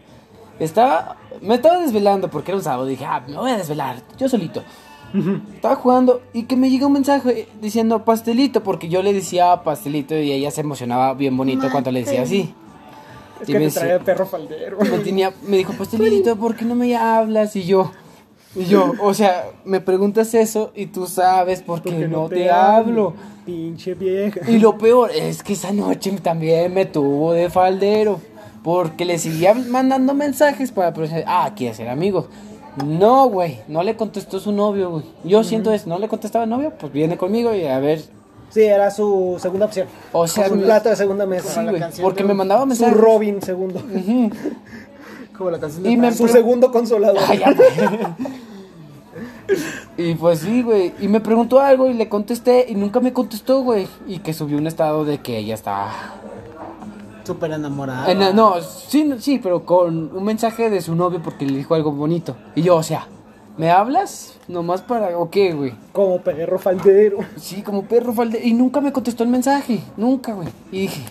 Estaba. 0.59 1.17
Me 1.39 1.55
estaba 1.55 1.77
desvelando 1.79 2.29
porque 2.29 2.51
era 2.51 2.57
un 2.57 2.63
sábado. 2.63 2.85
Dije, 2.87 3.05
ah, 3.05 3.23
me 3.27 3.37
voy 3.37 3.51
a 3.51 3.57
desvelar. 3.57 4.01
Yo 4.17 4.27
solito. 4.27 4.63
Estaba 5.55 5.75
jugando 5.75 6.21
y 6.33 6.43
que 6.43 6.55
me 6.55 6.69
llega 6.69 6.87
un 6.87 6.93
mensaje 6.93 7.47
diciendo 7.61 8.03
pastelito, 8.03 8.63
porque 8.63 8.89
yo 8.89 9.01
le 9.01 9.13
decía 9.13 9.63
pastelito 9.63 10.15
y 10.15 10.31
ella 10.31 10.51
se 10.51 10.61
emocionaba 10.61 11.13
bien 11.13 11.35
bonito 11.37 11.69
cuando 11.71 11.91
le 11.91 12.03
decía 12.03 12.23
así. 12.23 12.53
Es 13.41 13.49
y 13.49 13.51
que 13.51 13.53
me 13.53 13.59
te 13.59 13.65
decía- 13.65 13.81
traía 13.81 13.97
de 13.99 14.05
perro 14.05 14.25
faldero. 14.25 14.77
me, 14.79 14.99
tenía, 14.99 15.33
me 15.47 15.57
dijo, 15.57 15.73
pastelito, 15.73 16.35
¿por 16.35 16.55
qué 16.55 16.65
no 16.65 16.75
me 16.75 16.95
hablas? 16.95 17.55
Y 17.55 17.63
yo, 17.63 17.91
y 18.55 18.65
yo, 18.65 18.93
o 19.01 19.13
sea, 19.13 19.51
me 19.65 19.81
preguntas 19.81 20.33
eso 20.33 20.71
y 20.75 20.87
tú 20.87 21.05
sabes 21.05 21.61
por 21.61 21.81
qué 21.81 21.91
Porque 21.91 22.07
no, 22.07 22.27
te, 22.27 22.49
hablo. 22.49 23.13
Pinche 23.45 23.93
vieja. 23.93 24.49
Y 24.49 24.57
lo 24.57 24.77
peor 24.77 25.11
es 25.11 25.43
que 25.43 25.53
esa 25.53 25.71
noche 25.71 26.11
también 26.21 26.73
me 26.73 26.85
tuvo 26.85 27.33
de 27.33 27.49
faldero. 27.49 28.19
Porque 28.63 29.05
le 29.05 29.17
seguía 29.17 29.53
mandando 29.53 30.13
mensajes 30.13 30.71
para 30.71 30.93
ah, 31.27 31.53
quiere 31.55 31.73
ser 31.73 31.87
amigos. 31.87 32.25
No, 32.85 33.27
güey, 33.29 33.59
no 33.67 33.83
le 33.83 33.95
contestó 33.95 34.39
su 34.39 34.51
novio, 34.51 34.91
güey. 34.91 35.03
Yo 35.23 35.43
siento 35.43 35.71
eso, 35.71 35.89
no 35.89 35.97
le 35.99 36.07
contestaba 36.07 36.43
el 36.43 36.49
novio, 36.49 36.73
pues 36.79 36.91
viene 36.91 37.17
conmigo 37.17 37.53
y 37.53 37.65
a 37.65 37.79
ver. 37.79 38.01
Sí, 38.49 38.61
era 38.63 38.91
su 38.91 39.37
segunda 39.41 39.65
opción. 39.65 39.87
O 40.13 40.27
sea, 40.27 40.47
su 40.47 40.59
plato 40.59 40.89
de 40.89 40.95
segunda 40.95 41.25
mesa. 41.25 41.49
Sí, 41.49 41.59
la 41.65 41.69
güey, 41.71 41.81
canción 41.81 42.03
porque 42.05 42.23
me 42.23 42.33
mandaba 42.33 42.61
Su 42.61 42.67
mensajes. 42.67 42.97
Robin 42.97 43.41
segundo. 43.41 43.81
Como 45.37 45.51
la 45.51 45.59
canción 45.59 45.85
Y 45.85 45.95
de 45.95 46.01
me- 46.01 46.13
Su 46.13 46.27
segundo 46.27 46.71
consolador. 46.71 47.19
Ay. 47.27 47.41
Y 49.97 50.13
pues 50.15 50.39
sí, 50.39 50.61
güey. 50.61 50.93
Y 50.99 51.07
me 51.07 51.21
preguntó 51.21 51.59
algo 51.59 51.87
y 51.87 51.93
le 51.93 52.07
contesté 52.09 52.65
y 52.69 52.75
nunca 52.75 52.99
me 52.99 53.13
contestó, 53.13 53.61
güey. 53.63 53.87
Y 54.05 54.19
que 54.19 54.33
subió 54.33 54.57
un 54.57 54.67
estado 54.67 55.05
de 55.05 55.19
que 55.19 55.37
ella 55.37 55.55
estaba... 55.55 55.91
Súper 57.27 57.51
enamorada. 57.51 58.09
En- 58.11 58.35
no, 58.35 58.55
sí, 58.61 59.13
sí, 59.19 59.39
pero 59.43 59.65
con 59.65 60.15
un 60.15 60.23
mensaje 60.23 60.69
de 60.69 60.81
su 60.81 60.95
novio 60.95 61.21
porque 61.21 61.45
le 61.45 61.57
dijo 61.57 61.75
algo 61.75 61.91
bonito. 61.91 62.35
Y 62.55 62.61
yo, 62.61 62.77
o 62.77 62.83
sea, 62.83 63.07
¿me 63.57 63.69
hablas? 63.69 64.35
Nomás 64.47 64.81
para... 64.81 65.17
¿O 65.17 65.29
qué, 65.29 65.53
güey? 65.53 65.73
Como 65.91 66.19
perro 66.21 66.57
faldero. 66.57 67.17
Sí, 67.35 67.61
como 67.61 67.83
perro 67.83 68.13
falde... 68.13 68.39
Y 68.41 68.53
nunca 68.53 68.79
me 68.79 68.93
contestó 68.93 69.23
el 69.23 69.29
mensaje. 69.29 69.81
Nunca, 69.97 70.33
güey. 70.33 70.47
Y 70.71 70.81
dije... 70.81 71.03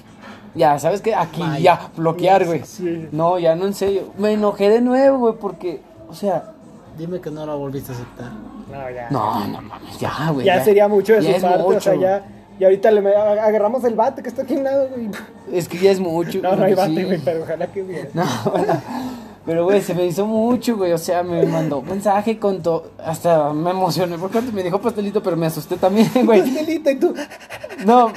Ya, 0.55 0.79
¿sabes 0.79 1.03
qué? 1.03 1.15
Aquí, 1.15 1.43
ya, 1.61 1.91
bloquear, 1.95 2.47
güey. 2.47 2.63
Sí. 2.65 3.09
No, 3.13 3.39
ya 3.39 3.55
no 3.55 3.67
en 3.67 3.75
serio. 3.75 4.05
Me 4.17 4.33
enojé 4.33 4.71
de 4.71 4.81
nuevo, 4.81 5.19
güey, 5.19 5.35
porque... 5.39 5.83
O 6.09 6.15
sea... 6.15 6.53
Dime 6.97 7.21
que 7.21 7.31
no 7.31 7.45
la 7.45 7.55
volviste 7.55 7.93
a 7.93 7.95
aceptar. 7.95 8.31
No, 8.73 8.91
ya. 8.91 9.11
No, 9.11 9.47
no 9.49 9.61
mames, 9.61 9.99
ya, 9.99 10.31
güey. 10.33 10.47
ya, 10.47 10.65
sería 10.65 10.89
mucho 10.89 11.13
de 11.13 11.21
ya 11.21 11.31
su 11.31 11.37
es 11.37 11.43
parte. 11.43 11.63
o 11.63 11.81
sea, 11.81 11.93
mucho. 11.93 12.03
ya. 12.03 12.25
Y 12.59 12.65
ahorita 12.65 12.91
le 12.91 13.15
agarramos 13.15 13.85
el 13.85 13.95
bate 13.95 14.23
que 14.23 14.29
está 14.31 14.43
aquí 14.43 14.55
en 14.55 14.65
lado, 14.65 14.89
güey. 14.89 15.11
Es 15.53 15.69
que 15.69 15.79
ya 15.79 15.91
es 15.91 16.01
mucho. 16.01 16.41
No, 16.43 16.57
no 16.57 16.65
hay 16.65 16.73
sí. 16.73 16.77
bate, 16.77 17.05
güey, 17.05 17.21
pero 17.25 17.43
ojalá 17.43 17.67
que 17.67 17.83
hubiera. 17.83 18.09
No, 18.15 18.25
bueno, 18.51 18.81
pero 19.45 19.65
güey, 19.65 19.83
se 19.83 19.95
me 19.95 20.07
hizo 20.07 20.27
mucho, 20.27 20.77
güey. 20.77 20.93
O 20.93 20.99
sea, 20.99 21.23
me 21.23 21.45
mandó 21.45 21.83
mensaje 21.83 22.39
con 22.39 22.63
todo. 22.63 22.91
Hasta 23.05 23.53
me 23.53 23.71
emocioné 23.71 24.17
porque 24.19 24.39
antes 24.39 24.55
me 24.55 24.63
dijo 24.63 24.81
pastelito, 24.81 25.23
pero 25.23 25.37
me 25.37 25.47
asusté 25.47 25.77
también, 25.77 26.11
güey. 26.25 26.41
Pastelito, 26.41 26.91
y 26.91 26.97
tú. 26.97 27.15
No, 27.85 28.11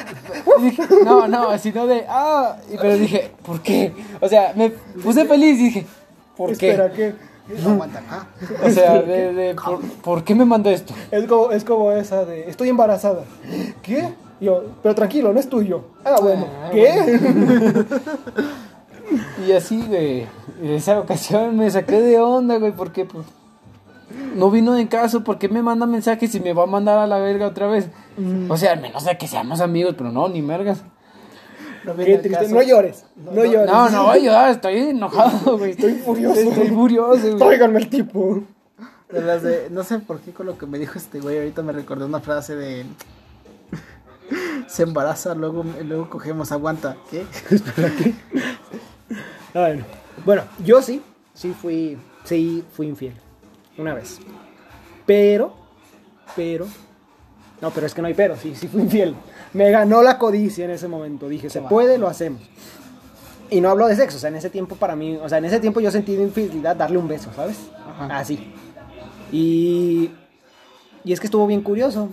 dije, 0.62 0.84
no, 1.04 1.28
no, 1.28 1.58
sino 1.58 1.86
de. 1.86 2.06
Ah, 2.08 2.56
y- 2.74 2.78
pero 2.78 2.98
dije, 2.98 3.32
¿por 3.46 3.62
qué? 3.62 3.94
O 4.22 4.30
sea, 4.30 4.54
me 4.56 4.70
puse 5.04 5.26
feliz 5.26 5.60
y 5.60 5.64
dije, 5.66 5.86
¿por 6.38 6.56
qué? 6.58 6.72
Espera, 6.72 6.92
¿qué? 6.94 7.14
No 7.64 7.72
aguanta. 7.72 8.02
Ah, 8.10 8.28
O 8.64 8.70
sea, 8.70 9.02
de, 9.02 9.34
de, 9.34 9.56
¿por, 9.56 9.82
por 10.02 10.24
qué 10.24 10.34
me 10.36 10.46
mandó 10.46 10.70
esto? 10.70 10.94
Es 11.12 11.26
como, 11.26 11.52
es 11.52 11.64
como 11.66 11.92
esa 11.92 12.24
de. 12.24 12.50
Estoy 12.50 12.70
embarazada. 12.70 13.24
¿Qué? 13.82 14.08
Y 14.40 14.46
yo, 14.46 14.64
pero 14.82 14.96
tranquilo, 14.96 15.34
no 15.34 15.40
es 15.40 15.50
tuyo. 15.50 15.84
Ah, 16.04 16.18
bueno. 16.22 16.48
Ah, 16.64 16.70
¿Qué? 16.72 17.86
Y 19.48 19.52
así, 19.54 19.82
güey. 19.88 20.28
En 20.62 20.72
esa 20.72 21.00
ocasión 21.00 21.58
me 21.58 21.70
saqué 21.72 22.00
de 22.00 22.20
onda, 22.20 22.58
güey, 22.58 22.72
porque 22.72 23.06
pues. 23.06 23.26
No 24.36 24.50
vino 24.50 24.74
de 24.74 24.88
caso, 24.88 25.24
¿por 25.24 25.38
qué 25.38 25.50
me 25.50 25.62
manda 25.62 25.86
mensajes 25.86 26.34
y 26.34 26.40
me 26.40 26.54
va 26.54 26.64
a 26.64 26.68
mandar 26.68 26.98
a 26.98 27.08
la 27.08 27.20
verga 27.20 27.48
otra 27.48 27.68
vez? 27.68 27.90
O 28.50 28.58
sea, 28.58 28.74
al 28.74 28.82
menos 28.82 29.06
de 29.06 29.18
que 29.18 29.28
seamos 29.28 29.62
amigos, 29.62 29.96
pero 29.98 30.12
no, 30.12 30.28
ni 30.28 30.42
mergas. 30.42 30.84
No. 31.86 31.94
No 31.94 32.62
llores. 32.62 33.06
No, 33.16 33.46
llores. 33.46 33.72
No, 33.72 33.90
no, 33.90 34.18
yo 34.18 34.38
ah, 34.38 34.50
estoy 34.50 34.78
enojado, 34.78 35.58
güey. 35.58 35.72
Estoy 35.72 35.94
furioso. 35.94 36.40
Estoy 36.40 36.68
furioso, 36.70 37.22
güey. 37.22 37.38
Tráiganme 37.38 37.80
el 37.80 37.90
tipo. 37.90 38.44
De 39.12 39.22
las 39.22 39.42
de, 39.42 39.70
no 39.72 39.84
sé 39.84 40.00
por 40.00 40.20
qué 40.20 40.32
con 40.32 40.46
lo 40.46 40.58
que 40.58 40.66
me 40.66 40.78
dijo 40.78 40.98
este 40.98 41.20
güey, 41.20 41.38
ahorita 41.38 41.64
me 41.64 41.72
recordé 41.72 42.06
una 42.06 42.20
frase 42.20 42.56
de 42.56 42.86
se 44.68 44.84
embaraza, 44.84 45.36
luego, 45.36 45.64
luego 45.84 46.10
cogemos, 46.10 46.52
aguanta. 46.52 46.98
¿Qué? 47.10 47.26
Ah, 49.52 49.62
Bueno, 49.62 49.84
bueno, 50.26 50.44
yo 50.64 50.80
sí, 50.84 51.02
sí 51.34 51.56
fui, 51.60 51.98
sí 52.24 52.64
fui 52.72 52.86
infiel. 52.88 53.16
Una 53.80 53.96
vez. 53.96 54.20
Pero, 55.08 55.56
pero, 56.36 56.68
no, 57.60 57.72
pero 57.72 57.88
es 57.88 57.96
que 57.96 58.02
no 58.04 58.08
hay 58.08 58.14
pero, 58.14 58.36
sí, 58.38 58.54
sí 58.54 58.68
fui 58.68 58.82
infiel. 58.82 59.16
Me 59.54 59.72
ganó 59.72 60.04
la 60.04 60.20
codicia 60.20 60.66
en 60.66 60.72
ese 60.72 60.88
momento. 60.88 61.28
Dije, 61.28 61.50
se 61.50 61.62
puede, 61.62 61.98
lo 61.98 62.08
hacemos. 62.08 62.42
Y 63.50 63.62
no 63.62 63.72
hablo 63.72 63.88
de 63.88 63.96
sexo, 63.96 64.18
o 64.18 64.20
sea, 64.20 64.30
en 64.30 64.36
ese 64.36 64.52
tiempo 64.52 64.76
para 64.76 64.96
mí, 64.96 65.18
o 65.18 65.28
sea, 65.28 65.40
en 65.40 65.46
ese 65.46 65.60
tiempo 65.60 65.80
yo 65.80 65.90
sentí 65.90 66.16
de 66.16 66.24
infidelidad 66.24 66.76
darle 66.76 67.00
un 67.00 67.08
beso, 67.08 67.32
¿sabes? 67.36 67.58
Ajá. 67.88 68.20
Así. 68.20 68.54
Y, 69.32 70.12
y 71.04 71.14
es 71.14 71.20
que 71.20 71.26
estuvo 71.26 71.48
bien 71.48 71.62
curioso, 71.62 72.10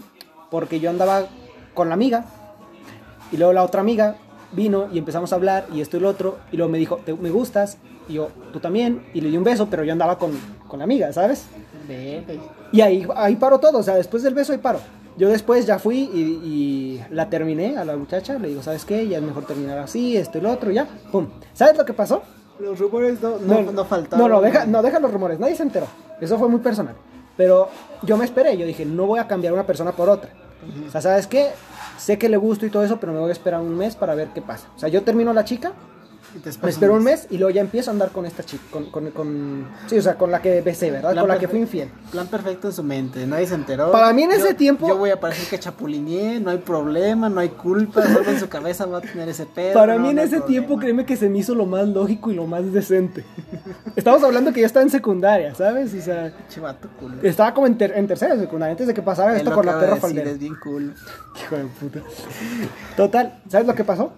porque 0.51 0.81
yo 0.81 0.89
andaba 0.89 1.27
con 1.77 1.89
la 1.89 1.95
amiga, 1.95 2.25
y 3.31 3.37
luego 3.37 3.53
la 3.53 3.63
otra 3.63 3.81
amiga 3.83 4.17
vino 4.53 4.89
y 4.93 4.99
empezamos 4.99 5.33
a 5.33 5.37
hablar, 5.37 5.67
y 5.73 5.81
esto 5.81 5.97
y 5.97 6.01
lo 6.01 6.09
otro, 6.09 6.39
y 6.51 6.57
luego 6.57 6.73
me 6.73 6.79
dijo, 6.79 6.97
"Te- 7.05 7.15
me 7.15 7.31
gustas, 7.31 7.79
y 8.09 8.15
yo, 8.15 8.29
tú 8.53 8.59
también, 8.61 9.05
y 9.15 9.21
le 9.21 9.29
di 9.31 9.37
un 9.37 9.45
beso, 9.45 9.69
pero 9.71 9.85
yo 9.85 9.93
andaba 9.93 10.19
con, 10.19 10.31
con 10.67 10.79
la 10.79 10.85
amiga, 10.85 11.13
¿sabes? 11.13 11.47
Y 12.73 12.81
ahí, 12.81 13.07
ahí 13.15 13.37
paró 13.37 13.59
todo, 13.61 13.79
o 13.79 13.83
sea, 13.83 13.95
después 13.95 14.23
del 14.25 14.35
beso 14.35 14.53
ahí 14.53 14.59
paró. 14.59 14.81
Yo 15.19 15.29
después 15.29 15.65
ya 15.67 15.79
fui 15.79 15.99
y, 16.13 16.21
y 16.45 17.03
la 17.11 17.29
terminé 17.31 17.77
a 17.79 17.85
la 17.85 17.97
muchacha, 17.97 18.39
le 18.39 18.49
digo, 18.49 18.63
¿sabes 18.63 18.85
qué? 18.85 19.07
Ya 19.09 19.17
es 19.19 19.23
mejor 19.25 19.45
terminar 19.47 19.79
así, 19.79 20.17
esto 20.17 20.39
y 20.39 20.41
lo 20.43 20.51
otro, 20.53 20.71
y 20.71 20.75
ya, 20.75 20.87
pum. 21.11 21.27
¿Sabes 21.55 21.77
lo 21.77 21.85
que 21.85 21.93
pasó? 21.95 22.23
Los 22.59 22.79
rumores 22.79 23.21
no, 23.23 23.39
no, 23.39 23.73
no, 23.73 23.85
faltaron. 23.85 24.29
No, 24.29 24.35
no, 24.37 24.41
deja, 24.41 24.67
no, 24.67 24.83
deja 24.83 24.99
los 25.01 25.13
rumores, 25.13 25.39
nadie 25.39 25.55
se 25.57 25.63
enteró. 25.63 25.87
Eso 26.21 26.39
fue 26.39 26.49
muy 26.49 26.61
personal. 26.61 26.95
Pero 27.37 27.69
yo 28.03 28.17
me 28.17 28.25
esperé, 28.25 28.57
yo 28.57 28.65
dije, 28.67 28.85
no 28.87 29.07
voy 29.07 29.19
a 29.19 29.27
cambiar 29.27 29.53
una 29.53 29.67
persona 29.67 29.93
por 29.93 30.09
otra. 30.09 30.31
O 30.87 30.91
sea, 30.91 31.01
¿sabes 31.01 31.27
qué? 31.27 31.51
Sé 31.99 32.19
que 32.19 32.29
le 32.29 32.37
gusto 32.37 32.67
y 32.67 32.71
todo 32.71 32.85
eso, 32.85 32.99
pero 32.99 33.13
me 33.13 33.19
voy 33.19 33.31
a 33.31 33.33
esperar 33.33 33.61
un 33.61 33.77
mes 33.77 33.97
para 33.97 34.15
ver 34.15 34.29
qué 34.35 34.43
pasa. 34.43 34.69
O 34.77 34.79
sea, 34.79 34.89
yo 34.89 35.03
termino 35.03 35.33
la 35.33 35.45
chica, 35.45 35.73
me 36.63 36.71
espero 36.71 36.95
un 36.95 37.03
mes 37.05 37.27
y 37.31 37.39
luego 37.39 37.51
ya 37.51 37.61
empiezo 37.61 37.91
a 37.91 37.93
andar 37.93 38.11
con 38.11 38.27
esta 38.27 38.43
chica, 38.45 38.63
con, 38.71 38.91
con, 38.91 39.11
con- 39.11 39.67
sí, 39.87 39.99
o 39.99 40.03
sea, 40.03 40.17
con 40.17 40.31
la 40.31 40.41
que 40.43 40.61
besé, 40.61 40.91
¿verdad? 40.91 41.13
Plan 41.13 41.23
Con 41.25 41.29
la 41.35 41.39
que 41.39 41.49
fui 41.49 41.59
infiel. 41.61 41.91
Plan 42.11 42.27
perfecto 42.27 42.69
en 42.69 42.73
su 42.75 42.83
mente, 42.83 43.27
nadie 43.27 43.47
se 43.47 43.55
enteró. 43.55 43.91
Para 43.93 44.13
mí 44.13 44.23
en 44.23 44.33
ese 44.33 44.55
tiempo- 44.55 44.87
Yo 44.89 44.97
voy 44.97 45.11
a 45.11 45.19
parecer 45.21 45.49
que 45.49 45.59
chapulineé, 45.59 46.41
no 46.41 46.51
hay 46.51 46.59
problema, 46.59 47.29
no 47.29 47.41
hay 47.41 47.49
culpa, 47.51 48.03
solo 48.07 48.31
en 48.31 48.39
su 48.41 48.49
cabeza 48.49 48.87
va 48.87 48.99
a 48.99 49.01
tener 49.01 49.29
ese 49.29 49.47
pedo. 49.47 49.75
Para 49.75 49.95
no, 49.95 50.01
mí 50.03 50.11
en 50.11 50.17
no 50.17 50.23
ese 50.23 50.37
problema. 50.39 50.47
tiempo, 50.47 50.79
créeme 50.79 51.05
que 51.07 51.17
se 51.17 51.29
me 51.29 51.39
hizo 51.39 51.55
lo 51.55 51.67
más 51.67 51.87
lógico 51.89 52.31
y 52.31 52.35
lo 52.35 52.47
más 52.47 52.73
decente. 52.73 53.25
Estamos 53.97 54.23
hablando 54.23 54.53
que 54.53 54.61
yo 54.61 54.67
estaba 54.67 54.83
en 54.85 54.91
secundaria, 54.91 55.55
¿sabes? 55.55 55.93
O 55.95 56.01
sea, 56.01 56.33
Chivato 56.49 56.89
cool. 57.01 57.19
estaba 57.23 57.55
como 57.55 57.67
en, 57.67 57.79
ter- 57.79 57.93
en 57.97 58.07
tercera 58.07 58.35
de 58.35 58.41
secundaria, 58.43 58.73
antes 58.73 58.87
de 58.87 58.95
que 58.95 59.03
pasara 59.03 59.33
Él 59.33 59.39
esto 59.39 59.53
con 59.55 59.65
la 59.67 59.73
de 59.75 59.79
perra 59.81 59.95
decir, 59.95 60.03
faldera. 60.03 60.31
Es 60.31 60.39
bien 60.39 60.55
cool. 60.63 60.95
Hijo 61.43 61.57
de 61.57 61.65
puta. 61.65 62.01
Total, 62.97 63.41
¿sabes 63.49 63.67
lo 63.67 63.75
que 63.75 63.85
pasó? 63.85 64.13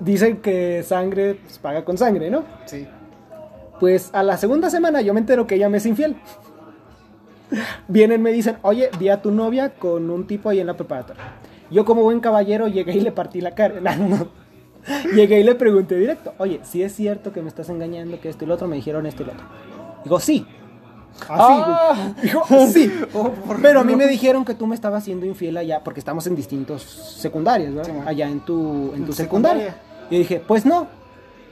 Dicen 0.00 0.38
que 0.38 0.82
sangre 0.82 1.36
pues, 1.36 1.58
paga 1.58 1.84
con 1.84 1.96
sangre, 1.96 2.30
¿no? 2.30 2.44
Sí. 2.66 2.86
Pues 3.80 4.10
a 4.12 4.22
la 4.22 4.36
segunda 4.36 4.70
semana 4.70 5.00
yo 5.00 5.14
me 5.14 5.20
entero 5.20 5.46
que 5.46 5.56
ella 5.56 5.68
me 5.68 5.78
es 5.78 5.86
infiel. 5.86 6.16
Vienen, 7.88 8.22
me 8.22 8.32
dicen, 8.32 8.56
oye, 8.62 8.90
vi 8.98 9.08
a 9.08 9.22
tu 9.22 9.30
novia 9.30 9.70
con 9.70 10.10
un 10.10 10.26
tipo 10.26 10.48
ahí 10.48 10.60
en 10.60 10.66
la 10.66 10.74
preparatoria. 10.74 11.22
Yo 11.70 11.84
como 11.84 12.02
buen 12.02 12.20
caballero 12.20 12.68
llegué 12.68 12.92
y 12.92 13.00
le 13.00 13.12
partí 13.12 13.40
la 13.40 13.54
cara. 13.54 13.80
No, 13.80 13.96
no, 14.08 14.16
no. 14.16 14.46
Llegué 15.14 15.40
y 15.40 15.42
le 15.42 15.54
pregunté 15.56 15.96
directo, 15.96 16.32
oye, 16.38 16.60
si 16.62 16.82
es 16.82 16.94
cierto 16.94 17.32
que 17.32 17.42
me 17.42 17.48
estás 17.48 17.68
engañando, 17.70 18.20
que 18.20 18.28
esto 18.28 18.44
y 18.44 18.48
lo 18.48 18.54
otro, 18.54 18.68
me 18.68 18.76
dijeron 18.76 19.04
esto 19.06 19.24
y 19.24 19.26
lo 19.26 19.32
otro. 19.32 19.46
Digo, 20.04 20.20
sí. 20.20 20.46
Así, 21.20 21.32
Ah. 21.38 22.12
Dijo, 22.22 22.44
sí. 22.72 22.92
Pero 23.62 23.80
a 23.80 23.84
mí 23.84 23.96
me 23.96 24.06
dijeron 24.06 24.44
que 24.44 24.54
tú 24.54 24.66
me 24.66 24.74
estabas 24.74 25.04
siendo 25.04 25.26
infiel 25.26 25.56
allá, 25.56 25.82
porque 25.82 26.00
estamos 26.00 26.26
en 26.26 26.36
distintos 26.36 26.82
secundarios, 26.82 27.74
¿verdad? 27.74 27.92
Sí, 27.94 28.00
allá 28.06 28.28
en 28.28 28.40
tu, 28.40 28.92
en 28.94 29.04
tu 29.04 29.12
secundaria. 29.12 29.64
secundaria. 29.72 30.08
Y 30.10 30.18
dije, 30.18 30.42
pues 30.46 30.64
no. 30.66 30.86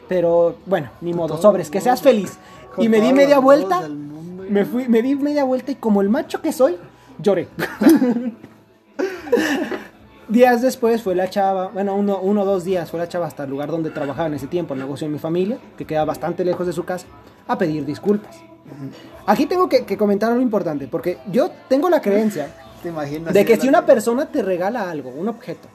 Pero 0.08 0.56
bueno, 0.66 0.90
ni 1.00 1.14
modo, 1.14 1.40
sobres, 1.40 1.70
que 1.70 1.80
seas 1.80 2.02
feliz. 2.02 2.38
Con 2.74 2.84
Y 2.84 2.88
me 2.88 3.00
di 3.00 3.12
media 3.12 3.38
vuelta, 3.38 3.88
me 3.88 4.64
fui, 4.64 4.86
me 4.88 5.00
di 5.02 5.14
media 5.14 5.44
vuelta 5.44 5.72
y 5.72 5.76
como 5.76 6.02
el 6.02 6.10
macho 6.10 6.42
que 6.42 6.52
soy, 6.52 6.76
lloré. 7.18 7.48
días 10.28 10.62
después 10.62 11.02
fue 11.02 11.14
la 11.14 11.28
chava, 11.30 11.68
bueno, 11.68 11.94
uno, 11.94 12.18
uno 12.20 12.42
o 12.42 12.44
dos 12.44 12.64
días 12.64 12.90
fue 12.90 13.00
la 13.00 13.08
chava 13.08 13.26
hasta 13.26 13.44
el 13.44 13.50
lugar 13.50 13.70
donde 13.70 13.90
trabajaba 13.90 14.26
en 14.28 14.34
ese 14.34 14.46
tiempo, 14.46 14.74
el 14.74 14.80
negocio 14.80 15.06
de 15.06 15.12
mi 15.12 15.18
familia, 15.18 15.58
que 15.76 15.84
queda 15.84 16.04
bastante 16.04 16.44
lejos 16.44 16.66
de 16.66 16.72
su 16.72 16.84
casa, 16.84 17.06
a 17.46 17.56
pedir 17.58 17.84
disculpas. 17.84 18.36
Aquí 19.26 19.46
tengo 19.46 19.68
que, 19.68 19.84
que 19.84 19.96
comentar 19.96 20.30
algo 20.30 20.42
importante, 20.42 20.86
porque 20.88 21.18
yo 21.30 21.50
tengo 21.68 21.88
la 21.90 22.00
creencia 22.00 22.48
de 23.32 23.44
que 23.44 23.56
si 23.56 23.68
una 23.68 23.86
persona 23.86 24.26
te 24.26 24.42
regala 24.42 24.90
algo, 24.90 25.10
un 25.10 25.28
objeto, 25.28 25.68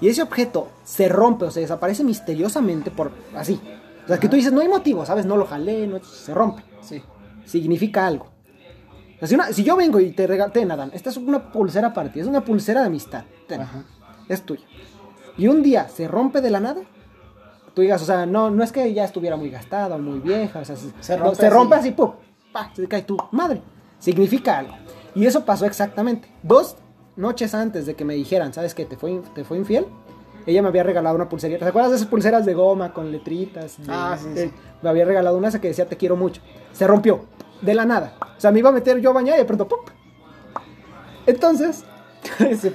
y 0.00 0.08
ese 0.08 0.22
objeto 0.22 0.68
se 0.84 1.08
rompe 1.08 1.44
o 1.46 1.50
se 1.50 1.60
desaparece 1.60 2.04
misteriosamente 2.04 2.90
por 2.90 3.12
así. 3.36 3.60
O 4.04 4.08
sea, 4.08 4.18
que 4.18 4.28
tú 4.28 4.36
dices, 4.36 4.52
no 4.52 4.60
hay 4.60 4.68
motivo, 4.68 5.06
¿sabes? 5.06 5.24
No 5.24 5.36
lo 5.36 5.46
jalé, 5.46 5.86
no, 5.86 6.02
se 6.04 6.34
rompe. 6.34 6.62
Sí. 6.82 7.02
Significa 7.46 8.06
algo. 8.06 8.26
O 9.16 9.18
sea, 9.20 9.28
si, 9.28 9.34
una- 9.34 9.52
si 9.52 9.64
yo 9.64 9.76
vengo 9.76 10.00
y 10.00 10.10
te 10.12 10.26
regalo, 10.26 10.52
ten, 10.52 10.70
Adán, 10.70 10.90
esta 10.92 11.10
es 11.10 11.16
una 11.16 11.50
pulsera 11.52 11.94
para 11.94 12.12
ti, 12.12 12.20
es 12.20 12.26
una 12.26 12.44
pulsera 12.44 12.80
de 12.82 12.86
amistad, 12.88 13.24
ten, 13.48 13.62
Ajá. 13.62 13.84
es 14.28 14.42
tuya. 14.42 14.64
Y 15.38 15.46
un 15.48 15.62
día 15.62 15.88
se 15.88 16.06
rompe 16.08 16.40
de 16.42 16.50
la 16.50 16.60
nada, 16.60 16.82
tú 17.74 17.80
digas, 17.82 18.02
o 18.02 18.04
sea, 18.04 18.26
no, 18.26 18.50
no 18.50 18.62
es 18.62 18.72
que 18.72 18.92
ya 18.92 19.04
estuviera 19.04 19.36
muy 19.36 19.48
gastada 19.50 19.96
o 19.96 19.98
muy 19.98 20.18
vieja, 20.18 20.58
o 20.60 20.64
sea, 20.64 20.76
se, 20.76 20.90
Se 21.00 21.16
no, 21.16 21.24
rompe 21.24 21.36
se 21.40 21.50
rompe 21.50 21.74
así. 21.76 21.88
así, 21.88 21.96
¡pum! 21.96 22.12
¡Pa! 22.54 22.70
Se 22.74 22.86
cae 22.88 23.02
tu 23.02 23.18
madre. 23.32 23.60
Significa 23.98 24.58
algo. 24.58 24.74
Y 25.14 25.26
eso 25.26 25.44
pasó 25.44 25.66
exactamente. 25.66 26.30
Dos 26.42 26.76
noches 27.16 27.54
antes 27.54 27.84
de 27.86 27.94
que 27.94 28.04
me 28.06 28.14
dijeran, 28.14 28.54
¿sabes 28.54 28.74
qué? 28.74 28.84
¿Te 28.86 28.96
fue, 28.96 29.20
te 29.34 29.44
fue 29.44 29.58
infiel? 29.58 29.86
Ella 30.46 30.62
me 30.62 30.68
había 30.68 30.82
regalado 30.82 31.16
una 31.16 31.28
pulserita. 31.28 31.58
¿Te 31.64 31.68
acuerdas 31.68 31.90
de 31.90 31.96
esas 31.96 32.08
pulseras 32.08 32.44
de 32.46 32.54
goma 32.54 32.92
con 32.92 33.10
letritas? 33.12 33.78
De- 33.78 33.92
Ah, 33.92 34.16
sí, 34.20 34.28
de- 34.30 34.46
sí. 34.48 34.52
Me 34.82 34.88
había 34.90 35.04
regalado 35.04 35.36
una 35.36 35.48
esa 35.48 35.60
que 35.60 35.68
decía 35.68 35.86
te 35.88 35.96
quiero 35.96 36.16
mucho. 36.16 36.40
Se 36.72 36.86
rompió. 36.86 37.24
De 37.62 37.74
la 37.74 37.84
nada. 37.84 38.14
O 38.36 38.40
sea, 38.40 38.50
me 38.50 38.58
iba 38.60 38.68
a 38.68 38.72
meter 38.72 39.00
yo 39.00 39.10
a 39.10 39.12
bañar 39.14 39.36
y 39.36 39.38
de 39.38 39.44
pronto 39.46 39.66
¡pum! 39.68 39.80
Entonces, 41.26 41.84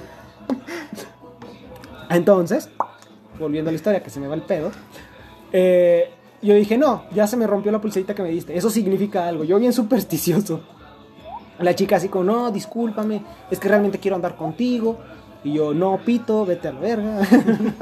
entonces, 2.10 2.68
volviendo 3.38 3.68
a 3.70 3.72
la 3.72 3.76
historia 3.76 4.02
que 4.02 4.10
se 4.10 4.18
me 4.20 4.26
va 4.26 4.34
el 4.34 4.42
pedo, 4.42 4.70
eh, 5.52 6.10
yo 6.42 6.54
dije, 6.54 6.78
no, 6.78 7.04
ya 7.14 7.26
se 7.26 7.36
me 7.36 7.46
rompió 7.46 7.70
la 7.70 7.80
pulserita 7.80 8.14
que 8.14 8.22
me 8.22 8.30
diste. 8.30 8.56
Eso 8.56 8.70
significa 8.70 9.26
algo. 9.26 9.44
Yo 9.44 9.58
bien 9.58 9.72
supersticioso. 9.72 10.60
La 11.58 11.74
chica 11.74 11.96
así 11.96 12.08
como, 12.08 12.24
no, 12.24 12.50
discúlpame, 12.50 13.22
es 13.50 13.58
que 13.58 13.68
realmente 13.68 13.98
quiero 13.98 14.16
andar 14.16 14.36
contigo. 14.36 14.98
Y 15.42 15.54
yo, 15.54 15.72
no, 15.72 15.98
pito, 16.04 16.44
vete 16.44 16.68
a 16.68 16.72
la 16.72 16.80
verga. 16.80 17.20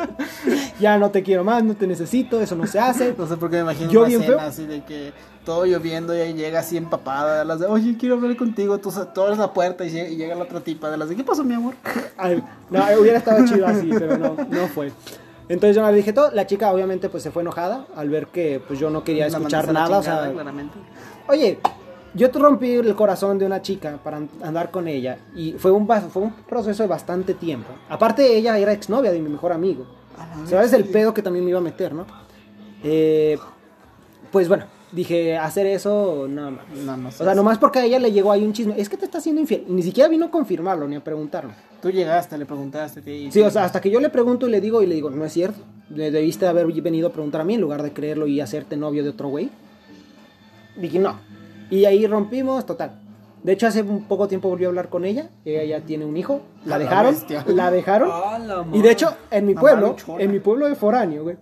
ya 0.80 0.96
no 0.96 1.10
te 1.10 1.24
quiero 1.24 1.42
más, 1.42 1.64
no 1.64 1.74
te 1.74 1.86
necesito, 1.88 2.40
eso 2.40 2.54
no 2.54 2.66
se 2.66 2.78
hace. 2.78 3.14
No 3.16 3.26
sé 3.26 3.36
por 3.36 3.50
qué 3.50 3.56
me 3.56 3.62
imagino 3.62 3.90
Yo 3.90 4.00
una 4.00 4.08
bien 4.08 4.22
feo. 4.22 4.38
así 4.40 4.64
de 4.64 4.84
que 4.84 5.12
todo 5.44 5.64
lloviendo 5.66 6.16
y 6.16 6.20
ahí 6.20 6.34
llega 6.34 6.60
así 6.60 6.76
empapada. 6.76 7.40
de 7.40 7.44
Las 7.44 7.58
de, 7.58 7.66
oye, 7.66 7.96
quiero 7.98 8.14
hablar 8.14 8.36
contigo. 8.36 8.78
Tú, 8.78 8.92
tú 9.12 9.22
abres 9.22 9.38
la 9.38 9.52
puerta 9.52 9.84
y 9.84 9.90
llega, 9.90 10.08
y 10.08 10.16
llega 10.16 10.36
la 10.36 10.44
otra 10.44 10.60
tipa 10.60 10.88
de 10.90 10.98
las 10.98 11.08
de, 11.08 11.16
¿qué 11.16 11.24
pasó, 11.24 11.42
mi 11.42 11.54
amor? 11.54 11.74
Ay, 12.16 12.42
no, 12.70 12.80
hubiera 13.00 13.18
estado 13.18 13.44
chido 13.44 13.66
así, 13.66 13.90
pero 13.90 14.18
no, 14.18 14.36
no 14.36 14.66
fue. 14.68 14.92
Entonces 15.48 15.76
yo 15.76 15.86
le 15.90 15.96
dije 15.96 16.12
todo, 16.12 16.30
la 16.32 16.46
chica 16.46 16.72
obviamente 16.72 17.08
pues 17.08 17.22
se 17.22 17.30
fue 17.30 17.42
enojada 17.42 17.86
al 17.96 18.10
ver 18.10 18.26
que 18.28 18.60
pues 18.66 18.78
yo 18.78 18.90
no 18.90 19.02
quería 19.04 19.26
escuchar 19.38 19.64
nada, 19.72 19.98
o 19.98 20.02
sea, 20.02 20.32
claramente. 20.32 20.78
Oye, 21.28 21.58
yo 22.14 22.30
te 22.30 22.38
rompí 22.38 22.72
el 22.72 22.94
corazón 22.94 23.38
de 23.38 23.46
una 23.46 23.62
chica 23.62 23.98
para 24.02 24.18
an- 24.18 24.28
andar 24.42 24.70
con 24.70 24.88
ella 24.88 25.18
y 25.34 25.52
fue 25.52 25.70
un, 25.70 25.86
fue 26.10 26.22
un 26.22 26.32
proceso 26.48 26.82
de 26.82 26.88
bastante 26.88 27.34
tiempo. 27.34 27.70
Aparte, 27.88 28.36
ella 28.36 28.58
era 28.58 28.72
exnovia 28.72 29.10
de 29.12 29.20
mi 29.20 29.28
mejor 29.28 29.52
amigo. 29.52 29.86
¿Sabes 30.46 30.72
el 30.72 30.84
pedo 30.84 31.14
que 31.14 31.22
también 31.22 31.44
me 31.44 31.50
iba 31.50 31.60
a 31.60 31.62
meter, 31.62 31.94
no? 31.94 32.04
Eh, 32.82 33.38
pues 34.32 34.48
bueno, 34.48 34.64
dije, 34.92 35.36
hacer 35.36 35.66
eso, 35.66 36.26
no, 36.28 36.50
No, 36.50 36.96
no 36.96 37.08
O 37.08 37.12
sea, 37.12 37.34
nomás 37.34 37.58
porque 37.58 37.78
a 37.78 37.84
ella 37.84 37.98
le 37.98 38.12
llegó 38.12 38.32
ahí 38.32 38.44
un 38.44 38.52
chisme. 38.52 38.74
Es 38.78 38.88
que 38.88 38.96
te 38.96 39.04
está 39.04 39.18
haciendo 39.18 39.40
infiel. 39.40 39.64
Ni 39.68 39.82
siquiera 39.82 40.08
vino 40.08 40.26
a 40.26 40.30
confirmarlo 40.30 40.88
ni 40.88 40.96
a 40.96 41.04
preguntarlo. 41.04 41.50
Tú 41.80 41.90
llegaste, 41.90 42.36
le 42.38 42.46
preguntaste. 42.46 43.02
Sí, 43.30 43.40
o 43.40 43.50
sea, 43.50 43.64
hasta 43.64 43.80
que 43.80 43.90
yo 43.90 44.00
le 44.00 44.08
pregunto 44.08 44.48
y 44.48 44.50
le 44.50 44.60
digo, 44.60 44.82
y 44.82 44.86
le 44.86 44.94
digo, 44.94 45.10
no 45.10 45.24
es 45.24 45.32
cierto. 45.32 45.60
Le 45.90 46.10
debiste 46.10 46.46
haber 46.46 46.66
venido 46.66 47.08
a 47.08 47.12
preguntar 47.12 47.40
a 47.40 47.44
mí 47.44 47.54
en 47.54 47.60
lugar 47.60 47.82
de 47.82 47.92
creerlo 47.92 48.26
y 48.26 48.40
hacerte 48.40 48.76
novio 48.76 49.02
de 49.04 49.10
otro 49.10 49.28
güey. 49.28 49.50
Dije, 50.76 50.98
no. 50.98 51.18
Y 51.70 51.84
ahí 51.84 52.06
rompimos, 52.06 52.64
total. 52.66 53.00
De 53.42 53.52
hecho, 53.52 53.66
hace 53.68 53.82
un 53.82 54.04
poco 54.04 54.26
tiempo 54.26 54.48
volví 54.48 54.64
a 54.64 54.68
hablar 54.68 54.88
con 54.88 55.04
ella. 55.04 55.30
Ella 55.44 55.64
ya 55.64 55.80
tiene 55.84 56.04
un 56.04 56.16
hijo. 56.16 56.40
La 56.64 56.76
A 56.76 56.78
la 56.80 56.84
dejaron. 56.84 57.14
bestia. 57.14 57.44
La 57.46 57.70
dejaron. 57.70 58.10
Ah, 58.12 58.38
la 58.38 58.66
Y 58.72 58.82
de 58.82 58.90
hecho, 58.90 59.14
en 59.30 59.46
mi 59.46 59.54
pueblo, 59.54 59.96
en 60.18 60.32
mi 60.32 60.40
pueblo 60.40 60.68
de 60.68 60.74
Foráneo, 60.74 61.22
güey, 61.22 61.36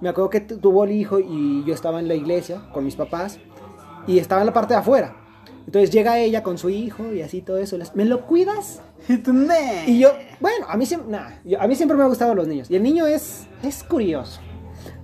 me 0.00 0.08
acuerdo 0.08 0.30
que 0.30 0.40
tu- 0.40 0.58
tuvo 0.58 0.84
el 0.84 0.92
hijo 0.92 1.18
y 1.18 1.64
yo 1.64 1.74
estaba 1.74 1.98
en 2.00 2.08
la 2.08 2.14
iglesia 2.14 2.62
con 2.72 2.84
mis 2.84 2.96
papás 2.96 3.38
y 4.06 4.18
estaba 4.18 4.42
en 4.42 4.46
la 4.46 4.52
parte 4.52 4.74
de 4.74 4.80
afuera. 4.80 5.16
Entonces 5.66 5.90
llega 5.90 6.18
ella 6.18 6.42
con 6.42 6.56
su 6.56 6.70
hijo 6.70 7.12
y 7.12 7.20
así 7.22 7.42
todo 7.42 7.58
eso. 7.58 7.76
les- 7.76 7.94
¿Me 7.94 8.04
lo 8.06 8.22
cuidas? 8.22 8.80
Y 9.08 9.18
tú, 9.18 9.32
"Nee". 9.32 9.84
Y 9.86 9.98
yo, 10.00 10.10
bueno, 10.40 10.66
a 10.68 10.76
mí, 10.76 10.86
siempre, 10.86 11.10
nah, 11.10 11.28
yo- 11.44 11.60
a 11.60 11.66
mí 11.66 11.74
siempre 11.74 11.96
me 11.96 12.02
han 12.04 12.08
gustado 12.08 12.34
los 12.34 12.48
niños. 12.48 12.70
Y 12.70 12.76
el 12.76 12.82
niño 12.82 13.06
es, 13.06 13.46
es 13.62 13.84
curioso. 13.84 14.40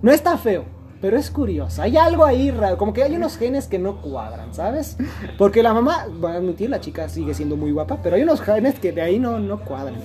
No 0.01 0.11
está 0.11 0.37
feo, 0.39 0.65
pero 1.01 1.17
es 1.17 1.29
curioso. 1.29 1.81
Hay 1.83 1.97
algo 1.97 2.25
ahí 2.25 2.49
raro, 2.49 2.77
como 2.77 2.93
que 2.93 3.03
hay 3.03 3.15
unos 3.15 3.37
genes 3.37 3.67
que 3.67 3.77
no 3.77 4.01
cuadran, 4.01 4.53
¿sabes? 4.55 4.97
Porque 5.37 5.61
la 5.61 5.73
mamá, 5.73 6.07
voy 6.19 6.31
a 6.31 6.35
admitir, 6.35 6.69
la 6.71 6.79
chica 6.79 7.09
sigue 7.09 7.33
siendo 7.35 7.55
muy 7.57 7.71
guapa, 7.71 7.99
pero 8.01 8.15
hay 8.15 8.23
unos 8.23 8.41
genes 8.41 8.79
que 8.79 8.91
de 8.91 9.01
ahí 9.03 9.19
no, 9.19 9.39
no 9.39 9.59
cuadran. 9.59 9.95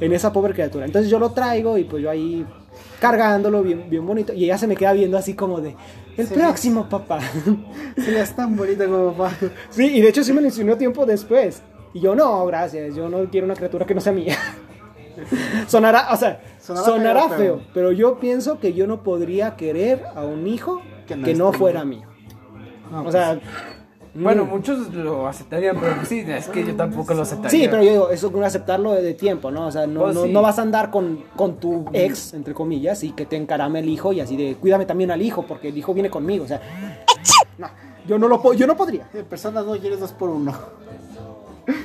En 0.00 0.12
esa 0.12 0.30
pobre 0.30 0.52
criatura. 0.52 0.84
Entonces 0.84 1.10
yo 1.10 1.18
lo 1.18 1.30
traigo 1.30 1.78
y 1.78 1.84
pues 1.84 2.02
yo 2.02 2.10
ahí 2.10 2.46
cargándolo 3.00 3.62
bien, 3.62 3.88
bien 3.90 4.06
bonito. 4.06 4.32
Y 4.32 4.44
ella 4.44 4.58
se 4.58 4.66
me 4.66 4.76
queda 4.76 4.92
viendo 4.92 5.16
así 5.18 5.34
como 5.34 5.60
de, 5.60 5.76
el 6.16 6.26
Sí. 6.26 6.34
próximo 6.34 6.88
papá. 6.88 7.18
Sí, 7.96 8.14
es 8.14 8.34
tan 8.36 8.56
bonita 8.56 8.86
como 8.86 9.12
papá. 9.12 9.32
Sí, 9.70 9.86
y 9.96 10.00
de 10.00 10.08
hecho 10.08 10.22
sí 10.24 10.32
me 10.32 10.40
lo 10.40 10.46
insinuó 10.46 10.76
tiempo 10.76 11.06
después. 11.06 11.62
Y 11.94 12.00
yo, 12.00 12.14
no, 12.14 12.44
gracias, 12.46 12.94
yo 12.94 13.08
no 13.08 13.24
quiero 13.30 13.46
una 13.46 13.54
criatura 13.54 13.86
que 13.86 13.94
no 13.94 14.00
sea 14.00 14.12
mía. 14.12 14.36
sonará, 15.66 16.08
o 16.12 16.16
sea, 16.16 16.40
Sonará 16.60 16.84
sonará, 16.86 17.28
feo, 17.28 17.38
feo, 17.38 17.60
pero- 17.72 17.92
yo 17.92 18.18
pienso 18.18 18.58
que 18.58 18.72
yo 18.74 18.86
no 18.86 19.02
podría 19.02 19.56
querer 19.56 20.04
a 20.14 20.24
un 20.24 20.46
hijo 20.46 20.82
Que 21.06 21.20
que 21.22 21.34
no 21.34 21.52
fuera 21.52 21.84
mío. 21.84 22.06
No, 22.90 23.02
o 23.04 23.10
sea, 23.12 23.38
Bueno, 24.18 24.44
mm. 24.44 24.48
muchos 24.48 24.94
lo 24.94 25.26
aceptarían, 25.26 25.76
pero 25.78 26.04
sí, 26.04 26.24
es 26.26 26.48
que 26.48 26.64
yo 26.64 26.74
tampoco 26.74 27.12
lo 27.14 27.22
aceptaría. 27.22 27.50
Sí, 27.50 27.68
pero 27.70 27.82
yo 27.82 27.90
digo, 27.90 28.10
eso 28.10 28.28
es 28.28 28.34
un 28.34 28.44
aceptarlo 28.44 28.92
de, 28.92 29.14
tiempo, 29.14 29.50
¿no? 29.50 29.66
O 29.66 29.70
sea, 29.70 29.86
no, 29.86 30.02
Pues 30.02 30.14
no, 30.14 30.24
sí. 30.24 30.32
no 30.32 30.42
vas 30.42 30.58
a 30.58 30.62
andar 30.62 30.90
con, 30.90 31.24
con 31.36 31.56
tu 31.56 31.86
ex, 31.92 32.34
entre 32.34 32.54
comillas, 32.54 33.02
y 33.04 33.12
que 33.12 33.26
te 33.26 33.36
encarame 33.36 33.80
el 33.80 33.88
hijo 33.88 34.12
y 34.12 34.20
así 34.20 34.36
de, 34.36 34.56
cuídame 34.56 34.86
también 34.86 35.10
al 35.10 35.22
hijo, 35.22 35.42
porque 35.42 35.68
el 35.68 35.78
hijo 35.78 35.92
viene 35.94 36.10
conmigo, 36.10 36.44
o 36.44 36.48
sea, 36.48 36.60
no, 37.58 37.68
yo 38.06 38.18
no 38.18 38.28
lo 38.28 38.52
yo 38.54 38.66
no 38.66 38.76
podría. 38.76 39.08
De 39.12 39.24
personas 39.24 39.66
no 39.66 39.78
quieres 39.78 40.00
dos 40.00 40.12
por 40.12 40.30
uno. 40.30 40.54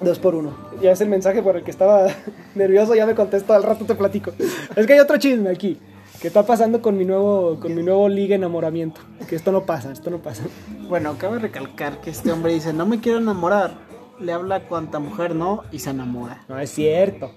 Dos 0.00 0.18
por 0.18 0.34
uno. 0.34 0.52
Ya 0.82 0.92
es 0.92 1.00
el 1.00 1.08
mensaje 1.08 1.42
por 1.42 1.56
el 1.56 1.62
que 1.62 1.70
estaba 1.70 2.08
nervioso, 2.54 2.94
ya 2.94 3.06
me 3.06 3.14
contestó, 3.14 3.54
al 3.54 3.62
rato 3.62 3.84
te 3.84 3.94
platico. 3.94 4.32
Es 4.76 4.86
que 4.86 4.92
hay 4.92 4.98
otro 4.98 5.16
chisme 5.16 5.50
aquí. 5.50 5.78
¿Qué 6.24 6.28
está 6.28 6.46
pasando 6.46 6.80
con 6.80 6.96
mi 6.96 7.04
nuevo, 7.04 7.60
con 7.60 7.74
mi 7.74 7.82
nuevo 7.82 8.08
liga 8.08 8.34
enamoramiento? 8.34 8.98
Que 9.28 9.36
esto 9.36 9.52
no 9.52 9.66
pasa, 9.66 9.92
esto 9.92 10.08
no 10.08 10.20
pasa. 10.22 10.44
Bueno, 10.88 11.16
cabe 11.18 11.38
recalcar 11.38 12.00
que 12.00 12.08
este 12.08 12.32
hombre 12.32 12.54
dice, 12.54 12.72
no 12.72 12.86
me 12.86 12.98
quiero 12.98 13.18
enamorar. 13.18 13.72
Le 14.18 14.32
habla 14.32 14.54
a 14.54 14.60
cuanta 14.60 14.98
mujer 15.00 15.34
no 15.34 15.64
y 15.70 15.80
se 15.80 15.90
enamora. 15.90 16.42
No 16.48 16.58
es 16.58 16.70
cierto. 16.70 17.30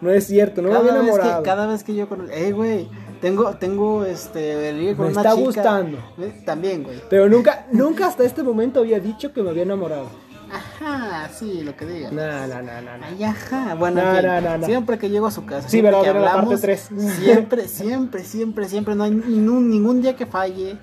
No 0.00 0.10
es 0.10 0.26
cierto, 0.26 0.60
no 0.60 0.70
me 0.70 0.74
cada, 0.74 0.80
había 0.88 0.92
vez 0.94 1.02
que, 1.02 1.08
enamorado. 1.14 1.42
cada 1.44 1.66
vez 1.68 1.84
que 1.84 1.94
yo 1.94 2.08
con 2.08 2.22
él, 2.22 2.30
eh, 2.32 2.50
güey, 2.50 2.88
tengo, 3.20 3.48
tengo, 3.58 4.04
este, 4.04 4.72
ligue 4.72 4.96
con 4.96 5.06
Me 5.06 5.12
una 5.12 5.20
está 5.20 5.34
chica". 5.36 5.44
gustando. 5.46 5.98
Eh, 6.18 6.42
También, 6.44 6.82
güey. 6.82 7.00
Pero 7.08 7.28
nunca, 7.28 7.68
nunca 7.70 8.08
hasta 8.08 8.24
este 8.24 8.42
momento 8.42 8.80
había 8.80 8.98
dicho 8.98 9.32
que 9.32 9.40
me 9.44 9.50
había 9.50 9.62
enamorado. 9.62 10.06
Ajá, 10.52 11.30
sí, 11.32 11.62
lo 11.62 11.74
que 11.76 11.86
diga. 11.86 12.10
No, 12.10 12.46
no, 12.46 12.62
no, 12.62 12.82
no, 12.82 12.98
no. 12.98 13.04
Ay, 13.06 13.24
ajá. 13.24 13.74
Bueno, 13.74 14.02
No, 14.02 14.10
en 14.10 14.16
fin, 14.16 14.26
no, 14.26 14.40
no, 14.40 14.58
no. 14.58 14.66
siempre 14.66 14.98
que 14.98 15.08
llego 15.08 15.26
a 15.26 15.30
su 15.30 15.46
casa, 15.46 15.62
Sí, 15.68 15.80
siempre 15.80 15.92
pero 15.92 16.02
que 16.02 16.10
era 16.10 16.20
la 16.20 16.26
parte 16.26 16.38
hablamos, 16.40 16.60
tres. 16.60 16.88
siempre, 17.20 17.68
siempre, 17.68 18.24
siempre, 18.24 18.68
siempre, 18.68 18.94
no 18.94 19.04
hay 19.04 19.10
ningún, 19.12 19.70
ningún 19.70 20.02
día 20.02 20.14
que 20.14 20.26
falle. 20.26 20.76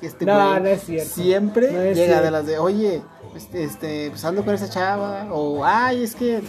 que 0.00 0.06
Este 0.08 0.24
No, 0.26 0.58
no 0.58 0.66
es 0.66 0.82
cierto. 0.82 1.14
Siempre 1.14 1.90
es 1.90 1.96
llega 1.96 2.08
cierto. 2.18 2.24
de 2.24 2.30
las 2.32 2.46
de, 2.46 2.58
oye, 2.58 3.02
este, 3.36 3.64
este, 3.64 4.10
pues 4.10 4.24
ando 4.24 4.44
con 4.44 4.54
esa 4.54 4.68
chava, 4.68 5.28
o 5.32 5.64
ay, 5.64 6.02
es 6.02 6.14
que 6.16 6.42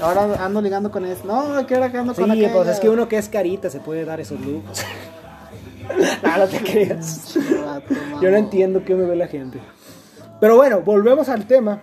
ahora 0.00 0.44
ando 0.44 0.60
ligando 0.60 0.90
con 0.90 1.06
esa. 1.06 1.24
No, 1.24 1.66
que 1.66 1.74
ahora 1.74 1.90
que 1.90 1.98
ando 1.98 2.12
Sí, 2.14 2.20
con 2.20 2.30
aquella. 2.30 2.52
pues 2.52 2.68
es 2.68 2.80
que 2.80 2.90
uno 2.90 3.08
que 3.08 3.16
es 3.16 3.28
carita 3.30 3.70
se 3.70 3.80
puede 3.80 4.04
dar 4.04 4.20
esos 4.20 4.38
lujos. 4.40 4.82
no, 6.22 6.36
no 6.36 6.46
te 6.46 6.58
creas. 6.58 7.34
Yo 8.20 8.30
no 8.30 8.36
entiendo 8.36 8.84
qué 8.84 8.94
me 8.94 9.04
ve 9.06 9.16
la 9.16 9.28
gente. 9.28 9.58
Pero 10.40 10.56
bueno, 10.56 10.80
volvemos 10.80 11.28
al 11.28 11.46
tema. 11.46 11.80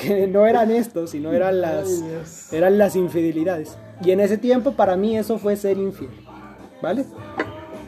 Que 0.00 0.26
no 0.28 0.46
eran 0.46 0.70
estos, 0.70 1.10
sino 1.10 1.32
eran 1.32 1.60
las, 1.60 1.88
Ay, 1.88 2.22
eran 2.52 2.78
las 2.78 2.94
infidelidades. 2.94 3.76
Y 4.04 4.12
en 4.12 4.20
ese 4.20 4.38
tiempo 4.38 4.72
para 4.72 4.96
mí 4.96 5.16
eso 5.16 5.38
fue 5.38 5.56
ser 5.56 5.76
infiel. 5.78 6.10
¿Vale? 6.80 7.04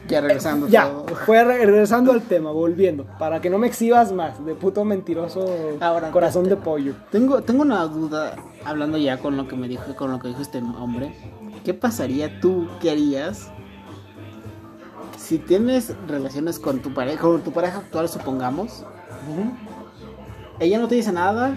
Ya 0.07 0.19
regresando. 0.19 0.67
Ya, 0.67 0.89
todo. 0.89 1.05
fue 1.25 1.43
regresando 1.43 2.11
al 2.11 2.21
tema, 2.21 2.51
volviendo. 2.51 3.05
Para 3.17 3.39
que 3.39 3.49
no 3.49 3.57
me 3.57 3.67
exhibas 3.67 4.11
más 4.11 4.45
de 4.45 4.55
puto 4.55 4.83
mentiroso 4.83 5.45
Ahora, 5.79 6.11
corazón 6.11 6.49
de 6.49 6.57
pollo. 6.57 6.95
Tengo, 7.11 7.41
tengo 7.43 7.61
una 7.61 7.85
duda, 7.85 8.35
hablando 8.65 8.97
ya 8.97 9.17
con 9.17 9.37
lo 9.37 9.47
que 9.47 9.55
me 9.55 9.69
dijo, 9.69 9.95
con 9.95 10.11
lo 10.11 10.19
que 10.19 10.27
dijo 10.27 10.41
este 10.41 10.57
hombre. 10.57 11.15
¿Qué 11.63 11.73
pasaría 11.73 12.41
tú, 12.41 12.67
qué 12.81 12.91
harías 12.91 13.51
si 15.17 15.37
tienes 15.37 15.95
relaciones 16.07 16.59
con 16.59 16.79
tu 16.79 16.93
pareja, 16.93 17.21
con 17.21 17.41
tu 17.41 17.53
pareja 17.53 17.77
actual, 17.77 18.09
supongamos? 18.09 18.83
Ella 20.59 20.77
no 20.77 20.87
te 20.87 20.95
dice 20.95 21.13
nada, 21.13 21.55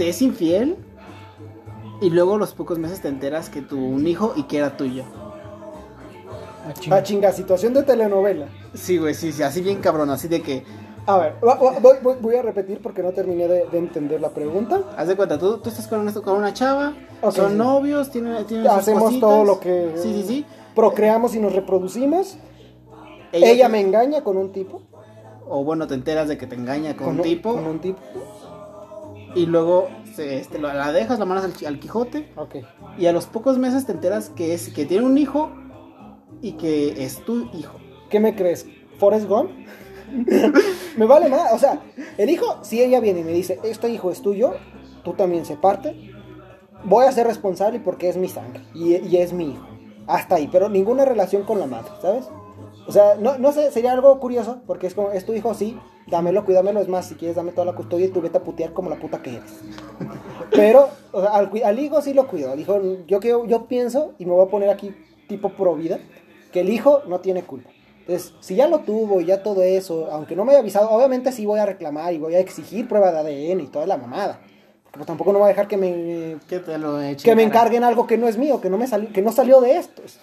te 0.00 0.08
es 0.08 0.22
infiel 0.22 0.76
y 2.00 2.08
luego 2.08 2.36
a 2.36 2.38
los 2.38 2.54
pocos 2.54 2.78
meses 2.78 3.02
te 3.02 3.08
enteras 3.08 3.50
que 3.50 3.60
tuvo 3.60 3.84
un 3.86 4.06
hijo 4.06 4.32
y 4.34 4.44
que 4.44 4.56
era 4.56 4.74
tuyo. 4.78 5.04
Ah, 6.90 7.02
chinga, 7.02 7.32
situación 7.32 7.74
de 7.74 7.82
telenovela. 7.82 8.46
Sí, 8.72 8.96
güey, 8.96 9.12
sí, 9.12 9.30
sí, 9.30 9.42
así 9.42 9.60
bien 9.60 9.78
cabrón, 9.82 10.08
así 10.08 10.26
de 10.26 10.40
que, 10.40 10.64
A 11.04 11.18
ver, 11.18 11.34
voy, 11.42 11.96
voy- 12.02 12.16
voy 12.18 12.34
a 12.36 12.40
repetir 12.40 12.80
porque 12.82 13.02
no 13.02 13.10
terminé 13.12 13.46
de, 13.46 13.66
de 13.66 13.76
entender 13.78 14.22
la 14.22 14.30
pregunta. 14.30 14.80
haz 14.96 15.06
de 15.08 15.16
cuenta, 15.16 15.38
tú, 15.38 15.58
tú 15.58 15.68
estás 15.68 15.86
con 15.86 16.00
una, 16.00 16.14
con 16.14 16.34
una 16.34 16.54
chava, 16.54 16.94
Ok, 17.20 17.32
son 17.34 17.50
sí. 17.52 17.58
novios, 17.58 18.10
tienen, 18.10 18.46
tienen 18.46 18.68
Hacemos 18.68 19.20
todo 19.20 19.44
lo 19.44 19.60
que... 19.60 19.92
Sí, 19.96 20.14
sí, 20.14 20.24
sí. 20.26 20.46
Procreamos 20.74 21.34
y 21.34 21.40
nos 21.40 21.52
reproducimos. 21.54 22.38
Ella, 23.32 23.68
me 23.68 23.80
engaña 23.80 24.22
con 24.24 24.38
un 24.38 24.50
tipo. 24.50 24.80
O 25.46 25.62
bueno, 25.62 25.86
te 25.86 25.92
enteras 25.92 26.26
de 26.28 26.38
que 26.38 26.46
te 26.46 26.54
engaña 26.54 26.96
con, 26.96 27.16
un- 27.16 27.22
tipo. 27.22 27.52
Con 27.52 27.66
un 27.66 27.80
tipo. 27.80 27.98
Y 29.34 29.46
luego 29.46 29.88
este, 30.18 30.58
la 30.58 30.92
dejas, 30.92 31.18
la 31.18 31.24
mandas 31.24 31.62
al, 31.64 31.78
Quijote. 31.78 32.32
Ok. 32.36 32.56
Y 32.98 33.06
a 33.06 33.12
los 33.12 33.26
pocos 33.26 33.58
meses 33.58 33.86
te 33.86 33.92
enteras 33.92 34.30
que, 34.30 34.54
es, 34.54 34.70
que 34.70 34.86
tiene 34.86 35.06
un 35.06 35.18
hijo 35.18 35.50
y 36.42 36.52
que 36.52 37.04
es 37.04 37.24
tu 37.24 37.48
hijo. 37.52 37.78
¿Qué 38.08 38.20
me 38.20 38.34
crees? 38.34 38.66
¿Forrest 38.98 39.28
Gump? 39.28 39.50
me 40.96 41.06
vale 41.06 41.28
más. 41.28 41.52
O 41.52 41.58
sea, 41.58 41.80
el 42.18 42.30
hijo, 42.30 42.58
si 42.62 42.82
ella 42.82 43.00
viene 43.00 43.20
y 43.20 43.24
me 43.24 43.32
dice, 43.32 43.60
este 43.62 43.88
hijo 43.88 44.10
es 44.10 44.20
tuyo, 44.20 44.54
tú 45.04 45.12
también 45.12 45.44
se 45.44 45.56
parte, 45.56 46.10
voy 46.84 47.06
a 47.06 47.12
ser 47.12 47.26
responsable 47.26 47.80
porque 47.80 48.08
es 48.08 48.16
mi 48.16 48.28
sangre 48.28 48.62
y, 48.74 48.96
y 48.96 49.16
es 49.18 49.32
mi 49.32 49.52
hijo. 49.52 49.66
Hasta 50.06 50.36
ahí, 50.36 50.48
pero 50.50 50.68
ninguna 50.68 51.04
relación 51.04 51.44
con 51.44 51.60
la 51.60 51.66
madre, 51.66 51.90
¿sabes? 52.02 52.28
O 52.86 52.92
sea, 52.92 53.14
no, 53.14 53.38
no 53.38 53.52
sé, 53.52 53.70
sería 53.70 53.92
algo 53.92 54.18
curioso 54.18 54.62
porque 54.66 54.88
es 54.88 54.94
como, 54.94 55.12
es 55.12 55.24
tu 55.24 55.32
hijo, 55.32 55.54
sí, 55.54 55.78
dámelo, 56.10 56.44
cuídamelo, 56.44 56.80
es 56.80 56.88
más, 56.88 57.06
si 57.06 57.14
quieres 57.14 57.36
dame 57.36 57.52
toda 57.52 57.64
la 57.66 57.72
custodia 57.74 58.06
y 58.06 58.10
tú 58.10 58.20
vete 58.20 58.38
a 58.38 58.42
putear 58.42 58.72
como 58.72 58.90
la 58.90 58.96
puta 58.96 59.22
que 59.22 59.36
eres. 59.36 59.60
Pero, 60.50 60.88
o 61.12 61.20
sea, 61.20 61.30
al, 61.30 61.78
hijo 61.78 62.02
sí 62.02 62.12
lo 62.12 62.26
cuido. 62.26 62.52
Al 62.52 62.60
hijo, 62.60 62.80
yo, 63.06 63.20
que- 63.20 63.28
yo 63.28 63.66
pienso, 63.66 64.12
y 64.18 64.26
me 64.26 64.32
voy 64.32 64.46
a 64.46 64.50
poner 64.50 64.70
aquí 64.70 64.94
tipo 65.28 65.50
pro 65.50 65.74
vida, 65.74 65.98
que 66.52 66.60
el 66.60 66.68
hijo 66.70 67.02
no 67.06 67.20
tiene 67.20 67.42
culpa. 67.44 67.70
Entonces, 68.00 68.34
si 68.40 68.56
ya 68.56 68.66
lo 68.66 68.80
tuvo 68.80 69.20
y 69.20 69.26
ya 69.26 69.42
todo 69.42 69.62
eso, 69.62 70.08
aunque 70.10 70.34
no 70.34 70.44
me 70.44 70.50
haya 70.52 70.60
avisado, 70.60 70.90
obviamente 70.90 71.30
sí 71.30 71.46
voy 71.46 71.60
a 71.60 71.66
reclamar 71.66 72.12
y 72.12 72.18
voy 72.18 72.34
a 72.34 72.40
exigir 72.40 72.88
prueba 72.88 73.12
de 73.12 73.18
ADN 73.18 73.60
y 73.60 73.66
toda 73.68 73.86
la 73.86 73.96
mamada. 73.96 74.40
Porque 74.90 74.98
pues, 74.98 75.06
tampoco 75.06 75.32
no 75.32 75.38
voy 75.38 75.46
a 75.46 75.48
dejar 75.50 75.68
que 75.68 75.76
me, 75.76 76.36
Que 76.48 76.58
te 76.58 76.76
lo 76.76 77.00
eche 77.00 77.24
que 77.24 77.36
me 77.36 77.44
encarguen 77.44 77.84
algo 77.84 78.08
que 78.08 78.18
no 78.18 78.26
es 78.26 78.36
mío, 78.36 78.60
que 78.60 78.68
no, 78.68 78.76
me 78.76 78.88
salió, 78.88 79.12
que 79.12 79.22
no 79.22 79.30
salió 79.30 79.60
de 79.60 79.76
estos. 79.76 80.18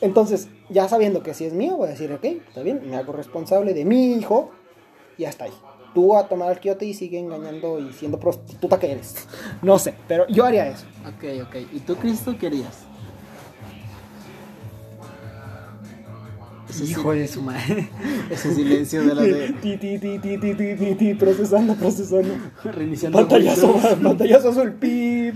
Entonces, 0.00 0.48
ya 0.68 0.88
sabiendo 0.88 1.22
que 1.22 1.34
sí 1.34 1.44
es 1.44 1.52
mío, 1.52 1.76
voy 1.76 1.88
a 1.88 1.90
decir, 1.90 2.12
ok, 2.12 2.24
está 2.24 2.62
bien, 2.62 2.82
me 2.88 2.96
hago 2.96 3.12
responsable 3.12 3.74
de 3.74 3.84
mi 3.84 4.14
hijo 4.14 4.50
y 5.18 5.24
hasta 5.24 5.44
ahí. 5.44 5.52
Tú 5.94 6.16
a 6.16 6.26
tomar 6.26 6.50
el 6.50 6.58
quiote 6.58 6.86
y 6.86 6.94
sigue 6.94 7.18
engañando 7.18 7.78
y 7.78 7.92
siendo 7.92 8.18
prostituta 8.18 8.78
que 8.78 8.92
eres. 8.92 9.28
No 9.60 9.78
sé, 9.78 9.94
pero 10.08 10.26
yo 10.26 10.44
haría 10.44 10.66
eso. 10.68 10.86
Ok, 11.06 11.46
ok. 11.46 11.56
¿Y 11.72 11.80
tú, 11.80 11.96
Cristo, 11.96 12.34
qué 12.38 12.46
harías? 12.46 12.86
Ese 16.72 16.84
Hijo 16.84 17.12
de 17.12 17.28
su 17.28 17.42
madre. 17.42 17.90
Ese 18.30 18.54
silencio 18.54 19.02
de 19.06 19.14
la 19.14 19.22
de 19.22 19.52
Ti, 19.60 19.76
ti, 19.76 19.98
ti, 19.98 20.18
ti, 20.18 20.38
ti, 20.38 20.54
ti, 20.54 20.74
ti, 20.76 20.94
ti, 20.94 21.14
procesando, 21.14 21.74
procesando. 21.74 22.34
reiniciando. 22.64 23.18
Pantallazo, 23.18 23.74
pantallazo 24.02 24.48
azul, 24.48 24.72
pip. 24.72 25.34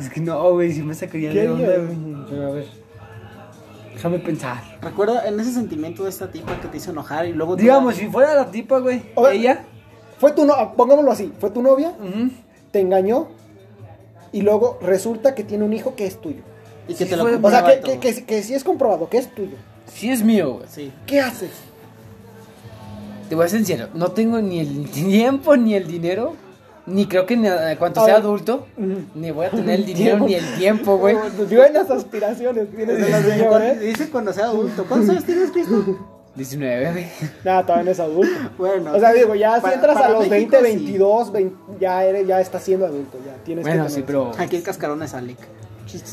Es 0.00 0.10
que 0.10 0.20
no, 0.20 0.52
güey, 0.52 0.72
si 0.72 0.82
me 0.82 0.94
sacaría 0.94 1.32
¿Qué 1.32 1.42
de 1.42 1.50
onda, 1.50 1.76
güey. 1.76 2.26
Pero 2.28 2.46
a 2.46 2.50
ver. 2.50 2.66
Déjame 3.92 4.18
pensar. 4.18 4.78
Recuerda 4.82 5.26
en 5.26 5.38
ese 5.40 5.52
sentimiento 5.52 6.04
de 6.04 6.10
esta 6.10 6.30
tipa 6.30 6.60
que 6.60 6.68
te 6.68 6.76
hizo 6.76 6.90
enojar 6.90 7.26
y 7.26 7.32
luego. 7.32 7.56
Digamos, 7.56 7.94
si 7.94 8.08
fuera 8.08 8.34
la 8.34 8.50
tipa, 8.50 8.78
güey. 8.78 9.02
Ella. 9.32 9.64
Fue 10.18 10.32
tu 10.32 10.44
no, 10.44 10.74
pongámoslo 10.74 11.10
así, 11.10 11.32
fue 11.38 11.50
tu 11.50 11.60
novia, 11.60 11.92
te 12.70 12.80
engañó 12.80 13.28
y 14.32 14.42
luego 14.42 14.78
resulta 14.80 15.34
que 15.34 15.42
tiene 15.42 15.64
un 15.64 15.72
hijo 15.72 15.96
que 15.96 16.06
es 16.06 16.20
tuyo. 16.20 16.40
Y 16.86 16.94
que 16.94 17.04
te 17.04 17.16
lo 17.16 17.24
O 17.24 17.50
sea, 17.50 17.64
que, 17.64 17.80
que, 17.80 17.98
que, 17.98 18.24
que 18.24 18.42
sí 18.42 18.54
es 18.54 18.62
comprobado 18.62 19.08
que 19.08 19.18
es 19.18 19.34
tuyo. 19.34 19.56
Sí 19.92 20.10
es 20.10 20.22
mío, 20.22 20.54
güey. 20.54 20.66
Sí. 20.68 20.92
¿Qué 21.06 21.20
haces? 21.20 21.50
te 23.28 23.34
voy 23.34 23.46
a 23.46 23.48
ser 23.48 23.60
sincero, 23.60 23.88
no 23.94 24.12
tengo 24.12 24.40
ni 24.40 24.60
el 24.60 24.90
tiempo 24.90 25.56
ni 25.56 25.74
el 25.74 25.86
dinero, 25.86 26.34
ni 26.86 27.06
creo 27.06 27.24
que 27.26 27.36
ni 27.36 27.48
cuando 27.78 28.02
A 28.02 28.04
sea 28.04 28.16
adulto, 28.16 28.66
Ujú. 28.76 29.04
ni 29.14 29.30
voy 29.30 29.46
a 29.46 29.50
tener 29.50 29.80
el 29.80 29.86
dinero 29.86 30.18
ni 30.20 30.34
el 30.34 30.54
tiempo, 30.56 30.96
güey. 30.98 31.16
Buenas 31.50 31.90
aspiraciones 31.90 32.68
tienes 32.74 32.98
de 33.00 33.08
la 33.10 33.22
señora, 33.22 33.72
¿eh? 33.72 33.78
Dice 33.78 34.10
cuando 34.10 34.32
sea 34.32 34.46
adulto. 34.46 34.84
¿Cuántos 34.88 35.10
años 35.10 35.24
tienes, 35.24 35.50
Cristo? 35.50 35.98
19, 36.36 36.90
güey. 36.92 37.06
Nada, 37.44 37.62
todavía 37.62 37.84
no 37.84 37.90
es 37.92 38.00
adulto. 38.00 38.50
Bueno. 38.58 38.92
O 38.92 38.98
sea, 38.98 39.12
digo, 39.12 39.34
ya 39.36 39.54
si 39.56 39.60
para- 39.62 39.74
entras 39.76 39.94
para 39.94 40.06
a 40.06 40.10
los 40.10 40.28
México, 40.28 40.50
20, 40.52 40.56
sí. 40.56 40.84
22, 40.84 41.32
20, 41.32 41.56
ya, 41.80 42.04
eres, 42.04 42.26
ya 42.26 42.40
estás 42.40 42.62
siendo 42.62 42.86
adulto, 42.86 43.18
ya 43.24 43.34
tienes 43.44 43.64
Bueno, 43.64 43.84
que 43.84 43.88
sí, 43.90 43.94
tener- 43.96 44.06
pero... 44.06 44.32
Aquí 44.36 44.56
el 44.56 44.62
cascarón 44.64 45.02
es 45.04 45.14
Alec. 45.14 45.38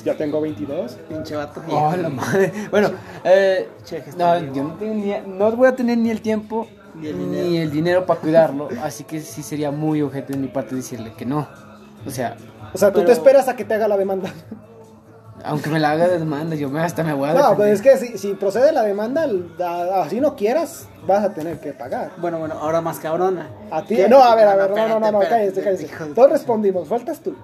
Ya 0.06 0.16
tengo 0.16 0.40
22. 0.42 0.92
Pinche 1.10 1.36
vato. 1.36 1.60
Oh, 1.68 1.96
la 2.00 2.10
madre. 2.10 2.52
Bueno, 2.70 2.92
eh, 3.24 3.68
Che, 3.84 4.04
que 4.04 4.12
no, 4.12 4.38
yo 4.54 4.64
no 4.64 4.74
tengo 4.76 4.94
ni, 4.94 5.12
no 5.26 5.52
voy 5.54 5.68
a 5.70 5.76
tener 5.76 5.98
ni 5.98 6.12
el 6.12 6.22
tiempo 6.22 6.68
Ni 6.96 7.08
el 7.08 7.18
ni 7.18 7.26
dinero. 7.26 7.64
el 7.64 7.72
dinero 7.72 8.06
para 8.06 8.20
cuidarlo, 8.20 8.70
así 8.84 9.04
que 9.04 9.22
sí 9.22 9.44
sería 9.44 9.72
muy 9.72 10.02
objeto 10.02 10.34
de 10.34 10.40
mi 10.40 10.48
parte 10.48 10.76
decirle 10.76 11.14
que 11.14 11.26
no. 11.26 11.48
O 12.06 12.10
sea, 12.12 12.36
O 12.74 12.78
sea, 12.78 12.90
tú 12.90 12.96
Pero- 13.00 13.08
te 13.08 13.12
esperas 13.14 13.48
a 13.50 13.56
que 13.56 13.66
te 13.66 13.74
haga 13.74 13.88
la 13.88 13.98
demanda. 13.98 14.32
aunque 15.44 15.70
me 15.70 15.80
la 15.80 15.92
haga 15.92 16.08
de 16.08 16.20
demanda, 16.20 16.56
yo 16.56 16.70
me 16.70 16.80
hasta 16.82 17.04
me 17.04 17.14
voy 17.14 17.30
a 17.30 17.34
No, 17.34 17.56
pues 17.56 17.70
defender. 17.82 17.96
es 17.98 18.12
que 18.12 18.12
si, 18.14 18.18
si 18.18 18.34
procede 18.36 18.72
la 18.72 18.84
demanda, 18.84 19.28
así 20.04 20.20
no 20.22 20.36
quieras, 20.36 20.88
vas 21.08 21.24
a 21.24 21.34
tener 21.34 21.60
que 21.60 21.74
pagar. 21.74 22.12
Bueno, 22.18 22.38
bueno, 22.40 22.56
ahora 22.60 22.80
más 22.82 23.00
cabrona. 23.00 23.50
A 23.72 23.82
ti. 23.84 23.96
¿Qué? 23.96 24.08
No, 24.08 24.22
a 24.24 24.36
ver, 24.36 24.48
a 24.48 24.56
ver, 24.56 24.70
no, 24.72 24.88
no, 24.88 25.00
no, 25.00 25.12
no, 25.12 25.20
cállate, 25.20 25.62
cállate. 25.64 25.90
Todos 26.14 26.30
respondimos, 26.32 26.88
faltas 26.88 27.20
tú. 27.22 27.36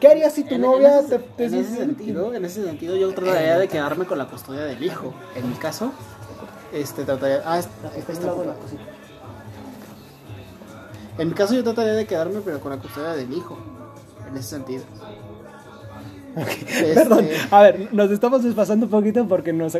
¿Qué 0.00 0.08
harías 0.08 0.32
si 0.34 0.44
tu 0.44 0.56
En- 0.56 0.60
novia 0.60 0.98
en 0.98 1.04
ese, 1.06 1.18
te, 1.18 1.24
te 1.36 1.44
en 1.46 1.54
ese 1.54 1.76
sentido, 1.76 2.34
en 2.34 2.44
ese 2.44 2.64
sentido, 2.64 2.96
yo 2.96 3.14
trataría 3.14 3.56
de 3.58 3.66
quedarme 3.68 4.04
con 4.04 4.18
la 4.18 4.26
custodia 4.26 4.64
del 4.64 4.82
hijo. 4.82 5.14
En 5.36 5.48
mi 5.48 5.54
caso, 5.54 5.92
este 6.76 7.04
trataría. 7.04 7.42
Ah, 7.44 7.58
es- 7.58 7.68
Está 7.96 8.12
está 8.12 8.12
al 8.12 8.26
lado 8.26 8.38
de 8.40 8.44
por- 8.46 8.54
la 8.54 8.60
cosita. 8.60 8.82
En 11.18 11.28
mi 11.28 11.34
caso, 11.34 11.54
yo 11.54 11.64
trataría 11.64 11.92
de 11.94 12.06
quedarme, 12.06 12.40
pero 12.44 12.60
con 12.60 12.72
la 12.72 12.78
custodia 12.78 13.10
del 13.14 13.32
hijo. 13.32 13.56
En 14.28 14.36
ese 14.36 14.48
sentido. 14.50 14.82
Este, 16.36 16.92
Perdón, 16.94 17.26
a 17.50 17.62
ver, 17.62 17.88
nos 17.94 18.10
estamos 18.10 18.44
desfasando 18.44 18.84
un 18.84 18.90
poquito 18.90 19.26
porque 19.26 19.54
nos 19.54 19.74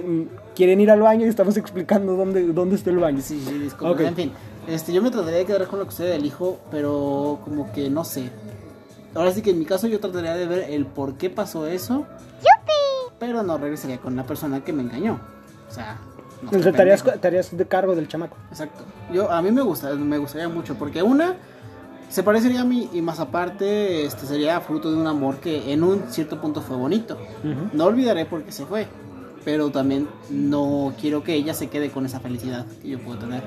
quieren 0.54 0.80
ir 0.80 0.90
al 0.90 1.02
baño 1.02 1.26
y 1.26 1.28
estamos 1.28 1.58
explicando 1.58 2.16
dónde, 2.16 2.46
dónde 2.54 2.76
está 2.76 2.88
el 2.88 2.96
baño. 2.96 3.20
Sí, 3.20 3.42
sí, 3.46 3.58
disculpa. 3.58 3.90
Ok. 3.92 4.00
En 4.00 4.14
fin, 4.16 4.32
este, 4.66 4.90
yo 4.94 5.02
me 5.02 5.10
trataría 5.10 5.40
de 5.40 5.44
quedar 5.44 5.66
con 5.66 5.78
la 5.80 5.84
custodia 5.84 6.12
del 6.12 6.24
hijo, 6.24 6.58
pero 6.70 7.40
como 7.44 7.70
que 7.72 7.90
no 7.90 8.04
sé. 8.04 8.30
Ahora 9.14 9.32
sí 9.32 9.42
que 9.42 9.50
en 9.50 9.58
mi 9.58 9.66
caso 9.66 9.86
yo 9.86 10.00
trataría 10.00 10.34
de 10.34 10.46
ver 10.46 10.70
el 10.70 10.86
por 10.86 11.14
qué 11.18 11.28
pasó 11.28 11.66
eso. 11.66 12.06
Pero 13.18 13.42
no 13.42 13.58
regresaría 13.58 13.98
con 13.98 14.16
la 14.16 14.24
persona 14.24 14.64
que 14.64 14.72
me 14.72 14.82
engañó. 14.82 15.20
O 15.70 15.74
sea, 15.74 15.98
harías, 16.80 17.02
pendejo. 17.02 17.20
te 17.20 17.28
harías 17.28 17.56
de 17.56 17.66
cargo 17.66 17.94
del 17.94 18.08
chamaco. 18.08 18.36
Exacto. 18.50 18.84
Yo, 19.12 19.30
a 19.30 19.40
mí 19.42 19.50
me 19.50 19.62
gusta, 19.62 19.94
me 19.94 20.18
gustaría 20.18 20.48
mucho, 20.48 20.74
porque 20.76 21.02
una 21.02 21.36
se 22.08 22.22
parecería 22.22 22.60
a 22.60 22.64
mí 22.64 22.88
y 22.92 23.02
más 23.02 23.18
aparte 23.18 24.04
este 24.04 24.26
sería 24.26 24.60
fruto 24.60 24.92
de 24.92 24.96
un 24.96 25.06
amor 25.06 25.38
que 25.38 25.72
en 25.72 25.82
un 25.82 26.04
cierto 26.08 26.40
punto 26.40 26.60
fue 26.60 26.76
bonito. 26.76 27.18
No 27.72 27.84
olvidaré 27.86 28.26
porque 28.26 28.52
se 28.52 28.64
fue, 28.64 28.86
pero 29.44 29.70
también 29.70 30.08
no 30.30 30.94
quiero 31.00 31.22
que 31.24 31.34
ella 31.34 31.52
se 31.54 31.68
quede 31.68 31.90
con 31.90 32.06
esa 32.06 32.20
felicidad 32.20 32.64
que 32.80 32.90
yo 32.90 32.98
puedo 33.00 33.18
tener 33.18 33.42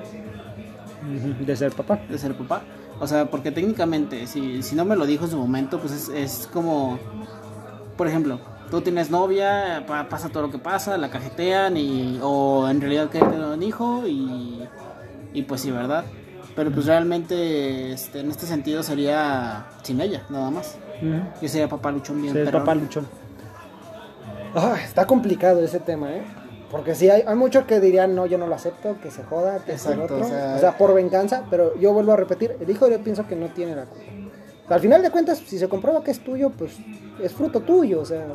De 1.46 1.56
ser 1.56 1.72
papá. 1.72 2.00
de 2.10 2.18
ser 2.18 2.36
papá. 2.36 2.64
O 3.00 3.08
sea, 3.08 3.32
porque 3.32 3.52
técnicamente, 3.52 4.28
si, 4.28 4.62
si 4.62 4.76
no 4.76 4.84
me 4.84 4.98
lo 4.98 5.06
dijo 5.06 5.24
en 5.24 5.32
su 5.32 5.38
momento, 5.38 5.80
pues 5.80 5.94
es, 5.94 6.10
es 6.10 6.50
como, 6.52 7.00
por 7.96 8.08
ejemplo, 8.08 8.42
tú 8.70 8.82
tienes 8.82 9.10
novia, 9.10 9.84
pa- 9.88 10.08
pasa 10.10 10.30
todo 10.30 10.44
lo 10.44 10.52
que 10.52 10.58
pasa, 10.60 10.98
la 10.98 11.10
cajetean 11.10 11.76
y, 11.78 12.20
o 12.22 12.68
en 12.70 12.80
realidad 12.82 13.10
que 13.10 13.20
tener 13.20 13.40
un 13.42 13.64
hijo 13.64 14.08
y, 14.08 14.68
y 15.34 15.42
pues 15.44 15.62
sí, 15.62 15.72
¿verdad? 15.72 16.04
Pero 16.56 16.72
pues 16.72 16.86
realmente 16.86 17.94
este, 17.94 18.20
en 18.20 18.30
este 18.30 18.46
sentido 18.46 18.84
sería 18.84 19.66
sin 19.84 20.02
ella, 20.02 20.24
nada 20.30 20.50
más. 20.52 20.78
Yo 21.42 21.48
sería 21.48 21.70
papá 21.70 21.92
luchón 21.92 22.22
bien. 22.22 22.34
Sí, 22.34 22.40
perrón. 22.44 22.62
papá 22.62 22.76
luchón. 22.76 23.08
Está 24.84 25.06
complicado 25.06 25.64
ese 25.64 25.80
tema, 25.80 26.12
¿eh? 26.12 26.24
Porque 26.72 26.94
sí, 26.96 27.10
hay, 27.10 27.24
hay 27.26 27.36
muchos 27.36 27.66
que 27.66 27.80
dirían, 27.80 28.14
no, 28.16 28.26
yo 28.26 28.38
no 28.38 28.46
lo 28.48 28.56
acepto, 28.56 28.98
que 29.02 29.10
se 29.10 29.24
joda, 29.24 29.60
que 29.66 29.78
sea 29.78 29.94
el 29.94 30.02
Exacto, 30.02 30.16
otro. 30.16 30.26
o 30.26 30.30
sea- 30.30 30.56
o 30.56 30.60
sea, 30.60 30.78
por 30.78 30.94
venganza, 30.94 31.44
pero 31.50 31.76
yo 31.80 31.94
vuelvo 31.94 32.12
a 32.14 32.16
repetir, 32.16 32.56
el 32.60 32.70
hijo 32.70 32.88
yo 32.88 33.00
pienso 33.02 33.26
que 33.26 33.36
no 33.36 33.48
tiene 33.48 33.76
la 33.76 33.86
culpa. 33.86 34.04
O 34.66 34.68
sea, 34.68 34.76
al 34.76 34.82
final 34.82 35.02
de 35.02 35.10
cuentas, 35.10 35.40
si 35.40 35.58
se 35.58 35.68
comprueba 35.68 36.04
que 36.04 36.12
es 36.12 36.20
tuyo, 36.24 36.52
pues 36.52 36.74
es 37.24 37.32
fruto 37.34 37.62
tuyo, 37.62 38.02
o 38.02 38.06
sea, 38.06 38.26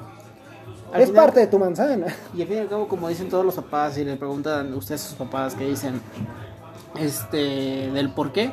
Al 0.95 1.03
es 1.03 1.09
final- 1.11 1.25
parte 1.27 1.41
de 1.41 1.47
tu 1.49 1.59
manzana. 1.59 2.07
Y 2.35 2.43
al 2.43 2.49
fin 2.49 2.57
y 2.57 2.61
al 2.61 2.69
cabo, 2.69 2.89
como 2.89 3.09
dicen 3.09 3.29
todos 3.29 3.45
los 3.45 3.55
papás, 3.55 3.99
y 3.99 4.05
le 4.05 4.17
preguntan 4.17 4.73
ustedes 4.75 5.05
a 5.05 5.09
sus 5.09 5.17
papás 5.19 5.55
que 5.55 5.67
dicen 5.69 6.01
este 6.99 7.91
del 7.93 8.11
por 8.11 8.33
qué, 8.33 8.51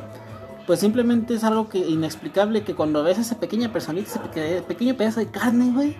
pues 0.67 0.79
simplemente 0.79 1.33
es 1.35 1.43
algo 1.43 1.69
que 1.69 1.77
inexplicable 1.79 2.63
que 2.63 2.75
cuando 2.75 3.03
ves 3.03 3.17
a 3.17 3.21
esa 3.21 3.39
pequeña 3.39 3.71
personita, 3.71 4.09
ese 4.09 4.19
peque- 4.19 4.63
pequeño 4.67 4.95
pedazo 4.95 5.19
de 5.19 5.27
carne, 5.27 5.71
güey, 5.73 5.95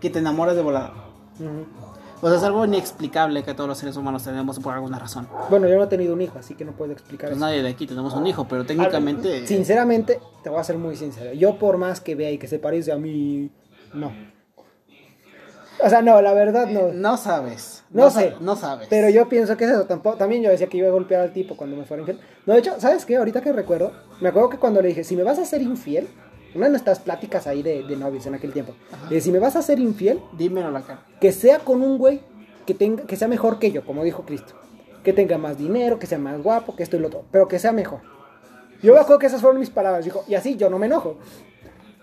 que 0.00 0.10
te 0.10 0.18
enamoras 0.20 0.56
de 0.56 0.62
volada. 0.62 0.92
Ujú. 1.40 1.66
O 2.22 2.28
sea, 2.28 2.38
es 2.38 2.44
algo 2.44 2.64
inexplicable 2.64 3.42
que 3.42 3.52
todos 3.52 3.68
los 3.68 3.76
seres 3.76 3.94
humanos 3.96 4.22
tenemos 4.24 4.58
por 4.58 4.72
alguna 4.72 4.98
razón. 4.98 5.28
Bueno, 5.50 5.68
yo 5.68 5.76
no 5.76 5.84
he 5.84 5.86
tenido 5.86 6.14
un 6.14 6.22
hijo, 6.22 6.38
así 6.38 6.54
que 6.54 6.64
no 6.64 6.72
puedo 6.72 6.90
explicar 6.92 7.28
Pues 7.28 7.36
eso. 7.36 7.44
nadie 7.46 7.62
de 7.62 7.68
aquí 7.68 7.86
tenemos 7.86 8.14
un 8.14 8.26
hijo, 8.26 8.46
pero 8.48 8.64
técnicamente... 8.64 9.46
Sinceramente, 9.46 10.18
te 10.42 10.48
voy 10.48 10.58
a 10.58 10.64
ser 10.64 10.78
muy 10.78 10.96
sincero. 10.96 11.34
Yo 11.34 11.58
por 11.58 11.76
más 11.76 12.00
que 12.00 12.14
vea 12.14 12.30
y 12.30 12.38
que 12.38 12.48
se 12.48 12.58
parece 12.58 12.90
a 12.90 12.96
mí, 12.96 13.50
no. 13.92 14.12
O 15.84 15.88
sea, 15.90 16.02
no, 16.02 16.20
la 16.22 16.32
verdad 16.32 16.66
no. 16.68 16.92
No 16.92 17.16
sabes. 17.16 17.84
No 17.90 18.10
sé. 18.10 18.34
No 18.40 18.56
sabes. 18.56 18.88
Pero 18.88 19.08
yo 19.10 19.28
pienso 19.28 19.56
que 19.56 19.64
es 19.64 19.70
eso. 19.70 19.84
Tampoco, 19.84 20.16
también 20.16 20.42
yo 20.42 20.50
decía 20.50 20.66
que 20.68 20.78
iba 20.78 20.88
a 20.88 20.92
golpear 20.92 21.20
al 21.20 21.32
tipo 21.32 21.56
cuando 21.56 21.76
me 21.76 21.84
fuera 21.84 22.00
infiel. 22.02 22.20
No, 22.46 22.54
de 22.54 22.60
hecho, 22.60 22.74
¿sabes 22.78 23.04
qué? 23.04 23.16
Ahorita 23.16 23.40
que 23.40 23.52
recuerdo, 23.52 23.92
me 24.20 24.28
acuerdo 24.28 24.48
que 24.50 24.58
cuando 24.58 24.80
le 24.82 24.88
dije, 24.88 25.04
si 25.04 25.16
me 25.16 25.22
vas 25.22 25.38
a 25.38 25.44
ser 25.44 25.62
infiel, 25.62 26.08
una 26.54 26.66
de 26.66 26.70
nuestras 26.70 27.00
pláticas 27.00 27.46
ahí 27.46 27.62
de, 27.62 27.82
de 27.82 27.96
novios 27.96 28.26
en 28.26 28.34
aquel 28.34 28.52
tiempo, 28.52 28.74
le 29.04 29.08
dije, 29.16 29.20
si 29.20 29.30
me 29.32 29.38
vas 29.38 29.56
a 29.56 29.62
ser 29.62 29.78
infiel, 29.78 30.20
Dímelo 30.38 30.70
la 30.70 30.80
cara. 30.82 31.02
que 31.20 31.32
sea 31.32 31.58
con 31.58 31.82
un 31.82 31.98
güey 31.98 32.20
que, 32.66 32.72
tenga, 32.74 33.04
que 33.04 33.16
sea 33.16 33.28
mejor 33.28 33.58
que 33.58 33.70
yo, 33.70 33.84
como 33.84 34.02
dijo 34.04 34.24
Cristo. 34.24 34.54
Que 35.04 35.12
tenga 35.12 35.36
más 35.38 35.58
dinero, 35.58 35.98
que 35.98 36.06
sea 36.06 36.18
más 36.18 36.42
guapo, 36.42 36.74
que 36.74 36.82
esto 36.82 36.96
y 36.96 37.00
lo 37.00 37.08
otro, 37.08 37.24
pero 37.30 37.46
que 37.46 37.58
sea 37.58 37.72
mejor. 37.72 38.00
Yo 38.82 38.92
me 38.94 38.98
acuerdo 39.00 39.18
que 39.18 39.26
esas 39.26 39.40
fueron 39.40 39.60
mis 39.60 39.70
palabras, 39.70 40.04
dijo, 40.04 40.24
y 40.26 40.34
así 40.34 40.56
yo 40.56 40.68
no 40.70 40.78
me 40.78 40.86
enojo. 40.86 41.18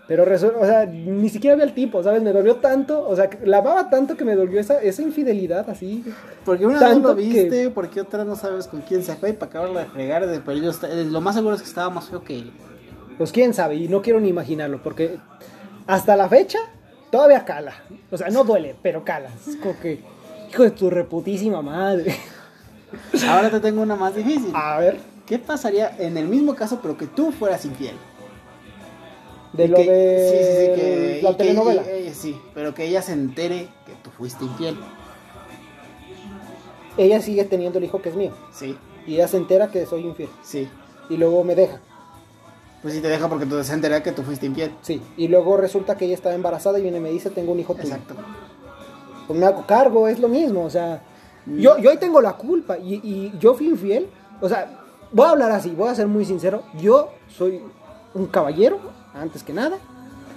Pero, 0.06 0.24
o 0.26 0.66
sea, 0.66 0.86
ni 0.86 1.30
siquiera 1.30 1.56
vi 1.56 1.62
al 1.62 1.74
tipo, 1.74 2.04
¿sabes? 2.04 2.22
Me 2.22 2.34
dolió 2.34 2.58
tanto, 2.58 3.08
o 3.08 3.16
sea, 3.16 3.30
la 3.46 3.60
amaba 3.60 3.90
tanto 3.90 4.18
que 4.18 4.26
me 4.26 4.36
dolió 4.36 4.60
esa, 4.60 4.82
esa 4.82 5.02
infidelidad 5.02 5.70
así. 5.70 6.04
Porque 6.44 6.66
una 6.66 6.76
no 6.76 6.80
Tanto 6.82 7.08
lo 7.10 7.16
que- 7.16 7.22
viste, 7.22 7.70
porque 7.70 8.02
otra 8.02 8.26
no 8.26 8.36
sabes 8.36 8.68
con 8.68 8.82
quién 8.82 9.02
se 9.02 9.16
fue 9.16 9.30
y 9.30 9.34
para 9.34 9.50
acabarla 9.50 9.80
de 9.82 9.86
fregar. 9.86 10.28
de- 10.28 10.42
Pero 10.42 10.58
yo 10.60 10.70
está- 10.72 10.90
lo 10.90 11.22
más 11.22 11.36
seguro 11.36 11.56
es 11.56 11.62
que 11.62 11.68
estaba 11.70 11.90
más 11.90 12.10
feo 12.10 12.22
que 12.22 12.38
él. 12.40 12.52
Pues 13.18 13.32
quién 13.32 13.54
sabe, 13.54 13.76
y 13.76 13.88
no 13.88 14.02
quiero 14.02 14.20
ni 14.20 14.28
imaginarlo, 14.28 14.84
porque 14.84 15.20
hasta 15.88 16.18
la 16.18 16.28
fecha 16.28 16.60
todavía 17.10 17.46
cala. 17.46 17.74
O 18.12 18.18
sea, 18.18 18.30
no 18.30 18.44
duele, 18.44 18.76
pero 18.84 19.06
cala. 19.06 19.30
Es 19.48 19.56
como 19.56 19.80
que, 19.80 20.00
hijo 20.52 20.64
de 20.64 20.72
tu 20.72 20.90
reputísima 20.90 21.62
madre. 21.62 22.14
Ahora 23.30 23.50
te 23.50 23.60
tengo 23.62 23.82
una 23.82 23.96
más 23.96 24.16
difícil. 24.16 24.52
A 24.54 24.80
ver, 24.80 24.98
¿Qué 25.26 25.40
pasaría 25.40 25.96
en 26.00 26.18
el 26.18 26.28
mismo 26.28 26.54
caso, 26.54 26.80
pero 26.82 26.98
que 26.98 27.08
tú 27.08 27.32
fueras 27.32 27.64
infiel? 27.64 27.96
De 29.54 29.66
Y 29.66 29.68
lo 29.68 29.78
que- 29.78 29.90
de 29.92 30.30
sí, 30.30 30.38
sí, 30.38 30.44
sí, 30.44 30.82
que, 30.82 31.20
la 31.24 31.30
que- 31.32 31.36
telenovela. 31.38 31.84
y- 31.98 32.14
sí, 32.14 32.40
pero 32.54 32.74
que 32.74 32.86
ella 32.86 33.02
se 33.02 33.14
entere 33.14 33.68
que 33.86 33.94
tú 34.04 34.10
fuiste 34.12 34.44
infiel. 34.46 34.78
Ella 36.98 37.22
sigue 37.22 37.44
teniendo 37.46 37.80
el 37.80 37.86
hijo 37.86 38.02
que 38.02 38.10
es 38.10 38.16
mío. 38.16 38.32
Sí, 38.52 38.78
Y 39.08 39.16
ella 39.16 39.28
se 39.28 39.38
entera 39.38 39.70
que 39.70 39.86
soy 39.86 40.02
infiel. 40.06 40.30
sí. 40.44 40.70
Y 41.10 41.18
luego 41.18 41.44
me 41.44 41.54
deja. 41.54 41.80
Pues 42.82 42.94
sí 42.94 43.02
te 43.02 43.10
deja 43.10 43.28
porque 43.28 43.46
tú 43.46 43.62
se 43.64 43.74
entera 43.74 44.02
que 44.02 44.12
tú 44.14 44.24
fuiste 44.24 44.46
infiel. 44.46 44.72
Sí. 44.82 45.02
Y 45.18 45.28
luego 45.28 45.58
resulta 45.58 45.98
que 45.98 46.06
ella 46.06 46.14
estaba 46.14 46.34
embarazada 46.36 46.80
y 46.80 46.82
viene 46.82 46.98
y 46.98 47.02
me 47.02 47.10
dice, 47.12 47.30
tengo 47.30 47.52
un 47.52 47.60
hijo 47.60 47.74
tuyo. 47.76 47.88
Exacto. 47.90 48.16
Pues 49.28 49.38
me 49.40 49.46
hago 49.46 49.66
cargo, 49.68 50.08
es 50.08 50.20
lo 50.20 50.28
mismo. 50.30 50.64
O 50.64 50.70
sea, 50.70 51.02
Mm. 51.46 51.58
yo, 51.60 51.78
yo 51.78 51.90
ahí 51.92 51.98
tengo 51.98 52.22
la 52.22 52.34
culpa. 52.34 52.78
Y, 52.78 52.96
y 53.04 53.34
yo 53.40 53.54
fui 53.54 53.68
infiel. 53.68 54.08
O 54.42 54.48
sea, 54.48 54.80
voy 55.12 55.26
a 55.28 55.32
hablar 55.32 55.52
así, 55.52 55.72
voy 55.72 55.90
a 55.90 55.96
ser 55.96 56.08
muy 56.08 56.24
sincero. 56.26 56.64
Yo 56.82 57.10
soy 57.28 57.62
un 58.14 58.28
caballero, 58.28 58.80
antes 59.14 59.44
que 59.44 59.54
nada. 59.54 59.78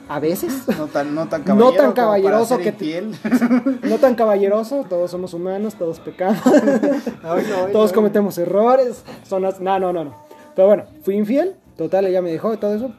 A 0.09 0.21
veces. 0.21 0.53
No 0.79 0.87
tan, 0.87 1.15
no 1.15 1.27
tan 1.29 1.45
No 1.45 1.73
tan 1.73 1.93
caballeroso 1.93 2.59
que 2.59 2.73
te-. 2.73 3.03
No 3.83 3.99
tan 3.99 4.15
caballeroso, 4.15 4.85
todos 4.89 5.11
somos 5.11 5.35
humanos, 5.35 5.75
todos 5.75 5.99
pecamos. 6.01 6.41
Ay, 7.25 7.45
no, 7.49 7.67
Todos 7.73 7.93
cometemos 7.93 8.39
errores. 8.39 9.03
Son 9.29 9.43
las- 9.43 9.61
No, 9.61 9.79
no, 9.79 9.93
no, 9.93 10.05
no. 10.05 10.15
Pero 10.55 10.69
bueno, 10.69 10.85
fui 11.03 11.17
infiel. 11.17 11.55
Total, 11.77 12.07
ella 12.07 12.23
me 12.23 12.31
dejó 12.31 12.55
y 12.55 12.57
todo 12.57 12.75
eso. 12.75 12.93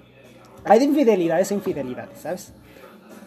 Hay 0.65 0.79
de 0.79 0.85
infidelidades 0.85 1.49
a 1.49 1.53
infidelidades, 1.53 2.19
¿sabes? 2.19 2.53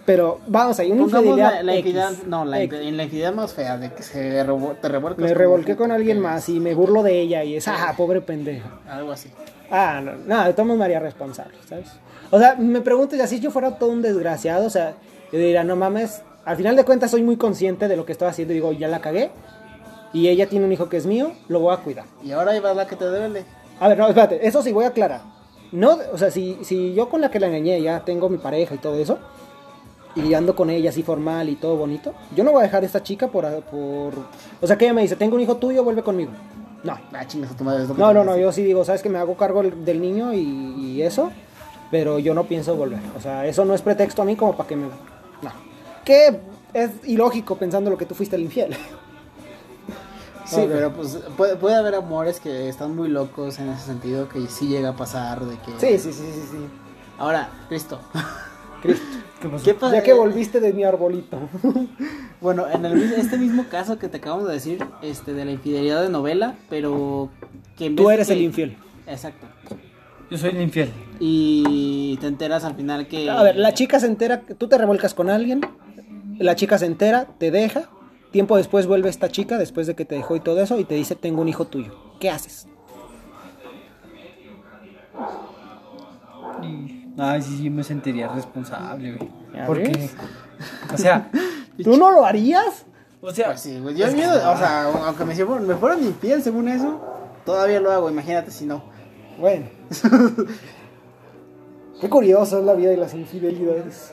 Pero 0.07 0.40
vamos 0.46 0.78
ahí, 0.78 0.90
una 0.92 1.03
Pongamos 1.03 1.24
infidelidad. 1.26 1.53
la, 1.57 1.62
la 1.62 1.74
X, 1.76 1.86
infidelidad, 1.86 2.26
no, 2.26 2.44
la, 2.44 2.62
X. 2.62 2.78
la 2.80 3.03
infidelidad 3.03 3.34
más 3.34 3.53
fea, 3.55 3.76
de 3.78 3.92
que 3.92 4.03
se 4.03 4.44
revo- 4.44 4.74
te 4.80 4.88
revuelcas. 4.88 5.22
Me 5.24 5.34
revolqué 5.34 5.76
con 5.76 5.90
alguien 5.90 6.20
más 6.20 6.48
y 6.48 6.61
me 6.61 6.74
burlo 6.74 7.03
de 7.03 7.20
ella 7.20 7.44
y 7.44 7.57
es, 7.57 7.66
ah, 7.68 7.94
pobre 7.96 8.20
pendeja. 8.20 8.68
Algo 8.88 9.12
así. 9.12 9.30
Ah, 9.70 10.01
no, 10.03 10.12
no, 10.16 10.76
me 10.76 10.84
haría 10.84 11.01
responsable, 11.01 11.55
¿sabes? 11.68 11.88
O 12.31 12.39
sea, 12.39 12.55
me 12.57 12.81
pregunto, 12.81 13.16
y 13.16 13.20
así 13.20 13.37
si 13.37 13.43
yo 13.43 13.51
fuera 13.51 13.76
todo 13.78 13.91
un 13.91 14.03
desgraciado, 14.03 14.66
o 14.66 14.70
sea, 14.70 14.95
yo 15.33 15.39
diría, 15.39 15.64
no 15.64 15.76
mames, 15.76 16.22
al 16.45 16.57
final 16.57 16.76
de 16.76 16.85
cuentas 16.85 17.11
soy 17.11 17.22
muy 17.22 17.37
consciente 17.37 17.89
de 17.89 17.97
lo 17.97 18.05
que 18.07 18.12
estoy 18.12 18.28
haciendo 18.28 18.53
y 18.53 18.57
digo, 18.57 18.72
ya 18.72 18.89
la 18.89 19.01
cagué, 19.01 19.31
y 20.12 20.28
ella 20.28 20.49
tiene 20.49 20.64
un 20.64 20.72
hijo 20.72 20.89
que 20.89 20.97
es 20.97 21.07
mío, 21.07 21.33
lo 21.49 21.61
voy 21.61 21.74
a 21.74 21.78
cuidar. 21.78 22.05
Y 22.24 22.33
ahora 22.33 22.59
va 22.61 22.74
la 22.74 22.87
que 22.87 22.97
te 22.97 23.05
duele. 23.05 23.45
A 23.81 23.89
ver, 23.89 23.99
no, 23.99 24.09
espérate, 24.09 24.47
eso 24.47 24.62
sí 24.62 24.72
voy 24.72 24.85
a 24.85 24.89
aclarar. 24.89 25.22
No, 25.72 25.99
o 26.12 26.18
sea, 26.18 26.31
si, 26.31 26.59
si 26.62 26.95
yo 26.95 27.09
con 27.09 27.20
la 27.20 27.31
que 27.31 27.39
la 27.39 27.47
engañé 27.47 27.81
ya 27.81 28.05
tengo 28.05 28.28
mi 28.28 28.39
pareja 28.39 28.74
y 28.74 28.78
todo 28.78 28.97
eso, 28.97 29.18
y 30.16 30.35
ando 30.35 30.57
con 30.57 30.70
ella 30.70 30.91
así 30.91 31.03
formal 31.05 31.49
y 31.49 31.55
todo 31.57 31.76
bonito, 31.76 32.12
yo 32.35 32.43
no 32.43 32.51
voy 32.53 32.61
a 32.61 32.64
dejar 32.64 32.83
a 32.83 32.87
esta 32.87 33.03
chica 33.03 33.28
por, 33.28 33.45
por... 33.62 34.12
O 34.61 34.66
sea, 34.66 34.76
que 34.76 34.85
ella 34.87 34.95
me 34.95 35.03
dice, 35.03 35.14
tengo 35.16 35.37
un 35.37 35.41
hijo 35.43 35.57
tuyo, 35.57 35.85
vuelve 35.85 36.03
conmigo. 36.03 36.33
No, 36.83 36.99
Ah, 37.12 37.26
chingas 37.26 37.53
a 37.53 37.57
tu 37.57 37.62
madre. 37.62 37.83
es 37.83 37.89
lo 37.89 37.95
que 37.95 38.01
no, 38.01 38.12
no, 38.12 38.24
no, 38.24 38.37
yo 38.37 38.51
sí 38.53 38.64
digo, 38.64 38.85
sabes 38.85 39.03
que 39.03 39.09
me 39.09 39.18
hago 39.18 39.37
cargo 39.37 39.62
del 39.62 39.85
del 39.85 40.01
niño 40.01 40.33
y, 40.33 40.39
y 40.41 41.03
eso, 41.03 41.31
pero 41.91 42.18
yo 42.18 42.34
no 42.34 42.45
pienso 42.45 42.74
volver. 42.76 43.01
O 43.16 43.20
sea, 43.20 43.47
eso 43.47 43.64
no 43.64 43.74
es 43.74 43.82
pretexto 43.82 44.22
a 44.22 44.24
mí 44.24 44.36
como 44.36 44.57
para 44.57 44.68
que 44.68 44.76
me... 44.76 44.86
No. 44.86 45.51
Que 46.05 46.41
es 46.72 46.91
ilógico 47.05 47.57
pensando 47.57 47.91
lo 47.91 47.99
que 47.99 48.07
tú 48.07 48.14
fuiste 48.14 48.36
el 48.36 48.43
infiel. 48.43 48.76
Sí, 50.47 50.64
pero 50.66 50.93
pues 50.93 51.16
puede, 51.36 51.55
puede 51.57 51.76
haber 51.76 51.95
amores 51.95 52.41
que 52.41 52.68
están 52.68 52.97
muy 52.97 53.09
locos 53.09 53.59
en 53.61 53.68
ese 53.68 53.86
sentido 53.86 54.28
que 54.28 54.47
sí 54.49 54.66
llega 54.66 54.91
a 54.91 54.97
pasar 54.97 55.45
de 55.45 55.57
que... 55.59 55.70
Sí, 55.78 55.99
sí, 55.99 56.12
sí, 56.12 56.28
sí, 56.32 56.43
sí. 56.51 56.57
Ahora, 57.18 57.49
Cristo. 57.68 58.01
Cristo. 58.82 59.05
¿Qué 59.41 59.49
pasó? 59.49 59.64
¿Qué 59.64 59.74
pasa? 59.74 59.95
Ya 59.95 60.03
que 60.03 60.12
volviste 60.12 60.61
de 60.61 60.72
mi 60.72 60.84
arbolito. 60.84 61.38
Bueno, 62.41 62.66
en 62.72 62.86
el, 62.86 63.12
este 63.12 63.36
mismo 63.36 63.66
caso 63.70 63.99
que 63.99 64.09
te 64.09 64.16
acabamos 64.16 64.47
de 64.49 64.55
decir, 64.55 64.82
este, 65.03 65.34
de 65.34 65.45
la 65.45 65.51
infidelidad 65.51 66.01
de 66.01 66.09
novela, 66.09 66.55
pero 66.70 67.28
que 67.76 67.84
en 67.84 67.97
vez 67.97 68.03
Tú 68.03 68.11
eres 68.11 68.28
que- 68.28 68.32
el 68.32 68.41
infiel. 68.41 68.78
Exacto. 69.07 69.47
Yo 70.31 70.39
soy 70.39 70.51
el 70.51 70.61
infiel. 70.62 70.93
Y 71.18 72.16
te 72.20 72.26
enteras 72.28 72.64
al 72.64 72.74
final 72.74 73.07
que... 73.09 73.28
A 73.28 73.43
ver, 73.43 73.57
la 73.57 73.74
chica 73.74 73.99
se 73.99 74.07
entera, 74.07 74.41
que 74.43 74.55
tú 74.55 74.68
te 74.68 74.78
revuelcas 74.78 75.12
con 75.14 75.28
alguien, 75.28 75.61
la 76.39 76.55
chica 76.55 76.78
se 76.78 76.87
entera, 76.87 77.26
te 77.39 77.51
deja, 77.51 77.91
tiempo 78.31 78.57
después 78.57 78.87
vuelve 78.87 79.09
esta 79.09 79.28
chica, 79.28 79.59
después 79.59 79.87
de 79.89 79.95
que 79.97 80.05
te 80.05 80.14
dejó 80.14 80.37
y 80.37 80.41
todo 80.41 80.61
eso, 80.62 80.78
y 80.78 80.85
te 80.85 80.95
dice, 80.95 81.16
tengo 81.16 81.43
un 81.43 81.49
hijo 81.49 81.66
tuyo. 81.66 81.95
¿Qué 82.20 82.31
haces? 82.31 82.68
Ay, 87.18 87.43
sí, 87.43 87.57
sí, 87.59 87.70
me 87.70 87.83
sentiría 87.83 88.28
responsable, 88.28 89.12
güey. 89.14 89.31
¿Ya 89.55 89.66
Porque, 89.66 89.89
ves? 89.91 90.14
o 90.95 90.97
sea, 90.97 91.31
¿Tú 91.83 91.97
no 91.97 92.11
lo 92.12 92.24
harías? 92.24 92.87
o 93.20 93.31
sea, 93.31 93.47
Pues 93.49 93.61
sí, 93.61 93.78
güey, 93.81 93.97
yo 93.97 94.11
miedo, 94.12 94.35
o 94.37 94.57
sea, 94.57 94.85
aunque 94.85 95.24
me, 95.24 95.35
fueran- 95.35 95.66
me 95.66 95.74
fueran 95.74 96.03
infiel 96.05 96.43
según 96.43 96.68
eso, 96.68 97.01
todavía 97.45 97.81
lo 97.81 97.91
hago, 97.91 98.09
imagínate 98.11 98.51
si 98.51 98.64
no. 98.64 98.83
Bueno. 99.39 99.80
Qué 102.01 102.09
curioso 102.09 102.59
es 102.59 102.64
la 102.64 102.74
vida 102.74 102.93
y 102.93 102.97
las 102.97 103.14
infidelidades. 103.14 104.12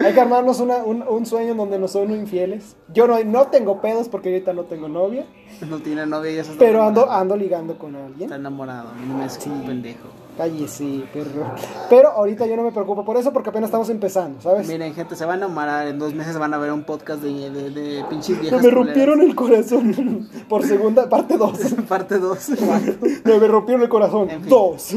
Hay 0.00 0.12
que 0.12 0.20
armarnos 0.20 0.60
una- 0.60 0.84
un, 0.84 1.02
un 1.02 1.24
sueño 1.24 1.54
donde 1.54 1.78
no 1.78 1.88
son 1.88 2.10
infieles. 2.10 2.76
Yo 2.92 3.06
no, 3.06 3.22
no 3.24 3.46
tengo 3.46 3.80
pedos 3.80 4.08
porque 4.08 4.28
ahorita 4.30 4.52
no 4.52 4.64
tengo 4.64 4.88
novia, 4.88 5.24
No 5.68 5.78
tiene 5.78 6.04
novia 6.04 6.32
y 6.32 6.38
eso 6.38 6.52
pero 6.58 6.82
ando, 6.82 7.10
ando 7.10 7.36
ligando 7.36 7.78
con 7.78 7.94
alguien. 7.96 8.24
Está 8.24 8.36
enamorado, 8.36 8.88
a 8.90 8.92
mí 8.94 9.06
no 9.08 9.16
me 9.18 9.24
es 9.26 9.38
un 9.46 9.62
pendejo. 9.62 10.08
Cállese, 10.36 11.04
perro. 11.12 11.54
Pero 11.88 12.10
ahorita 12.10 12.46
yo 12.46 12.56
no 12.56 12.62
me 12.62 12.72
preocupo 12.72 13.04
por 13.04 13.16
eso 13.16 13.32
porque 13.32 13.50
apenas 13.50 13.68
estamos 13.68 13.88
empezando, 13.88 14.40
¿sabes? 14.40 14.66
Miren, 14.66 14.92
gente, 14.94 15.14
se 15.14 15.24
van 15.24 15.42
a 15.42 15.46
enamorar, 15.46 15.86
en 15.86 15.98
dos 15.98 16.12
meses 16.12 16.36
van 16.38 16.52
a 16.54 16.58
ver 16.58 16.72
un 16.72 16.82
podcast 16.82 17.22
de, 17.22 17.50
de, 17.50 17.70
de 17.70 18.04
pinches 18.10 18.40
viejas 18.40 18.62
me 18.62 18.70
rompieron 18.70 19.20
el 19.20 19.34
corazón 19.34 20.28
por 20.48 20.64
segunda, 20.64 21.08
parte 21.08 21.36
2. 21.36 21.50
culeras. 21.50 21.74
Parte 21.88 22.18
2. 22.18 22.48
me 23.24 23.48
rompieron 23.48 23.82
el 23.82 23.88
corazón. 23.88 24.30
En 24.30 24.40
fin. 24.40 24.50
Dos. 24.50 24.92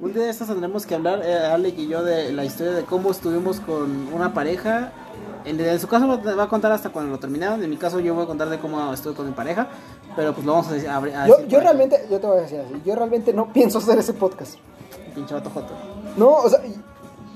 Un 0.00 0.12
día 0.12 0.24
de 0.24 0.30
estos 0.30 0.46
tendremos 0.46 0.86
que 0.86 0.94
hablar, 0.94 1.22
eh, 1.24 1.36
Alec 1.36 1.76
y 1.78 1.88
yo, 1.88 2.02
de 2.04 2.32
la 2.32 2.44
historia 2.44 2.72
de 2.72 2.84
cómo 2.84 3.10
estuvimos 3.10 3.60
con 3.60 4.12
una 4.12 4.32
pareja. 4.32 4.92
En, 5.44 5.58
en 5.58 5.80
su 5.80 5.88
caso 5.88 6.06
va 6.06 6.42
a 6.42 6.48
contar 6.48 6.72
hasta 6.72 6.90
cuando 6.90 7.10
lo 7.10 7.18
terminaron. 7.18 7.62
En 7.62 7.70
mi 7.70 7.76
caso 7.76 7.98
yo 8.00 8.14
voy 8.14 8.24
a 8.24 8.26
contar 8.26 8.48
de 8.48 8.58
cómo 8.58 8.92
estuve 8.92 9.14
con 9.14 9.26
mi 9.26 9.32
pareja. 9.32 9.68
Pero 10.16 10.32
pues 10.34 10.44
lo 10.46 10.52
vamos 10.52 10.68
a, 10.68 10.74
decir- 10.74 10.88
a, 10.88 10.96
a 10.98 11.26
Yo, 11.28 11.34
decir 11.36 11.48
yo 11.48 11.60
realmente, 11.60 11.96
yo 12.10 12.18
te 12.20 12.26
voy 12.26 12.38
a 12.38 12.40
decir 12.42 12.60
así, 12.60 12.82
yo 12.84 12.94
realmente 12.96 13.32
no 13.32 13.52
pienso 13.52 13.78
hacer 13.78 13.98
ese 13.98 14.12
podcast. 14.14 14.54
Pinche 15.14 15.34
vato 15.34 15.50
joto. 15.50 15.72
No, 16.16 16.28
o 16.30 16.48
sea, 16.50 16.60
y- 16.66 16.74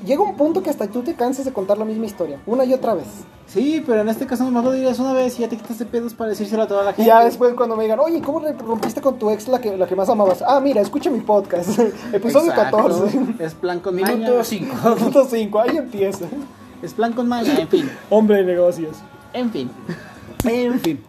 llega 0.06 0.22
un 0.22 0.36
punto 0.36 0.62
que 0.62 0.70
hasta 0.70 0.86
tú 0.88 1.02
te 1.02 1.14
canses 1.14 1.44
de 1.44 1.52
contar 1.52 1.78
la 1.78 1.84
misma 1.84 2.06
historia, 2.06 2.40
una 2.46 2.64
y 2.64 2.74
otra 2.74 2.94
vez. 2.94 3.06
Sí, 3.46 3.82
pero 3.86 4.00
en 4.00 4.08
este 4.08 4.26
caso 4.26 4.44
nomás 4.44 4.64
lo 4.64 4.72
dirías 4.72 4.98
una 4.98 5.12
vez 5.12 5.38
y 5.38 5.42
ya 5.42 5.48
te 5.48 5.56
quitas 5.58 5.78
de 5.78 5.84
pedos 5.84 6.14
para 6.14 6.30
decírselo 6.30 6.62
a 6.62 6.66
toda 6.66 6.82
la 6.84 6.90
Y 6.92 6.94
gente. 6.94 7.06
ya 7.08 7.22
después 7.24 7.52
cuando 7.54 7.76
me 7.76 7.82
digan, 7.84 8.00
oye, 8.00 8.20
¿cómo 8.22 8.40
rompiste 8.40 9.00
con 9.02 9.18
tu 9.18 9.30
ex 9.30 9.46
la 9.46 9.60
que, 9.60 9.76
la 9.76 9.86
que 9.86 9.94
más 9.94 10.08
amabas? 10.08 10.42
Ah, 10.46 10.58
mira, 10.58 10.80
escucha 10.80 11.10
mi 11.10 11.20
podcast, 11.20 11.78
episodio 12.12 12.50
Exacto. 12.50 12.76
14, 12.78 13.20
Es 13.40 13.54
plan 13.54 13.78
con 13.80 13.94
maña. 13.94 14.14
minuto 14.16 14.42
5. 14.42 14.74
minuto 14.96 15.26
5, 15.28 15.60
ahí 15.60 15.76
empieza. 15.76 16.24
Es 16.82 16.94
plan 16.94 17.12
con 17.12 17.28
maña, 17.28 17.54
en 17.60 17.68
fin. 17.68 17.90
Hombre 18.10 18.38
de 18.38 18.44
negocios. 18.44 18.96
En 19.34 19.50
fin. 19.50 19.70
En 20.44 20.80
fin. 20.80 21.02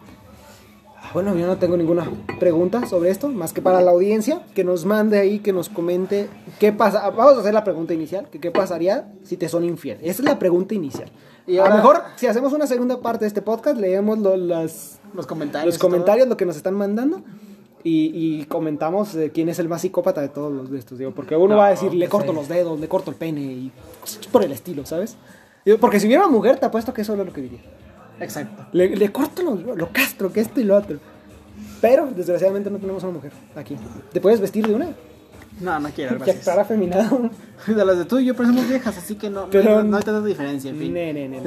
Bueno, 1.14 1.36
yo 1.36 1.46
no 1.46 1.56
tengo 1.58 1.76
ninguna 1.76 2.10
pregunta 2.40 2.86
sobre 2.86 3.10
esto, 3.10 3.28
más 3.28 3.52
que 3.52 3.62
para 3.62 3.80
la 3.80 3.92
audiencia, 3.92 4.42
que 4.54 4.64
nos 4.64 4.84
mande 4.84 5.18
ahí, 5.20 5.38
que 5.38 5.52
nos 5.52 5.68
comente 5.68 6.28
qué 6.58 6.72
pasa. 6.72 7.08
Vamos 7.10 7.36
a 7.36 7.40
hacer 7.40 7.54
la 7.54 7.62
pregunta 7.62 7.94
inicial, 7.94 8.28
que 8.30 8.40
qué 8.40 8.50
pasaría 8.50 9.12
si 9.22 9.36
te 9.36 9.48
son 9.48 9.64
infiel. 9.64 9.98
Esa 10.02 10.22
es 10.22 10.28
la 10.28 10.40
pregunta 10.40 10.74
inicial. 10.74 11.08
Y 11.46 11.58
a 11.58 11.68
lo 11.68 11.74
mejor, 11.76 12.02
si 12.16 12.26
hacemos 12.26 12.52
una 12.52 12.66
segunda 12.66 13.00
parte 13.00 13.24
de 13.24 13.28
este 13.28 13.42
podcast, 13.42 13.76
leemos 13.78 14.18
lo- 14.18 14.36
las, 14.36 14.98
Los 15.14 15.26
comentarios. 15.26 15.66
los 15.74 15.78
todo. 15.78 15.88
comentarios, 15.90 16.26
lo 16.26 16.36
que 16.36 16.46
nos 16.46 16.56
están 16.56 16.74
mandando. 16.74 17.22
Y, 17.84 18.10
y 18.40 18.46
comentamos 18.46 19.14
eh, 19.14 19.30
quién 19.32 19.48
es 19.50 19.58
el 19.60 19.68
más 19.68 19.82
psicópata 19.82 20.20
de 20.22 20.30
todos 20.30 20.50
los 20.50 20.70
de 20.70 20.78
estos, 20.78 20.98
digo, 20.98 21.12
porque 21.12 21.36
uno 21.36 21.48
No, 21.54 21.58
va 21.58 21.66
a 21.66 21.70
decir, 21.70 21.92
le 21.94 22.08
corto 22.08 22.32
los 22.32 22.48
dedos, 22.48 22.80
le 22.80 22.88
corto 22.88 23.10
el 23.10 23.16
pene 23.16 23.42
y 23.42 23.72
por 24.32 24.42
el 24.42 24.50
estilo, 24.52 24.86
¿sabes? 24.86 25.16
Digo, 25.66 25.76
Porque 25.78 26.00
si 26.00 26.06
hubiera 26.06 26.24
una 26.26 26.32
mujer, 26.32 26.58
te 26.58 26.64
apuesto 26.66 26.92
que 26.94 27.02
eso 27.02 27.12
es 27.12 27.18
lo 27.18 27.30
que 27.32 27.42
diría. 27.42 27.60
Exacto. 28.20 28.66
Le, 28.72 28.94
le 28.96 29.12
corto 29.12 29.42
lo, 29.42 29.74
lo 29.76 29.88
castro, 29.92 30.32
que 30.32 30.40
esto 30.40 30.60
y 30.60 30.64
lo 30.64 30.76
otro. 30.76 30.98
Pero, 31.80 32.06
desgraciadamente, 32.14 32.70
no 32.70 32.78
tenemos 32.78 33.02
una 33.02 33.12
mujer 33.12 33.32
aquí. 33.56 33.76
¿Te 34.12 34.20
puedes 34.20 34.40
vestir 34.40 34.66
de 34.66 34.74
una? 34.74 34.88
No, 35.60 35.78
no 35.78 35.88
quiero, 35.90 36.12
Que 36.12 36.16
gracias. 36.16 36.38
estar 36.38 36.58
afeminado. 36.58 37.30
De 37.66 37.84
las 37.84 37.96
de 37.96 38.04
tú 38.04 38.18
y 38.18 38.24
yo 38.26 38.34
parecemos 38.34 38.68
viejas, 38.68 38.98
así 38.98 39.14
que 39.14 39.30
no, 39.30 39.48
Pero- 39.50 39.76
no, 39.76 39.84
no 39.84 39.96
hay 39.96 40.02
tanta 40.02 40.20
diferencia, 40.26 40.70
en 40.70 40.78
fin. 40.78 40.92
Ne, 40.92 41.42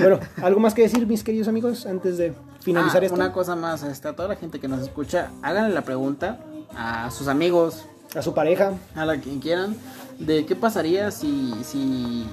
bueno, 0.00 0.20
¿algo 0.42 0.60
más 0.60 0.72
que 0.74 0.82
decir, 0.82 1.06
mis 1.06 1.22
queridos 1.24 1.48
amigos, 1.48 1.84
antes 1.86 2.16
de 2.16 2.32
finalizar 2.60 3.02
Ah, 3.02 3.06
esto? 3.06 3.16
Una 3.16 3.32
cosa 3.32 3.56
más, 3.56 3.82
este, 3.82 4.08
a 4.08 4.12
toda 4.14 4.28
la 4.28 4.36
gente 4.36 4.60
que 4.60 4.68
nos 4.68 4.80
escucha, 4.80 5.30
háganle 5.42 5.74
la 5.74 5.82
pregunta 5.82 6.38
a 6.76 7.10
sus 7.10 7.28
amigos, 7.28 7.84
A 8.14 8.22
su 8.22 8.32
pareja. 8.34 8.72
a 8.94 9.04
la 9.04 9.18
quien 9.20 9.40
quieran, 9.40 9.76
de 10.18 10.46
qué 10.46 10.54
pasaría 10.56 11.10
si, 11.10 11.52
si 11.64 12.26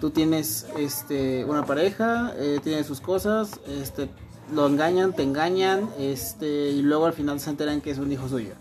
tú 0.00 0.10
tienes 0.10 0.66
este, 0.78 1.44
una 1.44 1.64
pareja, 1.64 2.32
eh, 2.36 2.58
tiene 2.62 2.84
sus 2.84 3.00
cosas, 3.00 3.60
este, 3.82 4.08
lo 4.54 4.66
engañan, 4.66 5.12
te 5.12 5.22
engañan, 5.22 5.88
este, 5.98 6.70
y 6.70 6.82
luego 6.82 7.06
al 7.06 7.12
final 7.12 7.40
se 7.40 7.50
enteran 7.50 7.80
que 7.80 7.90
es 7.90 7.98
un 7.98 8.10
hijo 8.12 8.28
suyo. 8.28 8.54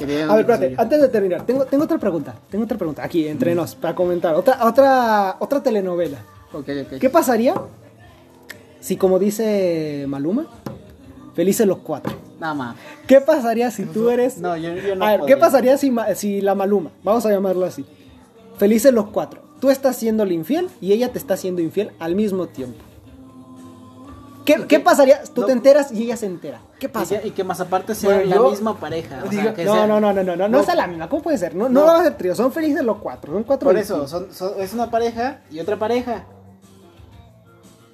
A 0.00 0.04
ver, 0.04 0.40
espérate, 0.40 0.74
antes 0.78 1.00
de 1.00 1.08
terminar, 1.08 1.44
tengo, 1.44 1.64
tengo 1.64 1.84
otra 1.84 1.98
pregunta. 1.98 2.36
Tengo 2.50 2.64
otra 2.64 2.78
pregunta 2.78 3.02
aquí, 3.02 3.26
entre 3.26 3.54
nos, 3.54 3.74
para 3.74 3.96
comentar. 3.96 4.34
Otra, 4.36 4.64
otra, 4.64 5.36
otra 5.40 5.60
telenovela. 5.60 6.18
Ok, 6.52 6.68
ok. 6.84 6.98
¿Qué 7.00 7.10
pasaría 7.10 7.54
si, 8.78 8.96
como 8.96 9.18
dice 9.18 10.04
Maluma, 10.06 10.46
felices 11.34 11.66
los 11.66 11.78
cuatro? 11.78 12.14
Nada 12.38 12.54
más. 12.54 12.76
¿Qué 13.08 13.20
pasaría 13.20 13.72
si 13.72 13.84
tú 13.86 14.08
eres 14.08 14.38
No, 14.38 14.56
yo, 14.56 14.72
yo 14.76 14.94
no 14.94 15.04
a 15.04 15.16
ver, 15.16 15.20
¿qué 15.26 15.36
pasaría 15.36 15.76
si, 15.76 15.92
si 16.14 16.40
la 16.42 16.54
Maluma, 16.54 16.90
vamos 17.02 17.26
a 17.26 17.30
llamarlo 17.30 17.66
así, 17.66 17.84
felices 18.56 18.92
los 18.94 19.08
cuatro, 19.08 19.42
tú 19.60 19.70
estás 19.70 19.96
siendo 19.96 20.22
el 20.22 20.32
infiel 20.32 20.68
y 20.80 20.92
ella 20.92 21.12
te 21.12 21.18
está 21.18 21.36
siendo 21.36 21.60
infiel 21.62 21.92
al 21.98 22.14
mismo 22.14 22.46
tiempo? 22.46 22.82
¿Qué, 24.44 24.66
qué 24.66 24.80
pasaría? 24.80 25.22
Tú 25.34 25.42
No. 25.42 25.46
te 25.48 25.52
enteras 25.52 25.92
y 25.92 26.04
ella 26.04 26.16
se 26.16 26.24
entera. 26.24 26.62
¿Qué 26.78 26.86
Y 26.86 26.88
pasa? 26.88 27.20
que, 27.20 27.28
y 27.28 27.30
que 27.32 27.44
más 27.44 27.60
aparte 27.60 27.94
sea 27.94 28.08
Bueno, 28.14 28.30
la 28.30 28.36
yo- 28.36 28.50
misma 28.50 28.80
pareja. 28.80 29.22
o 29.26 29.28
digo- 29.28 29.42
sea, 29.42 29.54
que 29.54 29.64
No, 29.64 29.74
sea- 29.74 29.86
no, 29.86 30.00
no, 30.00 30.12
no, 30.14 30.22
no, 30.24 30.36
no, 30.36 30.48
no 30.48 30.60
es 30.60 30.68
a 30.70 30.74
la 30.74 30.86
misma. 30.86 31.08
¿Cómo 31.10 31.22
puede 31.22 31.36
ser? 31.36 31.54
No, 31.54 31.68
no, 31.68 31.80
No. 31.80 31.86
va 31.86 32.00
a 32.00 32.04
ser 32.04 32.16
trío, 32.16 32.34
son 32.34 32.50
felices 32.50 32.82
los 32.82 32.96
cuatro, 32.98 33.32
son 33.34 33.42
cuatro. 33.44 33.68
Por 33.68 33.76
eso, 33.76 34.08
son, 34.08 34.32
son- 34.32 34.58
es 34.58 34.72
una 34.72 34.90
pareja 34.90 35.40
y 35.50 35.60
otra 35.60 35.78
pareja. 35.78 36.24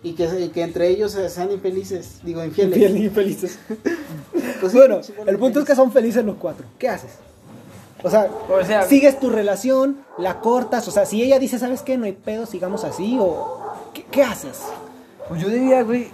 Y 0.04 0.12
que, 0.12 0.28
y 0.38 0.48
que 0.50 0.62
entre 0.62 0.88
ellos 0.90 1.12
se- 1.12 1.28
sean 1.28 1.50
infelices, 1.50 2.20
digo, 2.22 2.44
infieles. 2.44 2.78
Infiel- 2.78 3.04
infelices. 3.04 3.58
Pues 4.60 4.72
sí, 4.72 4.78
bueno, 4.78 5.00
el 5.26 5.38
punto 5.38 5.60
es 5.60 5.66
que 5.66 5.74
son 5.74 5.90
felices 5.92 6.24
los 6.24 6.36
cuatro. 6.36 6.66
¿Qué 6.78 6.88
haces? 6.88 7.10
O 8.04 8.10
sea, 8.10 8.28
O 8.48 8.64
sea- 8.64 8.82
sigues 8.84 9.18
tu 9.18 9.30
relación, 9.30 10.04
la 10.18 10.40
cortas, 10.40 10.86
o 10.86 10.90
sea, 10.92 11.06
si 11.06 11.22
ella 11.22 11.38
dice, 11.38 11.58
¿sabes 11.58 11.82
qué? 11.82 11.96
No 11.98 12.04
hay 12.04 12.12
pedo, 12.12 12.46
sigamos 12.46 12.84
así, 12.84 13.16
o 13.20 13.58
¿qué, 13.94 14.04
qué 14.04 14.22
haces? 14.22 14.60
Pues 15.28 15.40
yo 15.42 15.48
diría, 15.48 15.82
güey, 15.82 16.08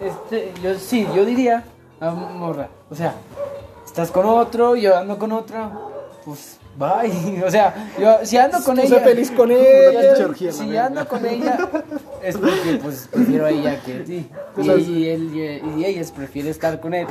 este, 0.00 0.52
yo 0.62 0.74
sí, 0.78 1.06
yo 1.14 1.24
diría, 1.26 1.62
morra, 2.00 2.68
o 2.90 2.94
sea, 2.94 3.14
estás 3.84 4.10
con 4.10 4.24
otro, 4.26 4.76
yo 4.76 4.96
ando 4.96 5.18
con 5.18 5.30
otra, 5.32 5.70
pues 6.24 6.58
Bye. 6.78 7.42
O 7.46 7.50
sea, 7.50 7.90
yo 7.98 8.18
si 8.24 8.36
ando 8.36 8.62
con 8.62 8.78
ella. 8.78 8.98
sé 8.98 9.00
feliz 9.00 9.30
con 9.30 9.50
ella. 9.50 10.14
Si 10.52 10.76
ando 10.76 11.06
con 11.08 11.24
ella, 11.24 11.58
es 12.22 12.36
porque 12.36 12.78
pues 12.82 13.08
prefiero 13.12 13.46
a 13.46 13.50
ella 13.50 13.80
que 13.84 13.94
a 13.94 14.04
ti. 14.04 14.28
Y, 14.58 14.70
y 14.70 15.08
él 15.08 15.30
y, 15.34 15.80
y 15.80 15.84
ella 15.84 16.02
prefiere 16.14 16.50
estar 16.50 16.80
con 16.80 16.94
él. 16.94 17.06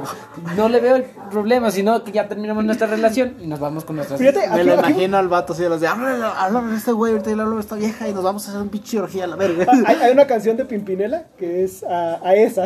No 0.56 0.70
le 0.70 0.80
veo 0.80 0.96
el 0.98 1.04
problema, 1.32 1.72
sino 1.72 2.04
que 2.04 2.12
ya 2.12 2.28
terminamos 2.28 2.64
nuestra 2.66 2.88
relación 2.88 3.36
y 3.42 3.48
nos 3.48 3.60
vamos 3.60 3.86
con 3.86 3.96
nuestras 3.96 4.20
Fíjate, 4.20 4.48
Me 4.50 4.64
lo 4.64 4.74
aquí- 4.80 4.92
imagino 4.92 5.18
al 5.18 5.28
vato 5.28 5.54
así 5.54 5.64
de 5.64 5.70
los 5.70 5.82
de 5.82 5.88
háblale 5.88 6.24
a 6.24 6.50
este 6.76 6.92
güey, 6.92 7.14
ahorita 7.14 7.34
le 7.36 7.42
hablo 7.42 7.58
a 7.58 7.60
esta 7.60 7.76
vieja 7.76 8.08
y 8.10 8.14
nos 8.14 8.24
vamos 8.24 8.46
a 8.48 8.50
hacer 8.52 8.62
un 8.62 8.70
pinche 8.70 9.00
orgía 9.00 9.24
a 9.24 9.28
la 9.28 9.36
verga. 9.36 9.66
Hay, 9.86 9.96
hay 9.96 10.12
una 10.12 10.26
canción 10.28 10.58
de 10.58 10.66
Pimpinela 10.66 11.24
que 11.38 11.64
es 11.64 11.84
a, 11.84 12.20
a 12.24 12.36
esa. 12.36 12.66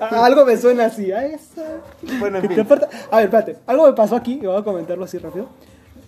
A- 0.00 0.24
algo 0.24 0.44
me 0.44 0.56
suena 0.56 0.86
así, 0.86 1.10
a 1.12 1.24
esa. 1.26 1.62
Bueno, 2.18 2.38
en 2.38 2.48
fin. 2.48 2.66
A 3.10 3.16
ver, 3.16 3.24
espérate. 3.24 3.56
Algo 3.66 3.86
me 3.86 3.92
pasó 3.94 4.16
aquí 4.16 4.38
y 4.42 4.46
voy 4.46 4.56
a 4.58 4.62
comentarlo 4.62 5.04
así 5.04 5.18
rápido. 5.18 5.48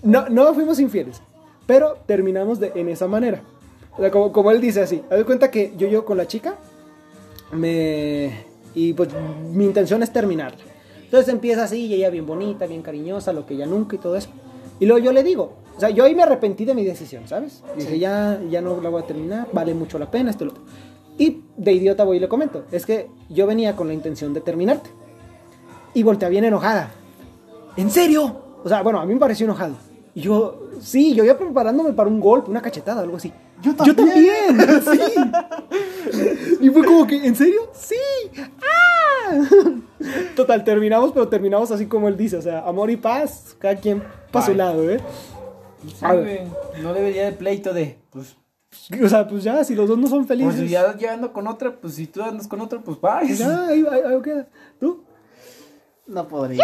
No, 0.05 0.29
no 0.29 0.55
fuimos 0.55 0.79
infieles, 0.79 1.21
pero 1.67 1.97
terminamos 2.07 2.61
de, 2.61 2.73
en 2.75 2.89
esa 2.89 3.09
manera. 3.09 3.43
O 3.97 4.01
sea, 4.01 4.11
como, 4.11 4.33
como 4.33 4.51
él 4.51 4.61
dice 4.61 4.83
así. 4.83 5.03
Haz 5.11 5.25
cuenta 5.25 5.51
que 5.51 5.73
yo 5.77 5.89
yo 5.89 6.05
con 6.05 6.17
la 6.17 6.27
chica 6.27 6.57
me... 7.53 8.55
Y 8.75 8.93
pues 8.93 9.09
mi 9.53 9.65
intención 9.65 10.03
es 10.03 10.13
terminarla. 10.13 10.59
Entonces 11.05 11.33
empieza 11.33 11.65
así 11.65 11.87
y 11.87 11.95
ella 11.95 12.11
bien 12.11 12.27
bonita, 12.27 12.67
bien 12.67 12.83
cariñosa, 12.83 13.33
lo 13.33 13.47
que 13.47 13.55
ella 13.55 13.67
nunca 13.67 13.97
y 13.97 13.99
todo 13.99 14.17
eso. 14.17 14.29
Y 14.81 14.87
luego 14.87 15.05
yo 15.05 15.13
le 15.13 15.23
digo, 15.23 15.53
o 15.77 15.81
sea, 15.81 15.91
yo 15.91 16.05
ahí 16.05 16.15
me 16.15 16.25
arrepentí 16.25 16.65
de 16.65 16.75
mi 16.75 16.85
decisión, 16.85 17.29
¿sabes? 17.29 17.63
Dije, 17.77 17.99
ya, 17.99 18.41
ya 18.51 18.61
no 18.61 18.81
la 18.81 18.89
voy 18.89 19.03
a 19.03 19.07
terminar, 19.07 19.49
vale 19.53 19.75
mucho 19.75 19.99
la 19.99 20.11
pena, 20.11 20.31
esto 20.31 20.45
y 20.45 20.47
lo 20.49 20.53
otro. 20.53 20.65
Y 21.17 21.43
de 21.57 21.73
idiota 21.73 22.03
voy 22.03 22.17
y 22.17 22.21
le 22.21 22.29
comento, 22.29 22.65
es 22.73 22.85
que 22.85 23.09
yo 23.29 23.47
venía 23.47 23.77
con 23.77 23.87
la 23.87 23.95
intención 23.95 24.35
de 24.35 24.41
terminarte. 24.41 24.91
Y 25.95 26.03
voltea 26.03 26.29
bien 26.29 26.45
enojada. 26.45 26.91
¿En 27.77 27.91
serio? 27.91 28.43
O 28.65 28.69
sea, 28.69 28.83
bueno, 28.83 29.01
a 29.01 29.07
mí 29.07 29.15
me 29.15 29.21
pareció 29.21 29.45
enojado. 29.45 29.77
Y 30.15 30.23
yo, 30.23 30.71
sí, 30.81 31.15
yo 31.15 31.25
iba 31.25 31.37
preparándome 31.37 31.93
para 31.93 32.09
un 32.09 32.21
golpe, 32.21 32.51
una 32.51 32.63
cachetada, 32.63 33.03
algo 33.03 33.17
así. 33.17 33.33
Yo 33.61 33.75
Yo 33.85 33.97
también, 33.97 34.83
sí. 34.83 35.01
Y 36.61 36.71
fue 36.71 36.85
como 36.85 37.07
que, 37.07 37.27
¿en 37.27 37.35
serio? 37.35 37.69
Sí. 37.73 37.97
¡Ah! 38.39 39.43
Total, 40.37 40.63
terminamos, 40.63 41.13
pero 41.13 41.29
terminamos 41.29 41.71
así 41.71 41.87
como 41.87 42.09
él 42.09 42.17
dice, 42.17 42.37
o 42.37 42.43
sea, 42.43 42.61
amor 42.61 42.91
y 42.91 42.97
paz, 42.97 43.57
cada 43.59 43.77
quien 43.77 44.03
para 44.31 44.47
su 44.47 44.55
lado, 44.55 44.89
¿eh? 44.89 45.01
Sí. 45.87 46.05
No 46.83 46.95
debería 46.95 47.27
de 47.27 47.33
pleito 47.33 47.75
de, 47.75 47.99
pues, 48.11 48.37
O 49.03 49.09
sea, 49.09 49.27
pues 49.27 49.45
ya, 49.45 49.63
si 49.65 49.75
los 49.75 49.89
dos 49.89 49.99
no 49.99 50.07
son 50.07 50.27
pues 50.27 50.29
felices, 50.29 50.61
si 50.61 50.69
ya, 50.69 50.97
ya 50.97 51.15
ando 51.15 51.33
con 51.33 51.47
otra, 51.47 51.77
pues 51.81 51.95
si 51.95 52.07
tú 52.07 52.23
andas 52.23 52.49
con 52.49 52.61
otra, 52.61 52.81
pues 52.81 53.01
bye. 53.01 53.27
pues 53.27 53.39
ya, 53.39 53.67
ahí, 53.67 53.85
ahí, 53.91 54.01
ahí 54.07 54.23
queda. 54.23 54.49
¿Tú? 54.79 55.05
No 56.07 56.29
podría. 56.29 56.63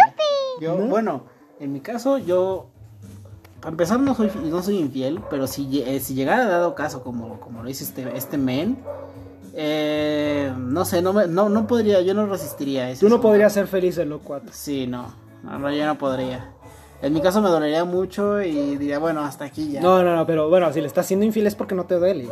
Yo, 0.59 0.77
bueno, 0.77 1.25
en 1.59 1.73
mi 1.73 1.81
caso, 1.81 2.17
yo. 2.17 2.67
Para 3.61 3.71
empezar, 3.71 3.99
no 3.99 4.15
soy, 4.15 4.31
no 4.43 4.63
soy 4.63 4.79
infiel, 4.79 5.21
pero 5.29 5.45
si, 5.45 5.83
eh, 5.83 5.99
si 5.99 6.15
llegara 6.15 6.47
dado 6.47 6.73
caso, 6.73 7.03
como, 7.03 7.39
como 7.39 7.61
lo 7.61 7.67
dice 7.67 7.83
este, 7.83 8.17
este 8.17 8.37
men, 8.37 8.79
eh, 9.53 10.51
no 10.57 10.83
sé, 10.83 11.03
no, 11.03 11.13
me, 11.13 11.27
no, 11.27 11.47
no 11.47 11.67
podría, 11.67 12.01
yo 12.01 12.15
no 12.15 12.25
resistiría 12.25 12.85
a 12.85 12.89
eso. 12.89 13.05
Tú 13.05 13.09
no 13.09 13.21
podrías 13.21 13.53
ser 13.53 13.67
feliz 13.67 13.99
en 13.99 14.09
los 14.09 14.21
cuatro. 14.21 14.49
Sí, 14.51 14.87
no, 14.87 15.13
no, 15.43 15.71
yo 15.71 15.85
no 15.85 15.95
podría. 15.97 16.53
En 17.03 17.13
mi 17.13 17.21
caso 17.21 17.39
me 17.41 17.49
dolería 17.49 17.85
mucho 17.85 18.41
y 18.41 18.77
diría, 18.77 18.97
bueno, 18.97 19.21
hasta 19.21 19.45
aquí 19.45 19.73
ya. 19.73 19.81
No, 19.81 20.01
no, 20.03 20.15
no, 20.15 20.25
pero 20.25 20.49
bueno, 20.49 20.71
si 20.73 20.81
le 20.81 20.87
estás 20.87 21.05
siendo 21.05 21.25
infiel 21.25 21.45
es 21.45 21.55
porque 21.55 21.75
no 21.75 21.85
te 21.85 21.95
duele. 21.95 22.29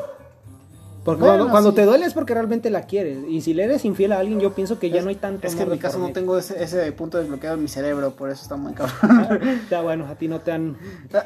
Porque 1.10 1.22
Bueno, 1.22 1.38
cuando, 1.38 1.52
cuando 1.52 1.70
sí. 1.72 1.76
te 1.78 1.86
duele 1.86 2.06
es 2.06 2.14
porque 2.14 2.34
realmente 2.34 2.70
la 2.70 2.84
quieres. 2.84 3.18
Y 3.28 3.42
si 3.42 3.54
le 3.54 3.64
eres 3.64 3.84
infiel 3.86 4.12
a 4.12 4.20
alguien, 4.20 4.40
yo 4.40 4.54
pienso 4.54 4.78
que 4.80 4.90
ya 4.90 4.98
Es- 4.98 5.04
no 5.04 5.10
hay 5.10 5.16
tanto. 5.16 5.48
Es 5.48 5.56
que 5.56 5.64
en 5.64 5.70
mi 5.72 5.78
caso 5.78 5.98
no 6.00 6.12
tengo 6.12 6.38
ese, 6.38 6.64
ese 6.64 6.92
punto 6.92 7.18
desbloqueado 7.18 7.56
en 7.56 7.64
mi 7.64 7.68
cerebro, 7.68 8.12
por 8.12 8.30
eso 8.30 8.44
está 8.44 8.56
muy 8.56 8.74
cabrón. 8.74 9.40
Ya 9.70 9.82
bueno, 9.82 10.06
a 10.08 10.16
ti 10.16 10.28
no 10.28 10.40
te 10.42 10.52
han... 10.52 10.78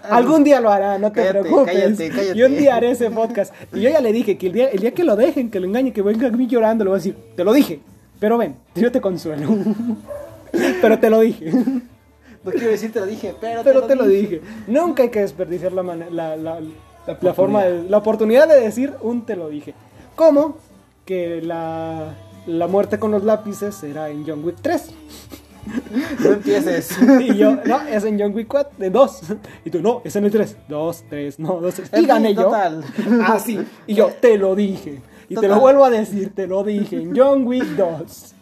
Algún 0.09 0.43
día 0.43 0.59
lo 0.61 0.69
hará, 0.71 0.97
no 0.99 1.11
te 1.11 1.23
preocupes. 1.29 1.73
cállate, 1.75 2.09
cállate. 2.09 2.37
Yo 2.37 2.45
un 2.47 2.55
día 2.57 2.75
haré 2.75 2.91
ese 2.91 3.09
podcast. 3.11 3.53
Y 3.73 3.81
yo 3.81 3.89
ya 3.89 3.99
le 4.01 4.11
dije 4.13 4.37
que 4.37 4.47
el 4.47 4.53
día, 4.53 4.69
el 4.69 4.79
día 4.79 4.93
que 4.93 5.03
lo 5.03 5.15
dejen, 5.15 5.51
que 5.51 5.59
lo 5.59 5.67
engañe, 5.67 5.91
que 5.93 6.01
venga 6.01 6.27
a 6.27 6.31
mí 6.31 6.47
llorando, 6.47 6.83
le 6.83 6.89
voy 6.89 6.95
a 6.97 6.99
decir, 6.99 7.15
te 7.35 7.43
lo 7.43 7.51
dije. 7.53 7.79
Pero 8.19 8.37
ven, 8.37 8.55
yo 8.75 8.91
te 8.91 9.01
consuelo. 9.01 9.47
pero 10.81 10.99
te 10.99 11.09
lo 11.09 11.19
dije. 11.19 11.51
No 11.51 12.51
quiero 12.51 12.71
decirte 12.71 12.99
lo 12.99 13.05
dije, 13.05 13.33
pero, 13.39 13.61
Pero 13.63 13.83
te 13.83 13.95
lo 13.95 14.05
dije. 14.05 14.41
Nunca 14.67 15.03
hay 15.03 15.09
que 15.09 15.21
desperdiciar 15.21 15.71
la, 15.71 15.81
la, 15.83 16.35
la, 16.35 16.59
la- 17.07 17.17
la 17.21 17.33
forma 17.33 17.63
de- 17.63 17.89
la 17.89 17.97
oportunidad 17.97 18.47
de 18.47 18.59
decir 18.59 18.93
un 19.01 19.25
te 19.25 19.35
lo 19.35 19.49
dije. 19.49 19.73
¿Cómo? 20.15 20.57
Que 21.05 21.41
la, 21.41 22.13
la 22.47 22.67
muerte 22.67 22.99
con 22.99 23.11
los 23.11 23.23
lápices 23.23 23.75
será 23.75 24.09
en 24.09 24.25
John 24.25 24.43
Wick 24.43 24.57
3. 24.61 24.89
No 26.19 26.31
empieces. 26.33 26.97
Y 27.21 27.35
yo, 27.35 27.57
no, 27.65 27.81
es 27.87 28.03
en 28.03 28.19
John 28.19 28.33
Wick 28.35 28.47
4, 28.47 28.73
de 28.77 28.89
2. 28.89 29.21
Y 29.65 29.69
tú, 29.69 29.81
no, 29.81 30.01
es 30.03 30.15
en 30.15 30.25
el 30.25 30.31
3. 30.31 30.57
2, 30.67 31.03
3, 31.09 31.39
no, 31.39 31.59
2, 31.61 31.73
3. 31.75 31.89
Y 32.01 32.05
gané 32.05 32.33
yo. 32.35 32.43
total. 32.43 32.83
Ah, 33.25 33.39
sí. 33.39 33.59
Y 33.87 33.93
yo, 33.95 34.07
te 34.19 34.37
lo 34.37 34.55
dije. 34.55 35.01
Y 35.29 35.35
te 35.35 35.35
Total. 35.35 35.51
lo 35.51 35.59
vuelvo 35.61 35.85
a 35.85 35.89
decir, 35.89 36.33
te 36.35 36.47
lo 36.47 36.63
dije, 36.63 36.97
en 36.97 37.17
John 37.17 37.47
Wick 37.47 37.63
2. 37.63 38.33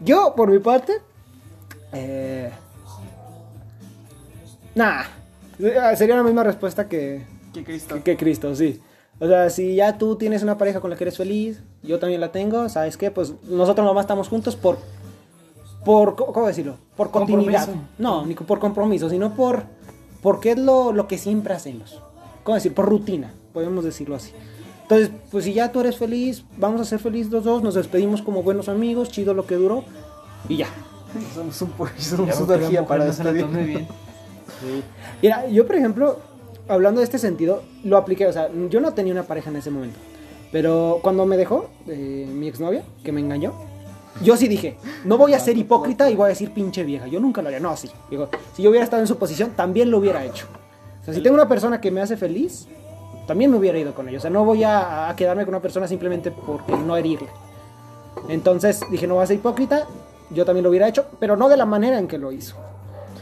Yo, 0.00 0.34
por 0.36 0.50
mi 0.50 0.58
parte, 0.58 0.92
eh... 1.92 2.50
Nah, 4.74 5.04
sería 5.96 6.16
la 6.16 6.24
misma 6.24 6.42
respuesta 6.42 6.88
que, 6.88 7.24
Que 7.54 7.64
Cristo. 7.64 7.94
que, 7.96 8.02
que 8.02 8.16
Cristo, 8.16 8.54
sí. 8.54 8.80
O 9.20 9.26
sea, 9.26 9.48
si 9.48 9.76
ya 9.76 9.96
tú 9.96 10.16
tienes 10.16 10.42
una 10.42 10.58
pareja 10.58 10.80
con 10.80 10.90
la 10.90 10.96
que 10.96 11.04
eres 11.04 11.16
feliz, 11.16 11.62
yo 11.82 11.98
también 11.98 12.20
la 12.20 12.32
tengo, 12.32 12.68
¿sabes 12.68 12.96
qué? 12.96 13.10
Pues 13.10 13.32
nosotros 13.44 13.86
nomás 13.86 14.02
estamos 14.04 14.28
juntos 14.28 14.56
por, 14.56 14.78
por 15.84 16.16
¿cómo 16.16 16.46
decirlo? 16.46 16.76
Por 16.96 17.10
continuidad. 17.10 17.66
Compromiso. 17.66 17.88
No, 17.98 18.26
ni 18.26 18.34
por 18.34 18.58
compromiso, 18.58 19.08
sino 19.08 19.34
por, 19.34 19.64
porque 20.20 20.52
es 20.52 20.58
lo, 20.58 20.92
lo 20.92 21.06
que 21.06 21.16
siempre 21.16 21.54
hacemos. 21.54 22.00
¿Cómo 22.42 22.56
decir? 22.56 22.74
Por 22.74 22.86
rutina, 22.86 23.32
podemos 23.52 23.84
decirlo 23.84 24.16
así. 24.16 24.32
Entonces, 24.82 25.10
pues 25.30 25.44
si 25.44 25.54
ya 25.54 25.72
tú 25.72 25.80
eres 25.80 25.96
feliz, 25.96 26.44
vamos 26.58 26.80
a 26.80 26.84
ser 26.84 26.98
felices 26.98 27.32
los 27.32 27.44
dos, 27.44 27.62
nos 27.62 27.74
despedimos 27.74 28.20
como 28.20 28.42
buenos 28.42 28.68
amigos, 28.68 29.10
chido 29.10 29.32
lo 29.32 29.46
que 29.46 29.54
duró, 29.54 29.84
y 30.48 30.58
ya. 30.58 30.66
Somos 31.34 31.62
un 31.62 31.70
Ya 32.26 32.32
somos 32.32 32.48
veo 32.48 32.68
una 32.68 32.86
para 32.86 33.04
no 33.06 33.12
se 33.12 33.24
la 33.24 33.32
despedir. 33.32 33.54
tome 33.54 33.64
bien. 33.64 33.86
Mira, 35.22 35.48
yo 35.48 35.66
por 35.66 35.76
ejemplo, 35.76 36.18
hablando 36.68 37.00
de 37.00 37.04
este 37.04 37.18
sentido, 37.18 37.62
lo 37.82 37.96
apliqué, 37.96 38.26
o 38.26 38.32
sea, 38.32 38.48
yo 38.70 38.80
no 38.80 38.94
tenía 38.94 39.12
una 39.12 39.24
pareja 39.24 39.50
en 39.50 39.56
ese 39.56 39.70
momento, 39.70 39.98
pero 40.52 41.00
cuando 41.02 41.26
me 41.26 41.36
dejó 41.36 41.68
eh, 41.88 42.26
mi 42.32 42.48
exnovia, 42.48 42.84
que 43.02 43.12
me 43.12 43.20
engañó, 43.20 43.52
yo 44.22 44.36
sí 44.36 44.48
dije, 44.48 44.76
no 45.04 45.18
voy 45.18 45.34
a 45.34 45.40
ser 45.40 45.56
hipócrita 45.58 46.08
y 46.10 46.14
voy 46.14 46.26
a 46.26 46.28
decir 46.28 46.52
pinche 46.52 46.84
vieja, 46.84 47.06
yo 47.06 47.20
nunca 47.20 47.42
lo 47.42 47.48
haría, 47.48 47.60
no, 47.60 47.76
sí, 47.76 47.90
digo, 48.10 48.28
si 48.54 48.62
yo 48.62 48.70
hubiera 48.70 48.84
estado 48.84 49.02
en 49.02 49.08
su 49.08 49.16
posición, 49.16 49.50
también 49.50 49.90
lo 49.90 49.98
hubiera 49.98 50.24
hecho. 50.24 50.46
O 51.00 51.04
sea, 51.04 51.12
si 51.12 51.20
tengo 51.20 51.34
una 51.34 51.48
persona 51.48 51.80
que 51.80 51.90
me 51.90 52.00
hace 52.00 52.16
feliz, 52.16 52.66
también 53.26 53.50
me 53.50 53.58
hubiera 53.58 53.78
ido 53.78 53.94
con 53.94 54.08
ella, 54.08 54.18
o 54.18 54.20
sea, 54.20 54.30
no 54.30 54.44
voy 54.44 54.64
a, 54.64 55.08
a 55.08 55.16
quedarme 55.16 55.44
con 55.44 55.54
una 55.54 55.62
persona 55.62 55.88
simplemente 55.88 56.30
porque 56.30 56.72
no 56.72 56.96
herirle. 56.96 57.28
Entonces 58.28 58.80
dije, 58.90 59.06
no 59.06 59.14
voy 59.14 59.24
a 59.24 59.26
ser 59.26 59.36
hipócrita, 59.36 59.86
yo 60.30 60.44
también 60.44 60.62
lo 60.62 60.70
hubiera 60.70 60.88
hecho, 60.88 61.06
pero 61.18 61.36
no 61.36 61.48
de 61.48 61.56
la 61.56 61.66
manera 61.66 61.98
en 61.98 62.08
que 62.08 62.18
lo 62.18 62.32
hizo. 62.32 62.56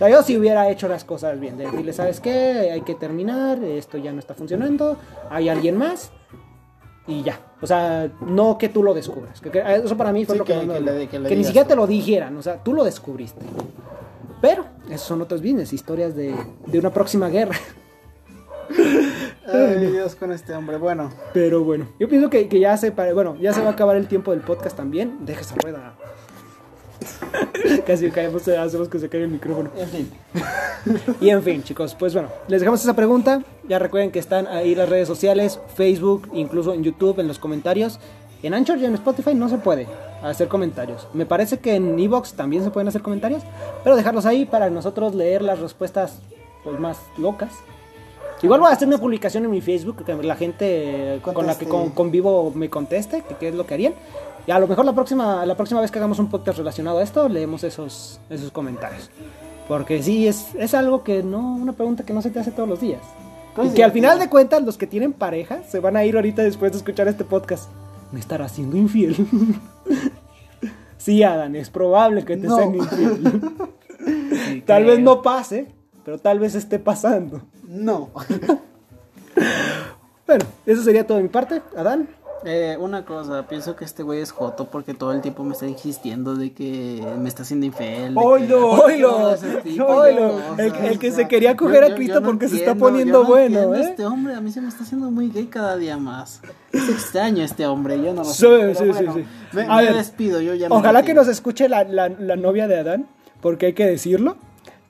Sea, 0.02 0.10
yo 0.10 0.22
si 0.22 0.36
hubiera 0.36 0.68
hecho 0.70 0.88
las 0.88 1.04
cosas 1.04 1.38
bien, 1.38 1.56
de 1.58 1.64
decirle, 1.66 1.92
¿sabes 1.92 2.20
qué? 2.20 2.70
Hay 2.72 2.80
que 2.80 2.94
terminar, 2.94 3.62
esto 3.62 3.98
ya 3.98 4.12
no 4.12 4.18
está 4.18 4.34
funcionando, 4.34 4.96
hay 5.30 5.48
alguien 5.48 5.76
más 5.76 6.10
y 7.06 7.22
ya. 7.22 7.38
O 7.60 7.66
sea, 7.66 8.10
no 8.26 8.58
que 8.58 8.68
tú 8.68 8.82
lo 8.82 8.94
descubras. 8.94 9.40
Que, 9.40 9.50
que- 9.50 9.62
eso 9.84 9.96
para 9.96 10.12
mí 10.12 10.24
fue 10.24 10.34
Sí, 10.34 10.38
lo 10.40 10.44
que, 10.44 10.52
que- 10.54 10.58
me 10.66 10.72
que 10.74 10.78
dolió. 10.80 10.92
le- 10.98 11.06
que 11.08 11.18
le 11.20 11.28
Que 11.28 11.36
ni 11.36 11.44
siquiera 11.44 11.66
tú. 11.66 11.70
te 11.70 11.76
lo 11.76 11.86
dijeran, 11.86 12.36
o 12.36 12.42
sea, 12.42 12.56
tú 12.62 12.72
lo 12.74 12.82
descubriste. 12.84 13.44
Pero, 14.40 14.64
esos 14.90 15.06
son 15.06 15.22
otros 15.22 15.40
business, 15.40 15.72
historias 15.72 16.16
de, 16.16 16.34
de 16.66 16.78
una 16.78 16.90
próxima 16.90 17.28
guerra. 17.28 17.54
Ay, 19.46 19.86
Dios 19.86 20.14
con 20.16 20.32
este 20.32 20.54
hombre. 20.54 20.78
Bueno, 20.78 21.10
Pero 21.32 21.62
bueno, 21.62 21.86
yo 21.98 22.08
pienso 22.08 22.30
que, 22.30 22.48
que 22.48 22.58
ya 22.60 22.76
se 22.76 22.90
pare- 22.92 23.12
bueno, 23.12 23.36
ya 23.40 23.52
se 23.52 23.60
va 23.60 23.68
a 23.68 23.72
acabar 23.72 23.96
el 23.96 24.08
tiempo 24.08 24.30
del 24.30 24.40
podcast 24.40 24.76
también. 24.76 25.18
Deja 25.26 25.40
esa 25.42 25.54
rueda. 25.56 25.94
Casi 27.86 28.10
caemos, 28.10 28.46
hacemos 28.48 28.88
que 28.88 28.98
se 28.98 29.08
caiga 29.08 29.26
el 29.26 29.32
micrófono. 29.32 29.70
en 29.76 29.88
fin. 29.88 30.10
Y 31.20 31.30
en 31.30 31.42
fin, 31.42 31.62
chicos, 31.62 31.94
pues 31.98 32.12
bueno, 32.12 32.28
les 32.48 32.60
dejamos 32.60 32.82
esa 32.82 32.94
pregunta. 32.94 33.42
Ya 33.68 33.78
recuerden 33.78 34.10
que 34.10 34.18
están 34.18 34.46
ahí 34.46 34.74
las 34.74 34.88
redes 34.88 35.06
sociales, 35.08 35.60
Facebook, 35.76 36.28
incluso 36.32 36.74
en 36.74 36.82
YouTube, 36.82 37.20
en 37.20 37.28
los 37.28 37.38
comentarios. 37.38 37.98
En 38.42 38.54
Anchor 38.54 38.78
y 38.78 38.84
en 38.84 38.94
Spotify 38.94 39.34
no 39.34 39.48
se 39.48 39.58
puede 39.58 39.86
hacer 40.22 40.48
comentarios. 40.48 41.06
Me 41.14 41.26
parece 41.26 41.58
que 41.60 41.76
en 41.76 41.96
Evox 41.98 42.34
también 42.34 42.64
se 42.64 42.70
pueden 42.70 42.88
hacer 42.88 43.00
comentarios, 43.02 43.42
pero 43.84 43.94
dejarlos 43.94 44.26
ahí 44.26 44.44
para 44.46 44.68
nosotros 44.68 45.14
leer 45.14 45.42
las 45.42 45.60
respuestas 45.60 46.18
pues, 46.64 46.78
más 46.80 46.98
locas. 47.18 47.52
Igual 48.42 48.58
voy 48.58 48.70
a 48.70 48.72
hacer 48.72 48.88
una 48.88 48.98
publicación 48.98 49.44
en 49.44 49.52
mi 49.52 49.60
Facebook 49.60 50.04
que 50.04 50.14
la 50.14 50.34
gente 50.34 51.20
con 51.22 51.46
la 51.46 51.56
que 51.56 51.66
Conteste. 51.66 51.68
con- 51.68 51.90
convivo 51.90 52.50
me 52.56 52.68
conteste, 52.68 53.22
que 53.22 53.36
qué 53.36 53.48
es 53.50 53.54
lo 53.54 53.64
que 53.66 53.74
harían. 53.74 53.94
Y 54.46 54.50
a 54.50 54.58
lo 54.58 54.66
mejor 54.66 54.84
la 54.84 54.92
próxima, 54.92 55.46
la 55.46 55.54
próxima 55.56 55.80
vez 55.80 55.90
que 55.90 55.98
hagamos 55.98 56.18
un 56.18 56.28
podcast 56.28 56.58
relacionado 56.58 56.98
a 56.98 57.02
esto, 57.02 57.28
leemos 57.28 57.62
esos, 57.64 58.20
esos 58.28 58.50
comentarios. 58.50 59.10
Porque 59.68 60.02
sí, 60.02 60.26
es, 60.26 60.54
es 60.56 60.74
algo 60.74 61.04
que 61.04 61.22
no, 61.22 61.54
una 61.54 61.72
pregunta 61.72 62.04
que 62.04 62.12
no 62.12 62.20
se 62.22 62.30
te 62.30 62.40
hace 62.40 62.50
todos 62.50 62.68
los 62.68 62.80
días. 62.80 63.00
Pues 63.54 63.70
y 63.70 63.74
que 63.74 63.84
al 63.84 63.92
final 63.92 64.18
de 64.18 64.28
cuentas, 64.28 64.62
los 64.62 64.76
que 64.76 64.86
tienen 64.86 65.12
pareja 65.12 65.62
se 65.68 65.78
van 65.78 65.96
a 65.96 66.04
ir 66.04 66.16
ahorita 66.16 66.42
después 66.42 66.72
de 66.72 66.78
escuchar 66.78 67.06
este 67.06 67.24
podcast. 67.24 67.68
Me 68.10 68.18
estará 68.18 68.48
siendo 68.48 68.76
infiel. 68.76 69.14
sí, 70.98 71.22
Adán, 71.22 71.54
es 71.56 71.70
probable 71.70 72.24
que 72.24 72.36
te 72.36 72.46
No. 72.48 72.56
sean 72.56 72.74
infiel. 72.74 73.52
Tal 74.66 74.84
vez 74.84 74.98
no 74.98 75.22
pase, 75.22 75.68
pero 76.04 76.18
tal 76.18 76.40
vez 76.40 76.56
esté 76.56 76.80
pasando. 76.80 77.42
No. 77.62 78.10
Bueno, 80.26 80.44
eso 80.66 80.82
sería 80.82 81.06
todo 81.06 81.18
de 81.18 81.22
mi 81.24 81.28
parte. 81.28 81.62
Adán. 81.76 82.08
Eh, 82.44 82.76
una 82.80 83.04
cosa, 83.04 83.46
pienso 83.46 83.76
que 83.76 83.84
este 83.84 84.02
güey 84.02 84.20
es 84.20 84.32
joto 84.32 84.64
porque 84.66 84.94
todo 84.94 85.12
el 85.12 85.20
tiempo 85.20 85.44
me 85.44 85.52
está 85.52 85.66
insistiendo 85.66 86.34
de 86.34 86.52
que 86.52 87.00
me 87.18 87.28
está 87.28 87.42
haciendo 87.42 87.66
infiel. 87.66 88.14
¡Oilo! 88.16 88.70
Oilo, 88.72 90.38
el, 90.58 90.74
el 90.74 90.98
que 90.98 91.10
o 91.10 91.14
se 91.14 91.28
quería 91.28 91.52
yo- 91.52 91.56
coger 91.56 91.84
a 91.84 91.88
yo- 91.88 91.94
Cristo 91.94 92.14
yo 92.14 92.20
no 92.20 92.26
porque 92.26 92.48
se 92.48 92.56
está 92.56 92.74
poniendo 92.74 93.22
no 93.22 93.28
bueno, 93.28 93.74
¿eh? 93.74 93.80
Este 93.82 94.04
hombre 94.04 94.34
a 94.34 94.40
mí 94.40 94.50
se 94.50 94.60
me 94.60 94.68
está 94.68 94.82
haciendo 94.84 95.10
muy 95.10 95.30
gay 95.30 95.46
cada 95.46 95.76
día 95.76 95.96
más. 95.96 96.40
Es 96.72 96.88
extraño 96.88 97.44
este 97.44 97.66
hombre, 97.66 97.96
yo 97.98 98.12
no 98.12 98.22
lo 98.22 98.24
Sí, 98.24 98.40
sé. 98.46 98.74
sí, 98.74 98.84
sí, 98.84 98.88
bueno, 98.90 99.14
sí. 99.14 99.24
Me, 99.52 99.62
A 99.62 99.76
me 99.76 99.82
ver, 99.84 99.94
despido, 99.94 100.40
yo 100.40 100.54
ya 100.54 100.68
me 100.68 100.74
Ojalá 100.76 101.02
que 101.02 101.14
nos 101.14 101.28
escuche 101.28 101.68
la, 101.68 101.84
la- 101.84 102.08
la 102.08 102.36
novia 102.36 102.66
de 102.66 102.78
Adán, 102.78 103.06
porque 103.40 103.66
hay 103.66 103.72
que 103.74 103.86
decirlo, 103.86 104.36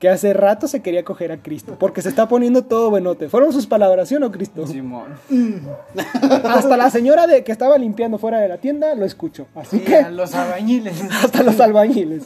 que 0.02 0.08
hace 0.08 0.32
rato 0.32 0.66
se 0.66 0.82
quería 0.82 1.04
coger 1.04 1.30
a 1.30 1.36
Cristo, 1.36 1.76
porque 1.78 2.02
se 2.02 2.08
está 2.08 2.26
poniendo 2.26 2.64
todo 2.64 2.90
buenote. 2.90 3.28
¿Fueron 3.28 3.52
sus 3.52 3.68
palabras, 3.68 4.08
sí 4.08 4.16
o 4.16 4.18
no, 4.18 4.32
Cristo? 4.32 4.66
Simón. 4.66 5.14
Hasta 6.42 6.76
la 6.76 6.90
señora 6.90 7.28
de 7.28 7.44
que 7.44 7.52
estaba 7.52 7.78
limpiando 7.78 8.18
fuera 8.18 8.40
de 8.40 8.48
la 8.48 8.58
tienda 8.58 8.96
lo 8.96 9.04
escuchó. 9.04 9.46
Así 9.54 9.78
Sí, 9.78 9.84
que 9.84 9.98
a 9.98 10.10
los 10.10 10.34
albañiles. 10.34 11.00
hasta 11.24 11.44
los 11.44 11.60
albañiles. 11.60 12.24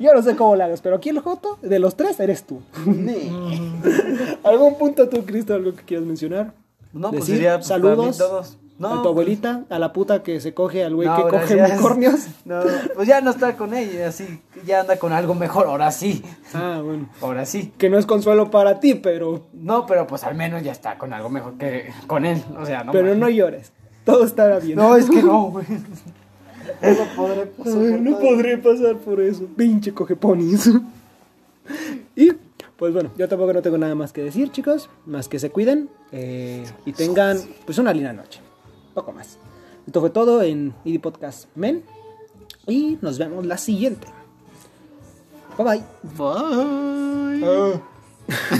Yo 0.00 0.12
no 0.12 0.22
sé 0.22 0.34
cómo 0.34 0.56
lo 0.56 0.64
hagas, 0.64 0.80
pero 0.80 0.96
aquí 0.96 1.10
el 1.10 1.20
Joto, 1.20 1.56
de 1.62 1.78
los 1.78 1.94
tres, 1.94 2.18
eres 2.18 2.42
tú. 2.42 2.60
¿Algún 4.42 4.76
punto 4.76 5.08
tú, 5.08 5.24
Cristo, 5.24 5.54
algo 5.54 5.72
que 5.72 5.84
quieras 5.84 6.04
mencionar? 6.04 6.52
No, 6.92 7.10
pues 7.10 7.26
Decir, 7.26 7.36
sería 7.36 7.50
para 7.50 7.58
mí 7.58 7.64
saludos 7.64 8.18
todos. 8.18 8.58
No, 8.76 8.88
a 8.88 8.90
tu 8.90 9.02
pues, 9.02 9.10
abuelita, 9.10 9.64
a 9.70 9.78
la 9.78 9.92
puta 9.92 10.24
que 10.24 10.40
se 10.40 10.52
coge 10.52 10.82
al 10.82 10.96
güey 10.96 11.06
no, 11.06 11.16
que 11.16 11.22
coge 11.22 11.56
unicornios. 11.56 12.26
No, 12.44 12.60
pues 12.96 13.06
ya 13.06 13.20
no 13.20 13.30
está 13.30 13.56
con 13.56 13.72
ella, 13.72 14.08
así, 14.08 14.40
ya 14.66 14.80
anda 14.80 14.96
con 14.96 15.12
algo 15.12 15.34
mejor, 15.34 15.66
ahora 15.66 15.92
sí, 15.92 16.24
Ah, 16.52 16.80
bueno. 16.84 17.08
ahora 17.20 17.46
sí. 17.46 17.72
Que 17.78 17.88
no 17.88 17.98
es 17.98 18.06
consuelo 18.06 18.50
para 18.50 18.80
ti, 18.80 18.94
pero, 18.94 19.46
No, 19.52 19.86
pero 19.86 20.06
pues 20.06 20.24
al 20.24 20.34
menos 20.34 20.62
ya 20.62 20.72
está 20.72 20.98
con 20.98 21.12
algo 21.12 21.30
mejor 21.30 21.54
que 21.54 21.92
con 22.06 22.24
él, 22.26 22.42
o 22.60 22.66
sea, 22.66 22.82
no. 22.82 22.92
pero 22.92 23.14
no 23.14 23.28
llores. 23.28 23.72
Todo 24.04 24.24
estará 24.24 24.58
bien. 24.58 24.76
No, 24.76 24.96
es 24.96 25.08
que 25.08 25.22
no, 25.22 25.44
güey. 25.50 25.66
No 26.82 27.16
podré 27.16 27.52
Ay, 27.64 28.00
no 28.00 28.18
podré 28.18 28.58
pasar 28.58 28.96
por 28.96 29.20
eso. 29.20 29.46
Pinche 29.56 29.92
coge 29.92 30.16
ponis. 30.16 30.70
y 32.16 32.32
pues 32.76 32.92
bueno, 32.92 33.10
yo 33.16 33.28
tampoco 33.28 33.52
no 33.52 33.62
tengo 33.62 33.78
nada 33.78 33.94
más 33.94 34.12
que 34.12 34.22
decir, 34.22 34.50
chicos. 34.50 34.90
Más 35.06 35.28
que 35.28 35.38
se 35.38 35.50
cuiden 35.50 35.88
eh, 36.12 36.64
y 36.84 36.92
tengan 36.92 37.38
pues 37.64 37.78
una 37.78 37.92
linda 37.92 38.12
noche. 38.12 38.40
Poco 38.94 39.12
más. 39.12 39.38
Esto 39.86 40.00
fue 40.00 40.10
todo 40.10 40.42
en 40.42 40.74
ID 40.84 41.00
Podcast 41.00 41.48
Men. 41.54 41.84
Y 42.66 42.98
nos 43.02 43.18
vemos 43.18 43.44
la 43.44 43.58
siguiente. 43.58 44.06
Bye 45.58 45.66
bye. 45.66 45.84
Bye. 46.16 47.80